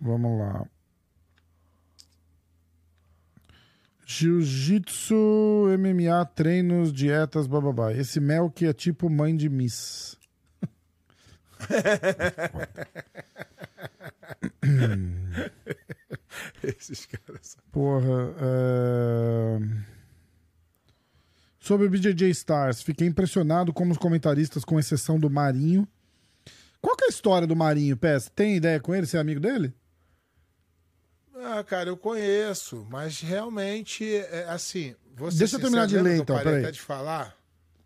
[0.01, 0.67] vamos lá.
[4.13, 7.93] Jiu-jitsu, MMA, treinos, dietas, bababá.
[7.93, 10.17] Esse mel que é tipo mãe de Miss.
[16.61, 17.57] Esses caras.
[17.71, 18.35] Porra.
[18.41, 19.61] é...
[21.61, 25.87] Sobre o BJJ Stars, fiquei impressionado como os comentaristas, com exceção do Marinho.
[26.81, 28.29] Qual que é a história do Marinho, Pés?
[28.35, 29.07] Tem ideia com ele?
[29.07, 29.73] Você é amigo dele?
[31.43, 34.95] Ah, cara, eu conheço, mas realmente, é, assim.
[35.31, 36.63] Ser Deixa eu terminar de ler, então, peraí.
[36.63, 37.35] até de falar.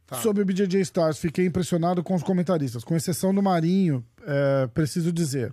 [0.06, 0.16] Tá.
[0.16, 5.12] Sobre o BJJ Stars, fiquei impressionado com os comentaristas, com exceção do Marinho, é, preciso
[5.12, 5.52] dizer.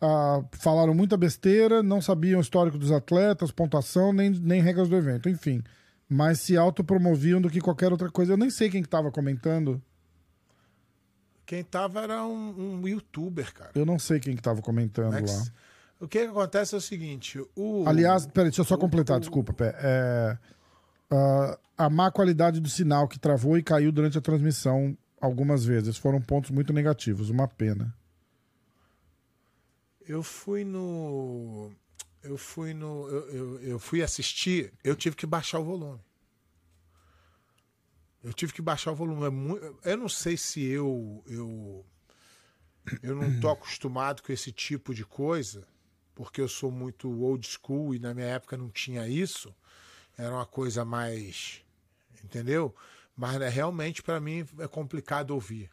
[0.00, 4.96] Ah, falaram muita besteira, não sabiam o histórico dos atletas, pontuação, nem, nem regras do
[4.96, 5.62] evento, enfim.
[6.08, 8.32] Mas se autopromoviam do que qualquer outra coisa.
[8.32, 9.82] Eu nem sei quem que tava comentando.
[11.44, 13.70] Quem tava era um, um youtuber, cara.
[13.74, 15.44] Eu não sei quem que tava comentando que lá.
[16.00, 19.16] O que, que acontece é o seguinte: o, Aliás, peraí, deixa eu só o- completar,
[19.16, 19.74] o- desculpa, Pé.
[19.78, 20.38] É,
[21.10, 25.96] ah, a má qualidade do sinal que travou e caiu durante a transmissão algumas vezes
[25.96, 27.92] foram pontos muito negativos, uma pena.
[30.06, 31.70] eu fui no.
[32.22, 33.06] Eu fui no.
[33.08, 36.00] Eu, eu, eu fui assistir, eu tive que baixar o volume.
[38.22, 39.26] Eu tive que baixar o volume.
[39.26, 41.22] É mui- eu não sei se eu.
[41.26, 41.84] Eu,
[43.02, 45.66] eu não tô acostumado com esse tipo de coisa,
[46.18, 49.54] porque eu sou muito old school e na minha época não tinha isso.
[50.16, 51.62] Era uma coisa mais.
[52.24, 52.74] Entendeu?
[53.16, 55.70] Mas né, realmente para mim é complicado ouvir.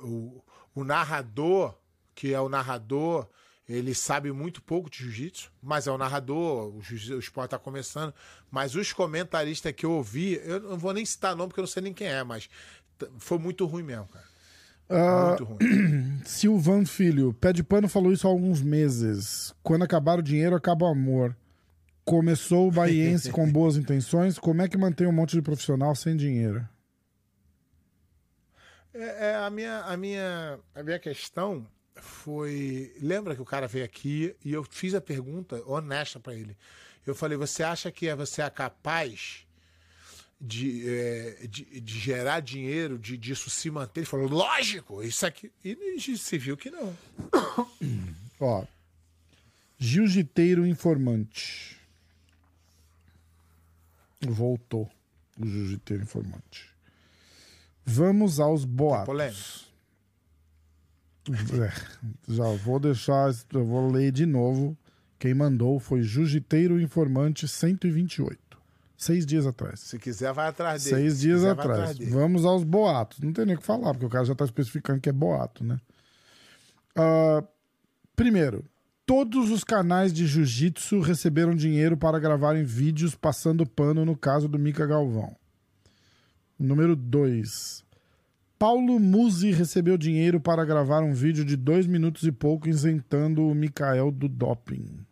[0.00, 1.76] O, o narrador,
[2.14, 3.28] que é o narrador,
[3.68, 8.14] ele sabe muito pouco de jiu-jitsu, mas é o narrador, o, o esporte está começando.
[8.48, 11.68] Mas os comentaristas que eu ouvi, eu não vou nem citar nome porque eu não
[11.68, 12.48] sei nem quem é, mas
[13.18, 14.29] foi muito ruim mesmo, cara.
[14.90, 16.20] Ah, Muito ruim.
[16.26, 19.54] Silvan Filho, Pé de Pano falou isso há alguns meses.
[19.62, 21.36] Quando acabar o dinheiro, acaba o amor.
[22.04, 26.16] Começou o baiense com boas intenções, como é que mantém um monte de profissional sem
[26.16, 26.66] dinheiro?
[28.92, 31.64] É, é, a, minha, a, minha, a minha questão
[31.94, 32.92] foi.
[33.00, 36.56] Lembra que o cara veio aqui e eu fiz a pergunta honesta para ele.
[37.06, 39.46] Eu falei: você acha que é- você é capaz
[40.40, 44.00] de, é, de, de gerar dinheiro, de disso se manter?
[44.00, 45.52] Ele falou: lógico, isso aqui.
[45.64, 46.96] E se viu que não.
[48.40, 48.64] Ó,
[49.78, 51.78] Jiu-Jiteiro Informante.
[54.20, 54.90] Voltou
[55.38, 56.70] o Jiu-Jiteiro Informante.
[57.84, 59.68] Vamos aos boatos.
[61.28, 64.76] É, já vou deixar, eu vou ler de novo.
[65.18, 68.49] Quem mandou foi Jiu-Jiteiro Informante 128.
[69.00, 69.80] Seis dias atrás.
[69.80, 70.96] Se quiser, vai atrás dele.
[70.96, 71.96] Seis Se dias quiser, atrás.
[71.96, 72.10] dele.
[72.10, 73.18] Vamos aos boatos.
[73.20, 75.64] Não tem nem o que falar, porque o cara já está especificando que é boato,
[75.64, 75.78] né?
[76.94, 77.42] Ah,
[78.14, 78.62] primeiro,
[79.06, 84.58] todos os canais de jiu-jitsu receberam dinheiro para gravarem vídeos passando pano no caso do
[84.58, 85.34] Mica Galvão.
[86.58, 87.82] Número 2.
[88.58, 93.54] Paulo Musi recebeu dinheiro para gravar um vídeo de dois minutos e pouco isentando o
[93.54, 95.06] Mikael do doping.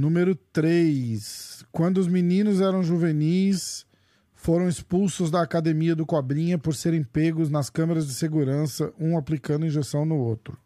[0.00, 1.64] Número 3.
[1.72, 3.86] Quando os meninos eram juvenis,
[4.34, 9.64] foram expulsos da academia do Cobrinha por serem pegos nas câmeras de segurança, um aplicando
[9.64, 10.58] injeção no outro.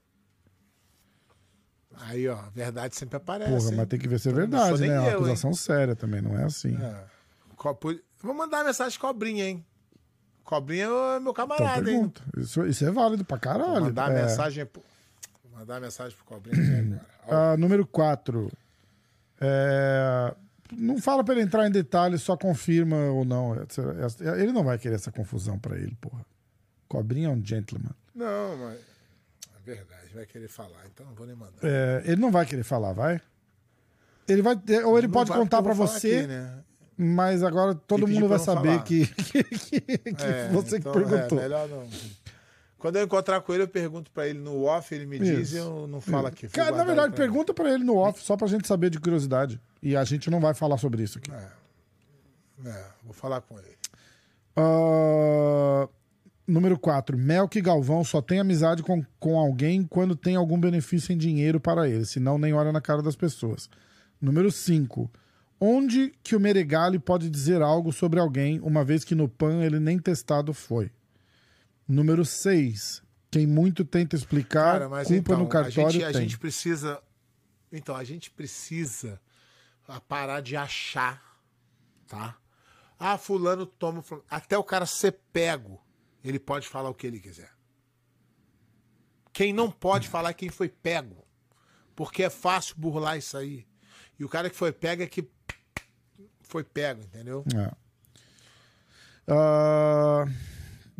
[2.08, 3.50] Aí, ó, verdade sempre aparece.
[3.52, 3.76] Porra, hein?
[3.76, 4.88] mas tem que ver se é verdade, né?
[4.88, 5.14] É uma eu, hein?
[5.16, 6.76] acusação séria também, não é assim.
[6.76, 7.04] É.
[7.56, 9.64] Copo- Vou mandar mensagem cobrinha, hein?
[10.42, 11.84] Cobrinha é meu Então camarada, hein?
[11.84, 12.22] pergunta.
[12.36, 13.84] Isso, isso é válido pra Vou caralho.
[13.84, 14.22] mandar É.
[14.22, 14.66] mensagem.
[14.66, 14.82] pro-
[15.44, 16.94] Vou mandar mensagem pro Cobrinha aqui
[17.28, 17.52] agora.
[17.52, 18.50] Ah, número 4.
[20.76, 23.54] Não fala pra ele entrar em detalhes, só confirma ou não.
[24.36, 26.24] Ele não vai querer essa confusão pra ele, porra.
[26.88, 27.90] Cobrinha é um gentleman.
[28.14, 28.78] Não, mas.
[29.56, 31.58] É verdade, vai querer falar, então não vou nem mandar.
[31.62, 33.20] É, ele não vai querer falar, vai?
[34.28, 34.54] Ele vai
[34.84, 36.58] ou ele Não pode contar falar você, aqui, né?
[36.96, 38.82] mas agora todo mundo vai saber falar.
[38.84, 41.38] que, que, que- que É, você então, que perguntou.
[41.38, 41.86] É, melhor não.
[42.80, 45.56] Quando eu encontrar com ele, eu pergunto pra ele no off, ele me diz Isso.
[45.56, 46.48] e eu não falo aqui.
[46.48, 49.60] Cara, na verdade, pra pergunta pra ele no off, só pra gente saber de curiosidade.
[49.82, 51.30] E a gente não vai falar sobre isso aqui.
[51.30, 53.76] É, vou falar com ele.
[54.56, 55.86] Ah,
[56.46, 57.16] Número 4.
[57.18, 61.88] Melk Galvão só tem amizade com, com alguém quando tem algum benefício em dinheiro para
[61.88, 63.68] ele, senão nem olha na cara das pessoas.
[64.20, 65.08] Número 5.
[65.60, 69.78] Onde que o Meregali pode dizer algo sobre alguém, uma vez que no PAN ele
[69.78, 70.90] nem testado foi?
[71.90, 73.02] Número 6.
[73.30, 77.02] Quem muito tenta explicar, Cara, culpa então, no a cartório gente, a gente precisa.
[77.72, 79.20] Então, a gente precisa
[79.88, 81.20] ah, parar de achar,
[82.06, 82.36] tá?
[82.98, 84.02] Ah, fulano toma.
[84.02, 85.80] fulano- Até o cara ser pego,
[86.22, 87.50] ele pode falar o que ele quiser.
[89.32, 91.24] Quem não pode falar é quem foi pego.
[91.96, 93.66] Porque é fácil burlar isso aí.
[94.18, 95.28] E o cara que foi pego é que
[96.42, 97.44] foi pego, entendeu?
[97.54, 97.72] É.
[99.28, 100.24] Ah,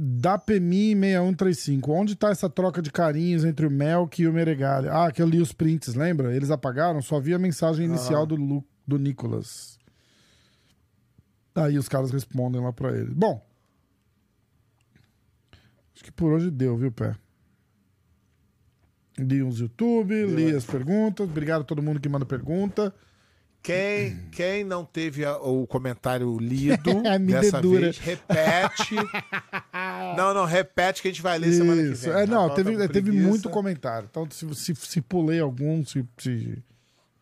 [0.03, 1.93] da PMI 6135.
[1.93, 4.89] Onde tá essa troca de carinhos entre o Melk e o Meregali?
[4.89, 6.35] Ah, que eu li os prints, lembra?
[6.35, 9.79] Eles apagaram, só vi a mensagem inicial do, Lu, do Nicolas.
[11.55, 13.13] Aí os caras respondem lá pra ele.
[13.13, 13.47] Bom.
[15.95, 17.15] Acho que por hoje deu, viu, Pé?
[19.19, 21.29] Li uns YouTube, li as perguntas.
[21.29, 22.95] Obrigado a todo mundo que manda pergunta.
[23.63, 26.83] Quem, quem não teve a- o comentário lido
[27.27, 27.81] dessa dedura.
[27.83, 28.95] vez, repete.
[30.17, 32.05] não, não, repete que a gente vai ler semana que Isso.
[32.11, 32.13] vem.
[32.23, 32.27] É, tá?
[32.27, 34.09] não, Então, teve, tá teve muito comentário.
[34.11, 36.59] Então, se, se, se pulei algum, se, se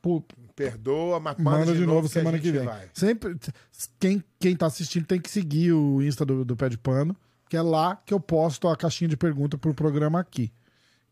[0.00, 0.24] pu-
[0.54, 2.66] Perdoa, mas manda, de, novo, a semana que, gente vem.
[2.66, 2.88] vai.
[2.92, 3.36] Sempre,
[4.00, 7.16] quem, quem tá assistindo tem que seguir o Insta do, do Pé de Pano,
[7.48, 10.52] que é lá que eu posto a caixinha de pergunta pro programa aqui.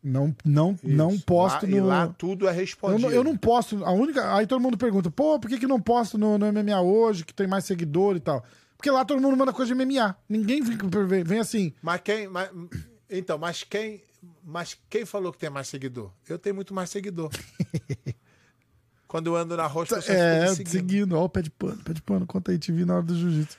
[0.07, 1.77] Não, não, não posto lá, no.
[1.77, 3.01] E lá tudo é eu, respondido.
[3.01, 3.83] não, eu não posto.
[3.83, 4.35] A única.
[4.35, 7.33] Aí todo mundo pergunta, pô, por que, que não posto no, no MMA hoje, que
[7.33, 8.43] tem mais seguidor e tal?
[8.77, 10.15] Porque lá todo mundo manda coisa de MMA.
[10.29, 10.77] Ninguém vem,
[11.23, 11.73] vem, assim.
[11.81, 12.27] Mas quem.
[12.27, 12.49] Mas,
[13.09, 14.01] então, mas quem.
[14.43, 16.11] Mas quem falou que tem mais seguidor?
[16.27, 17.29] Eu tenho muito mais seguidor.
[19.07, 20.69] Quando eu ando na as pessoas É, seguindo.
[20.69, 21.13] seguindo.
[21.17, 23.15] Ó, o pé de pano, pé de pano, conta aí, te vi na hora do
[23.15, 23.57] jiu-jitsu.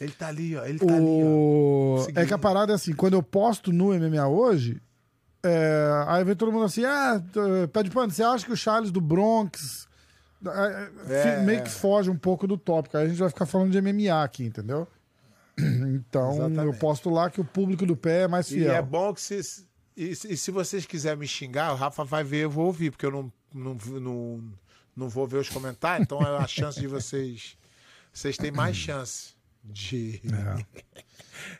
[0.00, 0.64] Ele tá ali, ó.
[0.64, 1.06] Ele tá ali, ó.
[1.06, 1.98] O...
[2.00, 2.18] Seguindo.
[2.18, 4.80] É que a parada é assim, quando eu posto no MMA hoje,
[5.46, 8.56] é, aí vem todo mundo assim, ah, t- pé de pano, você acha que o
[8.56, 9.86] Charles do Bronx
[10.44, 11.62] é, é, É, meio é.
[11.62, 14.44] que foge um pouco do tópico, aí a gente vai ficar falando de MMA aqui,
[14.44, 14.86] entendeu?
[15.58, 16.78] Então eu Exatamente.
[16.78, 18.74] posto lá que o público do pé é mais E fiel.
[18.74, 19.64] é bom que se.
[19.96, 22.90] E, se- e se vocês quiserem me xingar, o Rafa vai ver, eu vou ouvir,
[22.90, 24.44] porque eu não, não, não,
[24.94, 27.56] não vou ver os comentários, então é a chance de vocês.
[28.12, 30.20] Vocês têm mais chance de.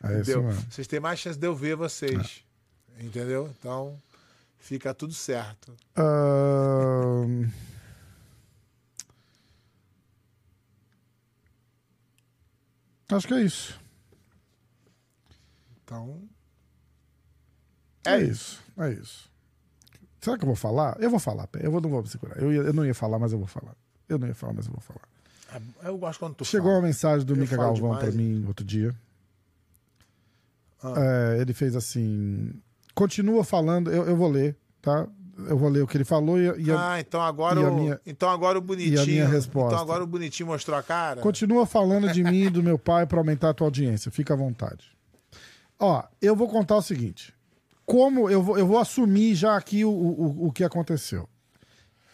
[0.03, 0.43] É isso Entendeu?
[0.43, 0.65] mesmo.
[0.69, 2.43] Vocês têm mais chance de eu ver vocês.
[2.99, 3.53] Entendeu?
[3.59, 3.97] Então,
[4.59, 5.73] fica tudo certo.
[5.95, 7.47] Ahn,
[13.09, 13.79] Acho que é isso.
[15.83, 16.21] Então.
[18.05, 19.29] É isso, é isso.
[20.19, 20.97] Será que eu vou falar?
[20.99, 21.65] Eu vou falar, Pé.
[21.65, 22.37] Eu vou, não vou me segurar.
[22.41, 23.75] Eu, ia- eu não ia falar, mas eu vou falar.
[24.09, 25.07] Eu não ia falar, mas eu vou falar.
[25.53, 26.79] é- Eu gosto quando tu Chegou fala.
[26.79, 28.93] uma mensagem do Eu Mica Galvão pra demais, mim outro dia.
[30.83, 30.93] Ah.
[30.97, 32.53] É, ele fez assim.
[32.97, 35.07] Continua falando, eu, eu vou ler, tá?
[35.47, 37.69] Eu vou ler o que ele falou e, e a- Ah, então agora, e a
[37.69, 39.05] o, minha- então agora o bonitinho.
[39.05, 39.73] minha resposta?
[39.75, 41.21] Então agora o bonitinho mostrou a cara.
[41.21, 44.09] continua falando de mim e do meu pai pra aumentar a tua audiência.
[44.11, 44.85] Fica à vontade.
[45.79, 47.31] Ó, eu vou contar o seguinte.
[47.85, 51.29] Como eu vou, eu vou assumir já aqui o, o, o que aconteceu.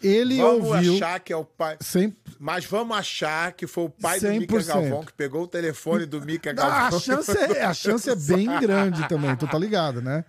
[0.02, 0.94] Ele Vamos ouviu.
[0.96, 1.78] achar que é o pai.
[1.80, 4.66] Sem, Mas vamos achar que foi o pai do Mica 100%.
[4.66, 6.98] Galvão que pegou o telefone do Mica Ah, Galvão.
[6.98, 10.22] a, chance é, a chance é bem grande também, tu tá ligado, né?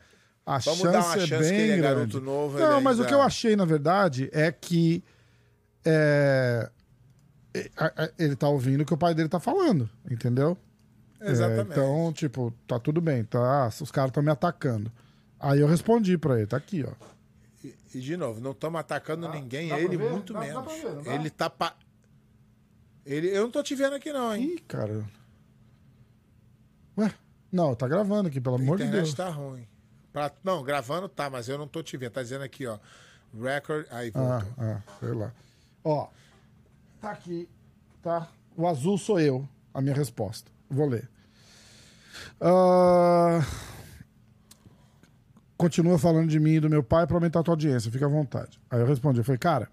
[0.46, 1.82] A Vamos chance, dar uma é chance bem que ele é grande.
[2.14, 5.04] garoto novo, Não, mas o ainda- que eu achei, na verdade, é que
[5.84, 6.70] é,
[7.54, 10.56] é, a- a- ele tá ouvindo o que o pai dele tá falando, entendeu?
[11.20, 11.72] É, Exatamente.
[11.72, 13.68] então, tipo, tá tudo bem, tá?
[13.82, 14.92] Os caras estão me atacando.
[15.40, 16.92] Aí eu respondi pra ele, tá aqui, ó.
[17.64, 20.12] E, e, de novo, não estamos atacando ninguém, dá pra ele ver?
[20.12, 20.64] muito Dá- dá menos.
[20.64, 21.16] pra ver, dá?
[21.16, 21.50] ele tá.
[21.50, 21.76] Pa...
[23.06, 23.28] Ele...
[23.30, 24.54] Eu não tô te vendo aqui, não, hein?
[24.56, 25.04] Ih, cara.
[26.98, 27.12] Ué?
[27.52, 29.14] Não, tá gravando aqui, pelo A amor de internet Deus.
[29.16, 29.68] tá ruim.
[30.16, 32.12] Pra- Não, gravando tá, mas eu não tô te vendo.
[32.14, 32.80] Tá dizendo aqui, ó.
[33.38, 33.86] Record.
[33.92, 34.32] Aí voltou.
[34.32, 35.32] Ah, ah, sei lá.
[35.84, 36.08] Ó,
[37.02, 37.50] tá aqui,
[38.02, 38.30] tá?
[38.56, 40.50] O azul sou eu, a minha resposta.
[40.70, 41.10] Vou ler.
[42.40, 43.42] Ah,
[45.58, 48.10] continua falando de mim e do meu pai pra aumentar a tua audiência, fica à
[48.10, 48.58] vontade.
[48.72, 49.70] Aí eu respondi, eu falei, cara,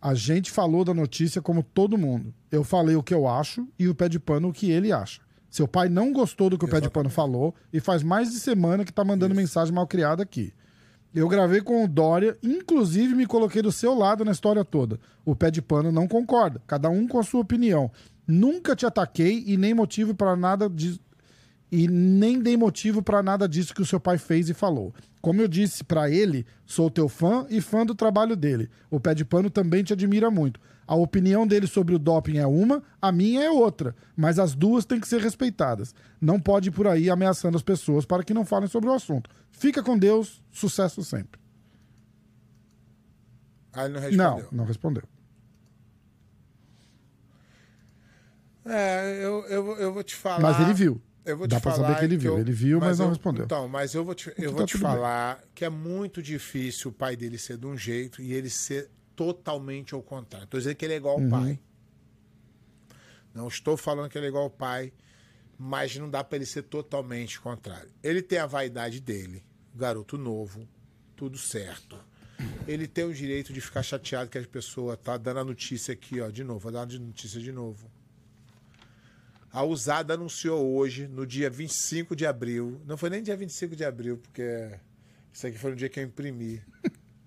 [0.00, 2.32] a gente falou da notícia como todo mundo.
[2.52, 5.20] Eu falei o que eu acho e o pé de pano o que ele acha.
[5.50, 8.38] Seu pai não gostou do que o pé de pano falou e faz mais de
[8.38, 10.52] semana que tá mandando mensagem mal criada aqui.
[11.14, 15.00] Eu gravei com o Dória, inclusive me coloquei do seu lado na história toda.
[15.24, 17.90] O pé de pano não concorda, cada um com a sua opinião.
[18.26, 21.00] Nunca te ataquei e nem motivo para nada de
[21.70, 24.94] e nem dei motivo pra nada disso que o seu pai fez e falou.
[25.20, 28.70] Como eu disse pra ele, sou teu fã e fã do trabalho dele.
[28.90, 30.60] O pé de pano também te admira muito.
[30.86, 34.84] A opinião dele sobre o doping é uma, a minha é outra, mas as duas
[34.84, 35.92] têm que ser respeitadas.
[36.20, 39.28] Não pode ir por aí ameaçando as pessoas para que não falem sobre o assunto.
[39.50, 41.40] Fica com Deus, sucesso sempre.
[43.72, 44.48] Aí ele não respondeu.
[44.52, 45.02] Não, não respondeu.
[48.64, 50.40] É, eu, eu, eu vou te falar.
[50.40, 51.00] Mas ele viu.
[51.26, 52.34] Eu vou Dá te pra falar saber que ele viu.
[52.34, 53.44] eu- Ele viu, mas não eu- respondeu.
[53.44, 54.90] Então, mas eu vou te, eu Então vou tá te tudo bem.
[54.92, 58.88] falar que é muito difícil o pai dele ser de um jeito e ele ser
[59.16, 60.44] totalmente ao contrário.
[60.44, 61.24] Estou dizendo que ele é igual Uhum.
[61.24, 61.58] ao pai.
[63.34, 64.92] Não estou falando que ele é igual ao pai,
[65.58, 67.90] mas não dá para ele ser totalmente contrário.
[68.02, 69.42] Ele tem a vaidade dele,
[69.74, 70.66] garoto novo,
[71.14, 71.98] tudo certo.
[72.68, 76.20] Ele tem o direito de ficar chateado que a pessoa tá dando a notícia aqui,
[76.20, 77.90] ó, de novo, vou dar a notícia de novo.
[79.56, 82.78] A Usada anunciou hoje, no dia 25 de abril.
[82.84, 84.70] Não foi nem dia 25 de abril, porque
[85.32, 86.62] isso aqui foi no dia que eu imprimi.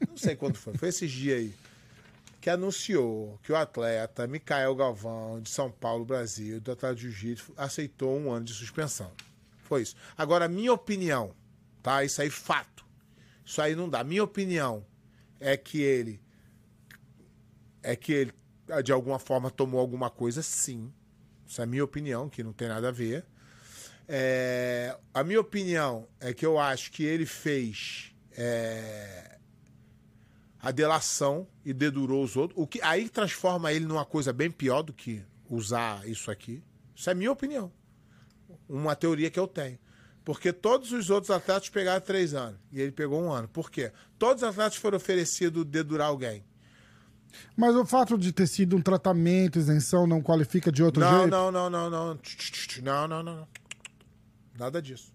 [0.07, 1.53] Não sei quando foi, foi esses dias aí.
[2.39, 7.51] Que anunciou que o atleta Micael Galvão, de São Paulo, Brasil, do atleta de Jiu-Jitsu,
[7.57, 9.11] aceitou um ano de suspensão.
[9.64, 9.95] Foi isso.
[10.15, 11.34] Agora, minha opinião,
[11.81, 12.03] tá?
[12.03, 12.85] Isso aí, fato.
[13.43, 14.03] Isso aí não dá.
[14.03, 14.85] Minha opinião
[15.39, 16.22] é que ele.
[17.81, 18.34] É que ele,
[18.84, 20.93] de alguma forma, tomou alguma coisa, sim.
[21.49, 23.26] Isso é a minha opinião, que não tem nada a ver.
[24.07, 29.39] É, a minha opinião é que eu acho que ele fez é,
[30.61, 32.61] a delação e dedurou os outros.
[32.61, 36.63] O que aí transforma ele numa coisa bem pior do que usar isso aqui.
[36.95, 37.71] Isso é minha opinião.
[38.67, 39.80] Uma teoria que eu tenho.
[40.23, 42.59] Porque todos os outros atletas pegaram três anos.
[42.71, 43.47] E ele pegou um ano.
[43.47, 43.91] Por quê?
[44.19, 46.45] Todos os atletas foram oferecidos dedurar alguém.
[47.56, 51.30] Mas o fato de ter sido um tratamento, isenção, não qualifica de outro Não, jeito?
[51.30, 52.19] não, não, não, não.
[52.81, 53.47] Não, não, não.
[54.57, 55.14] Nada disso.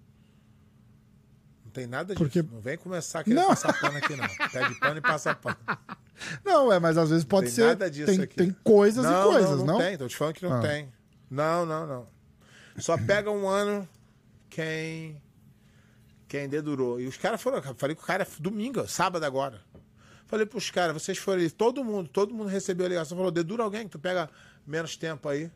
[1.65, 2.25] Não tem nada disso.
[2.25, 3.49] Porque- Não vem começar a querer Não.
[3.49, 4.29] passar pano aqui, não.
[4.51, 5.57] Pede pano e passa pano.
[6.45, 7.67] Não, é, mas às vezes pode tem ser.
[7.67, 8.37] nada disso tem, aqui.
[8.37, 9.67] tem coisas não, e coisas, não?
[9.67, 9.67] não?
[9.75, 10.61] Não, tem, tô te falando que não Ah.
[10.61, 10.89] tem.
[11.29, 12.07] Não, não, não.
[12.79, 13.87] Só pega um ano
[14.49, 15.21] quem
[16.29, 17.01] quem dedurou.
[17.01, 19.61] E os caras foram, falei com o cara domingo, sábado agora.
[20.35, 23.85] Falei pros caras, vocês foram, todo mundo, todo mundo recebeu a ligação, falou, dedura alguém
[23.85, 24.29] que tu pega
[24.67, 25.49] menos tempo aí.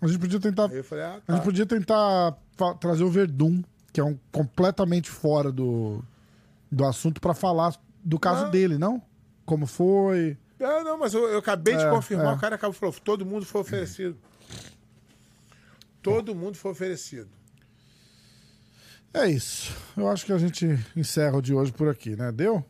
[0.00, 0.70] A gente podia tentar.
[0.70, 1.34] Aí eu falei, ah, A tá.
[1.34, 2.38] gente podia tentar
[2.78, 3.60] trazer o Verdun,
[3.92, 6.00] que é um completamente fora do,
[6.70, 8.50] do assunto, pra falar do caso Não.
[8.52, 9.02] dele, não?
[9.44, 10.38] Como foi?
[10.60, 12.36] Ah, não, mas eu, eu acabei de É, confirmar, é.
[12.36, 14.16] o cara acabou falou, todo mundo foi oferecido.
[16.00, 17.28] Todo mundo foi oferecido.
[19.12, 19.74] É isso.
[19.96, 22.30] Eu acho que a gente encerra o de hoje por aqui, né?
[22.30, 22.64] Deu?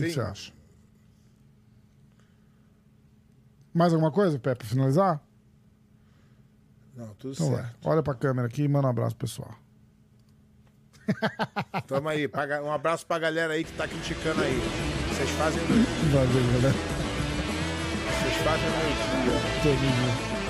[0.00, 0.52] O que, você acha?
[3.72, 5.20] Mais alguma coisa, Pepe, pra finalizar?
[6.96, 7.62] Não, tudo Então vai.
[7.62, 7.76] certo.
[7.88, 9.52] Olha pra câmera aqui e manda um abraço, pessoal.
[11.86, 12.28] Tamo aí.
[12.64, 14.58] Um abraço pra galera aí que tá criticando aí.
[15.08, 16.74] Vocês fazem meu, Valeu, galera.
[18.20, 18.72] vocês fazem o
[19.64, 20.43] meu dia.